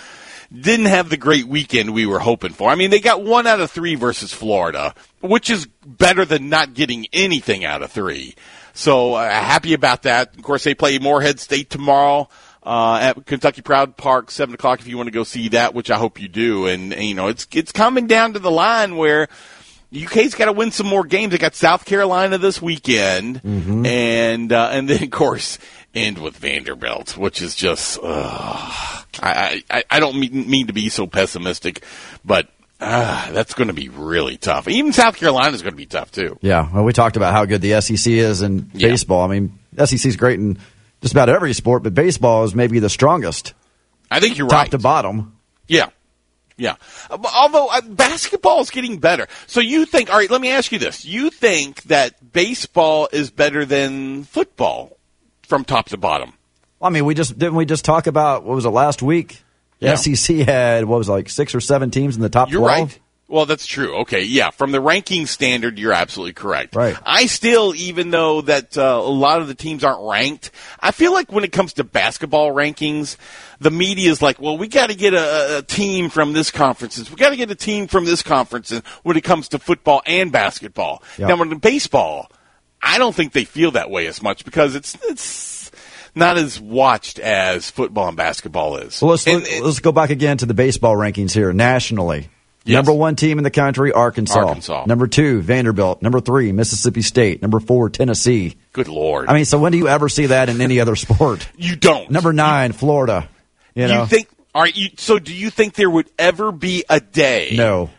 didn't 0.53 0.85
have 0.85 1.09
the 1.09 1.17
great 1.17 1.45
weekend 1.45 1.93
we 1.93 2.05
were 2.05 2.19
hoping 2.19 2.53
for. 2.53 2.69
I 2.69 2.75
mean, 2.75 2.89
they 2.89 2.99
got 2.99 3.23
one 3.23 3.47
out 3.47 3.59
of 3.59 3.69
three 3.71 3.95
versus 3.95 4.33
Florida, 4.33 4.93
which 5.21 5.49
is 5.49 5.67
better 5.85 6.25
than 6.25 6.49
not 6.49 6.73
getting 6.73 7.07
anything 7.11 7.65
out 7.65 7.81
of 7.81 7.91
three. 7.91 8.35
So 8.73 9.15
uh, 9.15 9.29
happy 9.29 9.73
about 9.73 10.03
that. 10.03 10.35
Of 10.35 10.43
course, 10.43 10.63
they 10.63 10.75
play 10.75 10.99
Morehead 10.99 11.39
State 11.39 11.69
tomorrow. 11.69 12.29
Uh, 12.67 12.97
at 13.01 13.25
Kentucky 13.25 13.61
Proud 13.61 13.95
Park, 13.95 14.29
seven 14.29 14.53
o'clock. 14.53 14.81
If 14.81 14.87
you 14.87 14.97
want 14.97 15.07
to 15.07 15.11
go 15.11 15.23
see 15.23 15.47
that, 15.49 15.73
which 15.73 15.89
I 15.89 15.97
hope 15.97 16.19
you 16.21 16.27
do, 16.27 16.67
and, 16.67 16.93
and 16.93 17.03
you 17.05 17.15
know 17.15 17.27
it's 17.27 17.47
it's 17.53 17.71
coming 17.71 18.07
down 18.07 18.33
to 18.33 18.39
the 18.39 18.51
line 18.51 18.97
where 18.97 19.29
UK's 19.95 20.35
got 20.35 20.45
to 20.45 20.51
win 20.51 20.71
some 20.71 20.85
more 20.87 21.05
games. 21.05 21.31
They 21.31 21.37
got 21.37 21.55
South 21.55 21.85
Carolina 21.85 22.37
this 22.37 22.61
weekend, 22.61 23.41
and 23.45 24.51
uh, 24.51 24.69
and 24.73 24.89
then 24.89 25.01
of 25.03 25.11
course 25.11 25.59
end 25.95 26.17
with 26.17 26.35
Vanderbilt, 26.37 27.15
which 27.17 27.41
is 27.41 27.55
just. 27.55 27.99
Uh, 28.03 28.69
I, 29.19 29.63
I 29.71 29.83
I 29.89 29.99
don't 30.01 30.19
mean, 30.19 30.49
mean 30.49 30.67
to 30.67 30.73
be 30.73 30.89
so 30.89 31.07
pessimistic, 31.07 31.83
but 32.25 32.49
uh, 32.81 33.31
that's 33.31 33.53
going 33.53 33.69
to 33.69 33.73
be 33.73 33.89
really 33.89 34.37
tough. 34.37 34.67
Even 34.67 34.91
South 34.93 35.15
Carolina 35.15 35.55
is 35.55 35.61
going 35.61 35.73
to 35.73 35.77
be 35.77 35.85
tough 35.87 36.11
too. 36.11 36.37
Yeah, 36.41 36.69
well, 36.71 36.83
we 36.83 36.91
talked 36.93 37.15
about 37.17 37.33
how 37.33 37.45
good 37.45 37.61
the 37.61 37.79
SEC 37.81 38.11
is 38.11 38.41
in 38.41 38.69
Yeah. 38.73 38.89
baseball. 38.89 39.21
I 39.23 39.39
mean, 39.39 39.57
SEC 39.83 40.05
is 40.05 40.17
great 40.17 40.37
in 40.39 40.59
just 41.01 41.13
about 41.13 41.29
every 41.29 41.53
sport, 41.53 41.83
but 41.83 41.93
baseball 41.93 42.43
is 42.43 42.55
maybe 42.55 42.79
the 42.79 42.89
strongest, 42.89 43.53
I 44.09 44.19
think 44.19 44.37
you're 44.37 44.47
top 44.47 44.57
right. 44.57 44.71
Top 44.71 44.79
to 44.79 44.83
bottom. 44.83 45.37
Yeah. 45.67 45.89
Yeah. 46.57 46.75
Uh, 47.09 47.17
Although 47.35 47.67
uh, 47.67 47.81
basketball 47.81 48.61
is 48.61 48.71
getting 48.71 48.97
better. 48.99 49.27
So 49.45 49.59
you 49.59 49.85
think, 49.85 50.09
all 50.09 50.17
right, 50.17 50.29
let 50.31 50.41
me 50.41 50.49
ask 50.49 50.71
you 50.71 50.79
this. 50.79 51.05
You 51.05 51.29
think 51.29 51.83
that 51.83 52.31
baseball 52.33 53.09
is 53.11 53.29
better 53.29 53.63
than 53.65 54.23
football 54.23 54.97
from 55.43 55.63
top 55.65 55.89
to 55.89 55.97
bottom? 55.97 56.33
I 56.81 56.89
mean, 56.89 57.05
we 57.05 57.13
just 57.13 57.37
didn't 57.37 57.55
we 57.55 57.65
just 57.65 57.85
talk 57.85 58.07
about 58.07 58.43
what 58.43 58.55
was 58.55 58.65
it 58.65 58.69
last 58.69 59.01
week? 59.03 59.43
The 59.79 59.87
Yeah. 59.87 59.95
SEC 59.95 60.35
had 60.37 60.85
what 60.85 60.97
was 60.97 61.09
it, 61.09 61.11
like 61.11 61.29
six 61.29 61.53
or 61.53 61.59
seven 61.61 61.91
teams 61.91 62.15
in 62.15 62.21
the 62.23 62.29
top 62.29 62.49
You're 62.51 62.61
twelve. 62.61 62.89
right. 62.89 62.99
Well, 63.29 63.45
that's 63.45 63.65
true. 63.65 63.97
Okay, 64.01 64.23
yeah. 64.23 64.51
From 64.51 64.71
the 64.71 64.79
ranking 64.79 65.25
standard, 65.25 65.77
you're 65.77 65.91
absolutely 65.91 66.31
correct. 66.31 66.75
Right. 66.75 66.97
I 67.05 67.25
still, 67.25 67.75
even 67.75 68.09
though 68.09 68.39
that 68.41 68.77
uh, 68.77 69.01
a 69.03 69.09
lot 69.11 69.41
of 69.41 69.49
the 69.49 69.55
teams 69.55 69.83
aren't 69.83 70.09
ranked, 70.09 70.49
I 70.79 70.91
feel 70.91 71.11
like 71.11 71.29
when 71.29 71.43
it 71.43 71.51
comes 71.51 71.73
to 71.73 71.83
basketball 71.83 72.53
rankings, 72.53 73.17
the 73.59 73.69
media 73.69 74.11
is 74.11 74.21
like, 74.21 74.39
well, 74.39 74.57
we 74.57 74.69
got 74.69 74.91
to 74.91 74.95
get 74.95 75.13
a, 75.13 75.57
a 75.57 75.61
team 75.61 76.09
from 76.09 76.31
this 76.31 76.51
conferences. 76.51 77.09
We 77.09 77.17
got 77.17 77.31
to 77.31 77.35
get 77.35 77.51
a 77.51 77.55
team 77.55 77.87
from 77.87 78.05
this 78.05 78.23
conference 78.23 78.71
and 78.71 78.81
when 79.03 79.17
it 79.17 79.25
comes 79.25 79.49
to 79.49 79.59
football 79.59 80.01
and 80.05 80.31
basketball. 80.31 81.03
Now, 81.19 81.35
when 81.35 81.57
baseball, 81.57 82.31
I 82.81 82.97
don't 82.97 83.13
think 83.13 83.33
they 83.33 83.43
feel 83.43 83.71
that 83.71 83.89
way 83.89 84.07
as 84.07 84.21
much 84.21 84.45
because 84.45 84.73
it's 84.73 84.97
it's 85.03 85.69
not 86.15 86.37
as 86.37 86.61
watched 86.61 87.19
as 87.19 87.69
football 87.69 88.07
and 88.07 88.15
basketball 88.15 88.77
is. 88.77 89.01
Well, 89.01 89.11
let's 89.11 89.27
And- 89.27 89.45
let's 89.61 89.79
go 89.79 89.91
back 89.91 90.11
again 90.11 90.37
to 90.37 90.45
the 90.45 90.53
baseball 90.53 90.95
rankings 90.95 91.33
here 91.33 91.51
nationally. 91.51 92.29
Yes. 92.67 92.75
Number 92.75 92.93
one 92.93 93.15
team 93.15 93.37
in 93.37 93.43
the 93.43 93.49
country, 93.51 93.91
Arkansas. 93.91 94.39
Arkansas. 94.39 94.83
Number 94.87 95.07
two, 95.07 95.41
Vanderbilt. 95.41 96.01
Number 96.01 96.19
three, 96.19 96.51
Mississippi 96.51 97.01
State. 97.01 97.41
Number 97.41 97.59
four, 97.59 97.89
Tennessee. 97.89 98.55
good 98.73 98.87
lord. 98.87 99.29
I 99.29 99.33
mean, 99.33 99.45
so 99.45 99.57
when 99.57 99.71
do 99.71 99.77
you 99.77 99.87
ever 99.87 100.09
see 100.09 100.27
that 100.27 100.49
in 100.49 100.61
any 100.61 100.79
other 100.79 100.95
sport? 100.97 101.47
you 101.57 101.75
don't. 101.75 102.11
Number 102.11 102.33
nine, 102.33 102.73
Florida. 102.73 103.29
You 103.73 103.87
know, 103.87 104.05
think? 104.05 104.27
All 104.55 104.61
right. 104.63 104.75
You, 104.75 104.89
so, 104.97 105.17
do 105.19 105.33
you 105.33 105.49
think 105.49 105.75
there 105.75 105.89
would 105.89 106.09
ever 106.19 106.51
be 106.51 106.83
a 106.89 106.99
day? 106.99 107.53
no. 107.55 107.89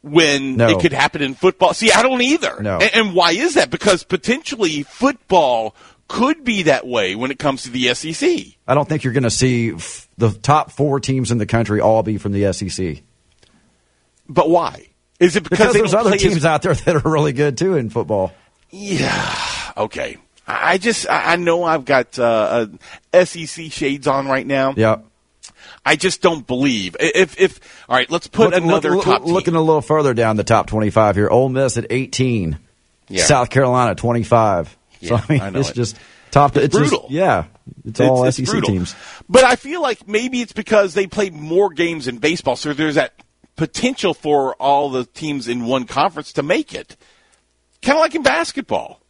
When 0.00 0.56
No. 0.56 0.68
it 0.68 0.80
could 0.80 0.92
happen 0.92 1.22
in 1.22 1.34
football? 1.34 1.74
See, 1.74 1.90
I 1.90 2.02
don't 2.02 2.22
either. 2.22 2.62
No. 2.62 2.78
And, 2.78 2.90
and 2.94 3.14
why 3.14 3.32
is 3.32 3.54
that? 3.54 3.68
Because 3.68 4.04
potentially 4.04 4.84
football 4.84 5.74
could 6.06 6.44
be 6.44 6.62
that 6.62 6.86
way 6.86 7.16
when 7.16 7.30
it 7.32 7.38
comes 7.38 7.64
to 7.64 7.70
the 7.70 7.92
SEC. 7.94 8.30
I 8.66 8.74
don't 8.74 8.88
think 8.88 9.02
you're 9.04 9.12
going 9.12 9.24
to 9.24 9.30
see 9.30 9.72
f- 9.74 10.08
the 10.16 10.30
top 10.30 10.70
four 10.70 11.00
teams 11.00 11.32
in 11.32 11.38
the 11.38 11.46
country 11.46 11.80
all 11.80 12.02
be 12.04 12.16
from 12.16 12.30
the 12.32 12.52
SEC. 12.52 13.02
But 14.28 14.50
why? 14.50 14.86
Is 15.20 15.36
it 15.36 15.42
because, 15.44 15.58
Because 15.58 15.74
there's 15.74 15.94
other 15.94 16.10
play 16.10 16.16
as- 16.16 16.22
teams 16.22 16.44
out 16.44 16.62
there 16.62 16.74
that 16.74 16.96
are 17.04 17.10
really 17.10 17.32
good 17.32 17.56
too 17.58 17.76
in 17.76 17.90
football. 17.90 18.32
Yeah. 18.70 19.72
Okay. 19.76 20.16
I 20.46 20.78
just 20.78 21.06
I 21.10 21.36
know 21.36 21.64
I've 21.64 21.84
got 21.84 22.18
uh, 22.18 22.66
uh, 23.12 23.24
SEC 23.24 23.70
shades 23.70 24.06
on 24.06 24.26
right 24.28 24.46
now. 24.46 24.72
Yeah. 24.76 24.98
I 25.84 25.96
just 25.96 26.22
don't 26.22 26.46
believe 26.46 26.96
if 27.00 27.38
if 27.40 27.60
all 27.88 27.96
right. 27.96 28.10
Let's 28.10 28.26
put 28.28 28.50
Look- 28.50 28.62
another 28.62 28.90
look- 28.96 29.04
top 29.04 29.24
looking 29.24 29.54
a 29.54 29.60
little 29.60 29.82
further 29.82 30.14
down 30.14 30.36
the 30.36 30.44
top 30.44 30.66
25 30.66 31.16
here. 31.16 31.28
Ole 31.28 31.48
Miss 31.48 31.76
at 31.76 31.86
18. 31.90 32.58
Yeah. 33.08 33.24
South 33.24 33.50
Carolina 33.50 33.94
25. 33.94 34.68
so 34.68 34.76
Yeah, 35.00 35.22
I 35.28 35.32
mean, 35.32 35.40
I 35.42 35.50
know 35.50 35.60
it's 35.60 35.70
it. 35.70 35.74
just 35.74 35.96
top. 36.30 36.56
It's 36.56 36.66
It's, 36.66 36.76
just- 36.76 36.90
brutal. 36.90 37.06
yeah, 37.10 37.44
it's, 37.84 38.00
all 38.00 38.24
it's 38.24 38.36
SEC 38.36 38.46
brutal. 38.46 38.68
teams. 38.70 38.94
But 39.28 39.44
I 39.44 39.56
feel 39.56 39.80
like 39.82 40.06
maybe 40.08 40.40
it's 40.40 40.52
because 40.52 40.94
they 40.94 41.06
play 41.06 41.30
more 41.30 41.70
games 41.70 42.08
in 42.08 42.18
baseball, 42.18 42.56
so 42.56 42.72
there's 42.72 42.94
that 42.96 43.12
potential 43.58 44.14
for 44.14 44.54
all 44.54 44.88
the 44.88 45.04
teams 45.04 45.48
in 45.48 45.66
one 45.66 45.84
conference 45.84 46.32
to 46.34 46.42
make 46.42 46.72
it. 46.72 46.96
Kind 47.82 47.98
of 47.98 48.00
like 48.00 48.14
in 48.14 48.22
basketball. 48.22 49.02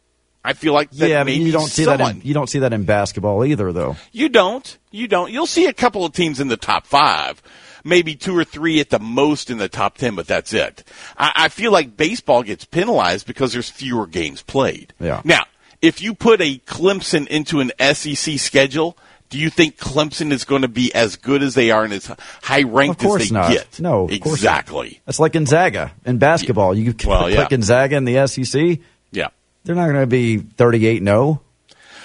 I 0.43 0.53
feel 0.53 0.73
like 0.73 0.89
that 0.91 1.09
yeah, 1.09 1.23
maybe 1.23 1.43
you 1.43 1.51
don't 1.51 1.67
see 1.67 1.85
that. 1.85 1.99
In, 1.99 2.21
you 2.23 2.33
don't 2.33 2.49
see 2.49 2.59
that 2.59 2.73
in 2.73 2.83
basketball 2.83 3.45
either, 3.45 3.71
though. 3.71 3.97
You 4.11 4.29
don't. 4.29 4.77
You 4.89 5.07
don't. 5.07 5.31
You'll 5.31 5.45
see 5.45 5.67
a 5.67 5.73
couple 5.73 6.05
of 6.05 6.13
teams 6.13 6.39
in 6.39 6.47
the 6.47 6.57
top 6.57 6.87
five, 6.87 7.41
maybe 7.83 8.15
two 8.15 8.35
or 8.35 8.43
three 8.43 8.79
at 8.79 8.89
the 8.89 8.99
most 8.99 9.49
in 9.49 9.57
the 9.57 9.69
top 9.69 9.97
ten, 9.97 10.15
but 10.15 10.27
that's 10.27 10.53
it. 10.53 10.83
I, 11.17 11.31
I 11.35 11.49
feel 11.49 11.71
like 11.71 11.97
baseball 11.97 12.41
gets 12.43 12.65
penalized 12.65 13.27
because 13.27 13.53
there's 13.53 13.69
fewer 13.69 14.07
games 14.07 14.41
played. 14.41 14.93
Yeah. 14.99 15.21
Now, 15.25 15.43
if 15.81 16.01
you 16.01 16.15
put 16.15 16.41
a 16.41 16.57
Clemson 16.59 17.27
into 17.27 17.59
an 17.59 17.71
SEC 17.93 18.39
schedule, 18.39 18.97
do 19.29 19.37
you 19.37 19.49
think 19.49 19.77
Clemson 19.77 20.31
is 20.31 20.43
going 20.43 20.63
to 20.63 20.67
be 20.67 20.93
as 20.93 21.15
good 21.15 21.43
as 21.43 21.53
they 21.53 21.71
are 21.71 21.83
and 21.83 21.93
as 21.93 22.11
high 22.41 22.63
ranked 22.63 23.03
as 23.03 23.29
they 23.29 23.33
not. 23.33 23.51
get? 23.51 23.79
No, 23.79 24.03
of 24.05 24.09
course 24.09 24.25
not. 24.25 24.33
exactly. 24.33 25.01
That's 25.05 25.19
like 25.19 25.33
Gonzaga 25.33 25.91
in 26.05 26.17
basketball. 26.17 26.75
You 26.75 26.93
can 26.93 27.09
Well, 27.09 27.23
put 27.23 27.33
yeah. 27.33 27.47
Gonzaga 27.47 27.95
in 27.95 28.05
the 28.05 28.25
SEC. 28.27 28.79
Yeah. 29.11 29.27
They're 29.63 29.75
not 29.75 29.87
going 29.87 30.01
to 30.01 30.07
be 30.07 30.37
38 30.37 31.03
0. 31.03 31.17
All 31.21 31.41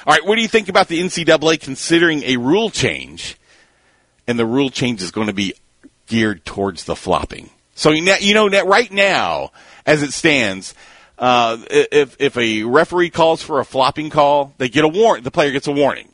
right, 0.07 0.25
what 0.27 0.37
do 0.37 0.43
you 0.43 0.49
think 0.49 0.69
about 0.69 0.89
the 0.89 1.01
NCAA 1.01 1.59
considering 1.61 2.23
a 2.25 2.37
rule 2.37 2.69
change? 2.69 3.39
And 4.27 4.39
the 4.39 4.45
rule 4.47 4.69
change 4.71 5.01
is 5.01 5.11
going 5.11 5.29
to 5.29 5.33
be 5.33 5.55
geared 6.07 6.45
towards 6.45 6.85
the 6.85 6.95
flopping. 6.97 7.51
So 7.75 7.91
you 7.91 8.03
know, 8.03 8.17
you 8.21 8.35
know 8.35 8.49
that 8.51 8.67
right 8.67 8.91
now, 8.91 9.51
as 9.87 10.03
it 10.03 10.13
stands, 10.13 10.75
uh, 11.19 11.59
if 11.71 12.17
if 12.21 12.37
a 12.37 12.63
referee 12.65 13.11
calls 13.11 13.43
for 13.43 13.61
a 13.61 13.65
flopping 13.65 14.11
call, 14.11 14.53
they 14.59 14.69
get 14.69 14.85
a 14.85 14.89
warning. 14.89 15.25
The 15.25 15.31
player 15.31 15.51
gets 15.51 15.67
a 15.67 15.73
warning. 15.73 16.09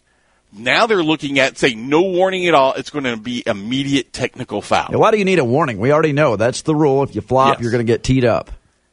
Now 0.52 0.86
they're 0.86 1.02
looking 1.02 1.38
at 1.38 1.58
say 1.58 1.74
no 1.74 2.02
warning 2.02 2.46
at 2.48 2.54
all. 2.54 2.72
It's 2.74 2.90
going 2.90 3.04
to 3.04 3.16
be 3.16 3.42
immediate 3.46 4.12
technical 4.12 4.60
foul. 4.62 4.88
Now, 4.90 4.98
why 4.98 5.10
do 5.12 5.18
you 5.18 5.24
need 5.24 5.38
a 5.38 5.44
warning? 5.44 5.78
We 5.78 5.92
already 5.92 6.12
know 6.12 6.36
that's 6.36 6.62
the 6.62 6.74
rule. 6.74 7.02
If 7.04 7.14
you 7.14 7.20
flop, 7.20 7.54
Yes. 7.54 7.62
you're 7.62 7.70
going 7.70 7.84
to 7.86 7.90
get 7.92 8.02
teed 8.02 8.24
up. 8.24 8.50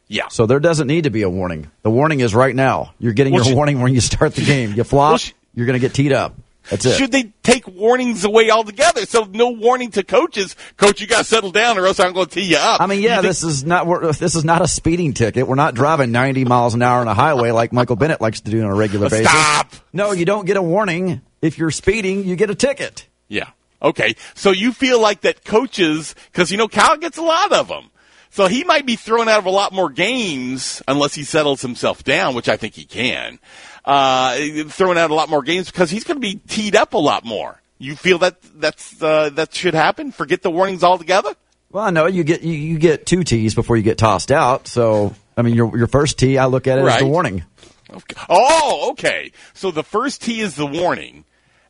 Yeah. 0.07 0.27
So 0.29 0.45
there 0.45 0.59
doesn't 0.59 0.87
need 0.87 1.03
to 1.05 1.09
be 1.09 1.23
a 1.23 1.29
warning. 1.29 1.69
The 1.83 1.89
warning 1.89 2.19
is 2.21 2.33
right 2.35 2.55
now. 2.55 2.93
You're 2.99 3.13
getting 3.13 3.33
Well, 3.33 3.41
your 3.43 3.49
should- 3.49 3.55
warning 3.55 3.81
when 3.81 3.93
you 3.93 4.01
start 4.01 4.35
the 4.35 4.45
game. 4.45 4.73
You 4.73 4.83
flop, 4.83 5.13
Well, 5.13 5.31
you're 5.55 5.65
going 5.65 5.73
to 5.79 5.85
get 5.85 5.93
teed 5.93 6.13
up. 6.13 6.35
That's 6.69 6.85
it. 6.85 6.97
Should 6.97 7.13
they 7.13 7.31
take 7.43 7.65
warnings 7.65 8.25
away 8.25 8.51
altogether? 8.51 9.05
So 9.05 9.23
no 9.23 9.51
warning 9.51 9.91
to 9.91 10.03
coaches. 10.03 10.53
Coach, 10.75 10.99
you 10.99 11.07
got 11.07 11.19
to 11.19 11.23
settle 11.23 11.51
down, 11.51 11.77
or 11.77 11.87
else 11.87 11.97
I'm 11.97 12.11
going 12.11 12.27
to 12.27 12.33
tee 12.35 12.41
you 12.41 12.57
up. 12.57 12.81
I 12.81 12.87
mean, 12.87 13.01
yeah, 13.01 13.21
this 13.21 13.41
is 13.41 13.63
not 13.63 13.87
this 14.19 14.35
is 14.35 14.43
not 14.43 14.61
a 14.61 14.67
speeding 14.67 15.13
ticket. 15.13 15.47
We're 15.47 15.55
not 15.55 15.75
driving 15.75 16.11
90 16.11 16.43
miles 16.43 16.73
an 16.73 16.81
hour 16.81 16.99
on 16.99 17.07
a 17.07 17.13
highway 17.13 17.51
like 17.51 17.71
Michael 17.71 17.95
Bennett 17.95 18.19
likes 18.19 18.41
to 18.41 18.51
do 18.51 18.61
on 18.63 18.67
a 18.69 18.75
regular 18.75 19.09
basis. 19.09 19.29
Stop. 19.29 19.71
No, 19.93 20.11
you 20.11 20.25
don't 20.25 20.45
get 20.45 20.57
a 20.57 20.61
warning. 20.61 21.21
If 21.41 21.57
you're 21.57 21.71
speeding, 21.71 22.23
you 22.25 22.35
get 22.35 22.49
a 22.49 22.55
ticket. 22.55 23.07
Yeah. 23.27 23.49
Okay. 23.81 24.15
So 24.33 24.51
you 24.51 24.71
feel 24.71 24.99
like 24.99 25.21
that 25.21 25.45
coaches, 25.45 26.15
because 26.31 26.51
you 26.51 26.57
know 26.57 26.67
Cal 26.67 26.97
gets 26.97 27.17
a 27.17 27.23
lot 27.23 27.51
of 27.51 27.67
them. 27.67 27.89
So 28.29 28.47
he 28.47 28.63
might 28.63 28.85
be 28.85 28.95
thrown 28.95 29.29
out 29.29 29.39
of 29.39 29.45
a 29.45 29.51
lot 29.51 29.73
more 29.73 29.89
games 29.89 30.83
unless 30.87 31.15
he 31.15 31.23
settles 31.23 31.61
himself 31.61 32.03
down, 32.03 32.35
which 32.35 32.49
I 32.49 32.57
think 32.57 32.75
he 32.75 32.85
can. 32.85 33.39
Uh, 33.85 34.37
thrown 34.67 34.97
out 34.97 35.11
a 35.11 35.15
lot 35.15 35.29
more 35.29 35.41
games 35.41 35.71
because 35.71 35.89
he's 35.89 36.03
going 36.03 36.17
to 36.17 36.21
be 36.21 36.35
teed 36.47 36.75
up 36.75 36.93
a 36.93 36.97
lot 36.97 37.23
more. 37.23 37.61
You 37.79 37.95
feel 37.95 38.17
that 38.19 38.37
that's 38.55 39.01
uh, 39.01 39.29
that 39.31 39.53
should 39.53 39.73
happen? 39.73 40.11
Forget 40.11 40.41
the 40.41 40.51
warnings 40.51 40.83
altogether. 40.83 41.35
Well, 41.77 41.91
no, 41.91 42.07
you 42.07 42.23
get 42.23 42.41
you, 42.41 42.53
you 42.53 42.79
get 42.79 43.05
two 43.05 43.23
tees 43.23 43.53
before 43.53 43.77
you 43.77 43.83
get 43.83 43.99
tossed 43.99 44.31
out. 44.31 44.67
So, 44.67 45.13
I 45.37 45.43
mean, 45.43 45.53
your 45.53 45.77
your 45.77 45.85
first 45.85 46.17
tee, 46.17 46.39
I 46.39 46.47
look 46.47 46.65
at 46.65 46.79
it 46.79 46.81
as 46.81 46.87
Right. 46.87 46.99
the 47.01 47.05
warning. 47.05 47.43
Okay. 47.87 48.15
Oh, 48.27 48.87
okay. 48.93 49.31
So 49.53 49.69
the 49.69 49.83
first 49.83 50.23
tee 50.23 50.41
is 50.41 50.55
the 50.55 50.65
warning. 50.65 51.23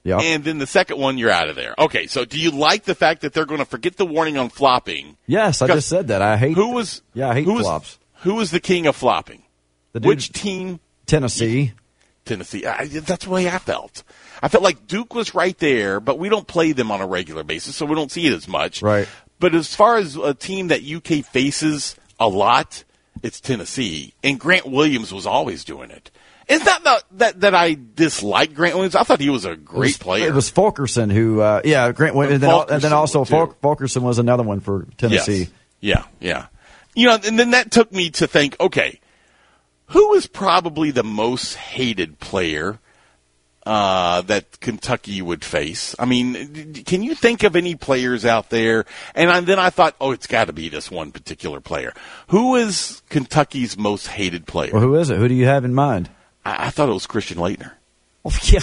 Yeah. 0.05 0.19
And 0.19 0.45
then 0.45 0.59
the 0.59 0.65
second 0.65 0.97
one, 0.97 1.17
you're 1.17 1.29
out 1.29 1.49
of 1.49 1.57
there. 1.57 1.75
Okay, 1.77 2.07
so 2.07 2.23
do 2.23 2.39
you 2.39 2.51
like 2.51 2.85
the 2.85 2.95
fact 2.95 3.23
that 3.23 3.33
they're 3.33 3.45
going 3.45 3.59
to 3.59 3.65
forget 3.65 3.97
the 3.97 4.05
warning 4.05 4.37
on 4.37 4.47
flopping? 4.47 5.17
yes, 5.27 5.61
I 5.61 5.67
just 5.67 5.89
said 5.89 6.07
that. 6.07 6.21
I 6.21 6.37
hate 6.37 6.55
Who 6.55 6.71
was? 6.71 7.01
Yeah, 7.13 7.27
I 7.27 7.33
hate 7.33 7.43
who 7.43 7.55
was, 7.55 7.63
flops. 7.63 7.99
Who 8.21 8.35
was 8.35 8.49
the 8.49 8.61
king 8.61 8.87
of 8.87 8.95
flopping? 8.95 9.43
The 9.91 9.99
dude- 9.99 10.07
Which 10.07 10.31
team? 10.31 10.79
Tennessee. 11.05 11.73
Tennessee. 12.23 12.65
I, 12.65 12.85
that's 12.87 13.25
the 13.25 13.29
way 13.31 13.49
I 13.49 13.57
felt. 13.57 14.03
I 14.41 14.47
felt 14.47 14.63
like 14.63 14.87
Duke 14.87 15.13
was 15.13 15.35
right 15.35 15.57
there, 15.57 15.99
but 15.99 16.17
we 16.17 16.29
don't 16.29 16.47
play 16.47 16.71
them 16.71 16.91
on 16.91 17.01
a 17.01 17.07
regular 17.07 17.43
basis, 17.43 17.75
so 17.75 17.85
we 17.85 17.95
don't 17.95 18.11
see 18.11 18.25
it 18.27 18.33
as 18.33 18.47
much. 18.47 18.81
Right. 18.81 19.07
But 19.39 19.53
as 19.55 19.73
far 19.75 19.97
as 19.97 20.15
a 20.15 20.33
team 20.33 20.69
that 20.69 20.81
UK 20.83 21.23
faces 21.25 21.95
a 22.19 22.27
lot, 22.27 22.83
it's 23.23 23.39
Tennessee, 23.39 24.13
and 24.23 24.39
Grant 24.39 24.65
Williams 24.65 25.13
was 25.13 25.25
always 25.25 25.63
doing 25.63 25.91
it. 25.91 26.11
It's 26.47 26.63
not 26.63 26.83
that 26.85 27.03
that, 27.11 27.41
that 27.41 27.55
I 27.55 27.77
dislike 27.95 28.53
Grant 28.53 28.75
Williams. 28.75 28.95
I 28.95 29.03
thought 29.03 29.19
he 29.19 29.29
was 29.29 29.43
a 29.45 29.55
great 29.55 29.77
It 29.79 29.81
was- 29.89 29.97
player. 29.97 30.27
It 30.27 30.33
was 30.33 30.49
Fulkerson 30.49 31.09
who, 31.09 31.41
uh, 31.41 31.61
yeah, 31.65 31.91
Grant, 31.91 32.15
and 32.15 32.41
then, 32.41 32.65
and 32.69 32.81
then 32.81 32.93
also. 32.93 33.25
Fulkerson 33.25 34.03
was 34.03 34.17
another 34.17 34.43
one 34.43 34.59
for 34.61 34.87
Tennessee. 34.97 35.39
Yes. 35.39 35.49
Yeah, 35.79 36.03
yeah. 36.19 36.45
You 36.95 37.07
know, 37.07 37.19
and 37.25 37.37
then 37.37 37.51
that 37.51 37.69
took 37.69 37.91
me 37.91 38.09
to 38.11 38.27
think, 38.27 38.55
okay, 38.59 38.99
who 39.87 40.13
is 40.15 40.25
probably 40.25 40.89
the 40.91 41.03
most 41.03 41.55
hated 41.55 42.19
player 42.19 42.79
uh, 43.67 44.21
that 44.21 44.59
Kentucky 44.61 45.21
would 45.21 45.43
face? 45.43 45.93
I 45.99 46.05
mean, 46.05 46.73
can 46.85 47.03
you 47.03 47.13
think 47.15 47.43
of 47.43 47.55
any 47.55 47.75
players 47.75 48.25
out 48.25 48.49
there? 48.49 48.85
And 49.13 49.29
I, 49.29 49.41
then 49.41 49.59
I 49.59 49.69
thought, 49.69 49.95
oh, 49.99 50.11
it's 50.11 50.25
got 50.27 50.45
to 50.45 50.53
be 50.53 50.69
this 50.69 50.89
one 50.89 51.11
particular 51.11 51.59
player. 51.59 51.93
Who 52.29 52.55
is 52.55 53.01
Kentucky's 53.09 53.77
most 53.77 54.07
hated 54.07 54.47
player? 54.47 54.71
Well, 54.71 54.81
who 54.81 54.95
is 54.95 55.09
it? 55.09 55.17
Who 55.17 55.27
do 55.27 55.33
you 55.33 55.45
have 55.45 55.65
in 55.65 55.73
mind? 55.73 56.09
I, 56.45 56.67
I 56.67 56.69
thought 56.69 56.87
it 56.87 56.93
was 56.93 57.07
Christian 57.07 57.37
Laettner. 57.39 57.73
Well, 58.23 58.33
yeah. 58.43 58.59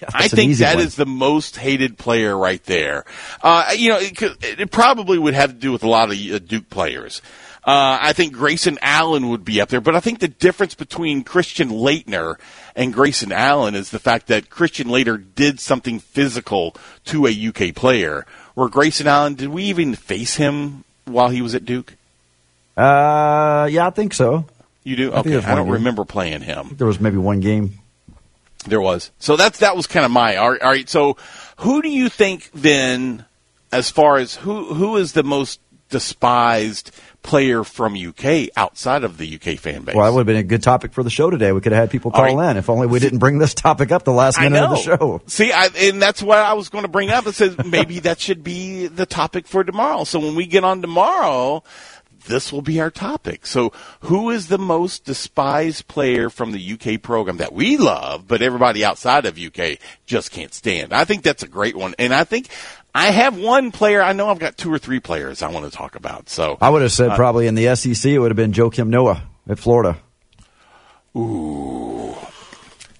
yeah 0.00 0.08
I 0.14 0.28
think 0.28 0.56
that 0.56 0.78
is 0.78 0.96
one. 0.98 1.06
the 1.06 1.10
most 1.10 1.58
hated 1.58 1.98
player 1.98 2.36
right 2.36 2.64
there. 2.64 3.04
Uh, 3.42 3.72
you 3.76 3.90
know, 3.90 3.98
it, 3.98 4.16
could- 4.16 4.42
it 4.42 4.70
probably 4.70 5.18
would 5.18 5.34
have 5.34 5.50
to 5.50 5.56
do 5.56 5.70
with 5.70 5.84
a 5.84 5.88
lot 5.88 6.10
of 6.10 6.16
uh, 6.18 6.38
Duke 6.38 6.70
players. 6.70 7.20
Uh, 7.66 7.96
I 8.00 8.12
think 8.12 8.34
Grayson 8.34 8.78
Allen 8.82 9.30
would 9.30 9.42
be 9.44 9.60
up 9.60 9.70
there, 9.70 9.80
but 9.80 9.96
I 9.96 10.00
think 10.00 10.18
the 10.18 10.28
difference 10.28 10.74
between 10.74 11.24
Christian 11.24 11.70
Laettner 11.70 12.36
and 12.76 12.92
Grayson 12.92 13.32
Allen 13.32 13.74
is 13.74 13.88
the 13.90 13.98
fact 13.98 14.26
that 14.26 14.50
Christian 14.50 14.88
Laettner 14.88 15.24
did 15.34 15.58
something 15.60 15.98
physical 15.98 16.76
to 17.06 17.26
a 17.26 17.48
UK 17.48 17.74
player, 17.74 18.26
where 18.54 18.68
Grayson 18.68 19.06
Allen, 19.06 19.34
did 19.34 19.48
we 19.48 19.64
even 19.64 19.94
face 19.94 20.36
him 20.36 20.84
while 21.06 21.30
he 21.30 21.40
was 21.40 21.54
at 21.54 21.64
Duke? 21.64 21.94
Uh, 22.76 23.66
yeah, 23.70 23.86
I 23.86 23.90
think 23.90 24.12
so. 24.12 24.44
You 24.82 24.96
do? 24.96 25.12
I 25.14 25.20
Okay, 25.20 25.36
I 25.38 25.54
don't 25.54 25.64
game. 25.66 25.72
remember 25.74 26.04
playing 26.04 26.42
him. 26.42 26.74
There 26.76 26.86
was 26.86 27.00
maybe 27.00 27.16
one 27.16 27.40
game. 27.40 27.78
There 28.66 28.80
was. 28.80 29.10
So 29.18 29.36
that's 29.36 29.60
that 29.60 29.74
was 29.74 29.86
kind 29.86 30.04
of 30.04 30.10
my 30.12 30.36
all 30.36 30.50
right, 30.50 30.60
all 30.60 30.70
right. 30.70 30.88
So 30.88 31.16
who 31.58 31.80
do 31.80 31.88
you 31.88 32.10
think 32.10 32.50
then, 32.52 33.24
as 33.72 33.90
far 33.90 34.16
as 34.18 34.34
who 34.34 34.74
who 34.74 34.96
is 34.98 35.12
the 35.12 35.22
most 35.22 35.60
despised 35.88 36.90
player 37.24 37.64
from 37.64 37.96
UK 37.96 38.50
outside 38.56 39.02
of 39.02 39.18
the 39.18 39.34
UK 39.34 39.58
fan 39.58 39.82
base? 39.82 39.96
Well, 39.96 40.04
that 40.04 40.12
would 40.12 40.20
have 40.20 40.26
been 40.26 40.36
a 40.36 40.44
good 40.44 40.62
topic 40.62 40.92
for 40.92 41.02
the 41.02 41.10
show 41.10 41.30
today. 41.30 41.50
We 41.50 41.60
could 41.60 41.72
have 41.72 41.80
had 41.80 41.90
people 41.90 42.12
call 42.12 42.36
right. 42.36 42.50
in. 42.50 42.56
If 42.56 42.70
only 42.70 42.86
we 42.86 43.00
didn't 43.00 43.18
bring 43.18 43.38
this 43.38 43.54
topic 43.54 43.90
up 43.90 44.04
the 44.04 44.12
last 44.12 44.38
minute 44.38 44.62
of 44.62 44.70
the 44.70 44.76
show. 44.76 45.22
See, 45.26 45.50
I, 45.50 45.68
and 45.76 46.00
that's 46.00 46.22
what 46.22 46.38
I 46.38 46.52
was 46.52 46.68
going 46.68 46.82
to 46.82 46.88
bring 46.88 47.10
up. 47.10 47.26
It 47.26 47.34
says 47.34 47.56
maybe 47.64 47.98
that 48.00 48.20
should 48.20 48.44
be 48.44 48.86
the 48.86 49.06
topic 49.06 49.48
for 49.48 49.64
tomorrow. 49.64 50.04
So 50.04 50.20
when 50.20 50.36
we 50.36 50.46
get 50.46 50.62
on 50.62 50.82
tomorrow, 50.82 51.64
this 52.26 52.52
will 52.52 52.62
be 52.62 52.80
our 52.80 52.90
topic. 52.90 53.46
So 53.46 53.72
who 54.00 54.30
is 54.30 54.48
the 54.48 54.58
most 54.58 55.04
despised 55.04 55.88
player 55.88 56.30
from 56.30 56.52
the 56.52 56.72
UK 56.72 57.00
program 57.00 57.38
that 57.38 57.52
we 57.52 57.76
love, 57.78 58.28
but 58.28 58.42
everybody 58.42 58.84
outside 58.84 59.26
of 59.26 59.38
UK 59.38 59.78
just 60.06 60.30
can't 60.30 60.52
stand? 60.52 60.92
I 60.92 61.04
think 61.04 61.22
that's 61.22 61.42
a 61.42 61.48
great 61.48 61.76
one. 61.76 61.94
And 61.98 62.14
I 62.14 62.24
think 62.24 62.48
I 62.94 63.10
have 63.10 63.36
one 63.36 63.72
player. 63.72 64.00
I 64.00 64.12
know 64.12 64.28
I've 64.28 64.38
got 64.38 64.56
two 64.56 64.72
or 64.72 64.78
three 64.78 65.00
players 65.00 65.42
I 65.42 65.50
want 65.50 65.70
to 65.70 65.76
talk 65.76 65.96
about. 65.96 66.28
So 66.28 66.56
I 66.60 66.70
would 66.70 66.82
have 66.82 66.92
said 66.92 67.16
probably 67.16 67.48
in 67.48 67.56
the 67.56 67.74
SEC 67.74 68.12
it 68.12 68.18
would 68.18 68.30
have 68.30 68.36
been 68.36 68.52
Joakim 68.52 68.88
Noah 68.88 69.24
at 69.48 69.58
Florida. 69.58 69.98
Ooh. 71.16 72.16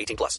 18 0.00 0.16
plus. 0.16 0.38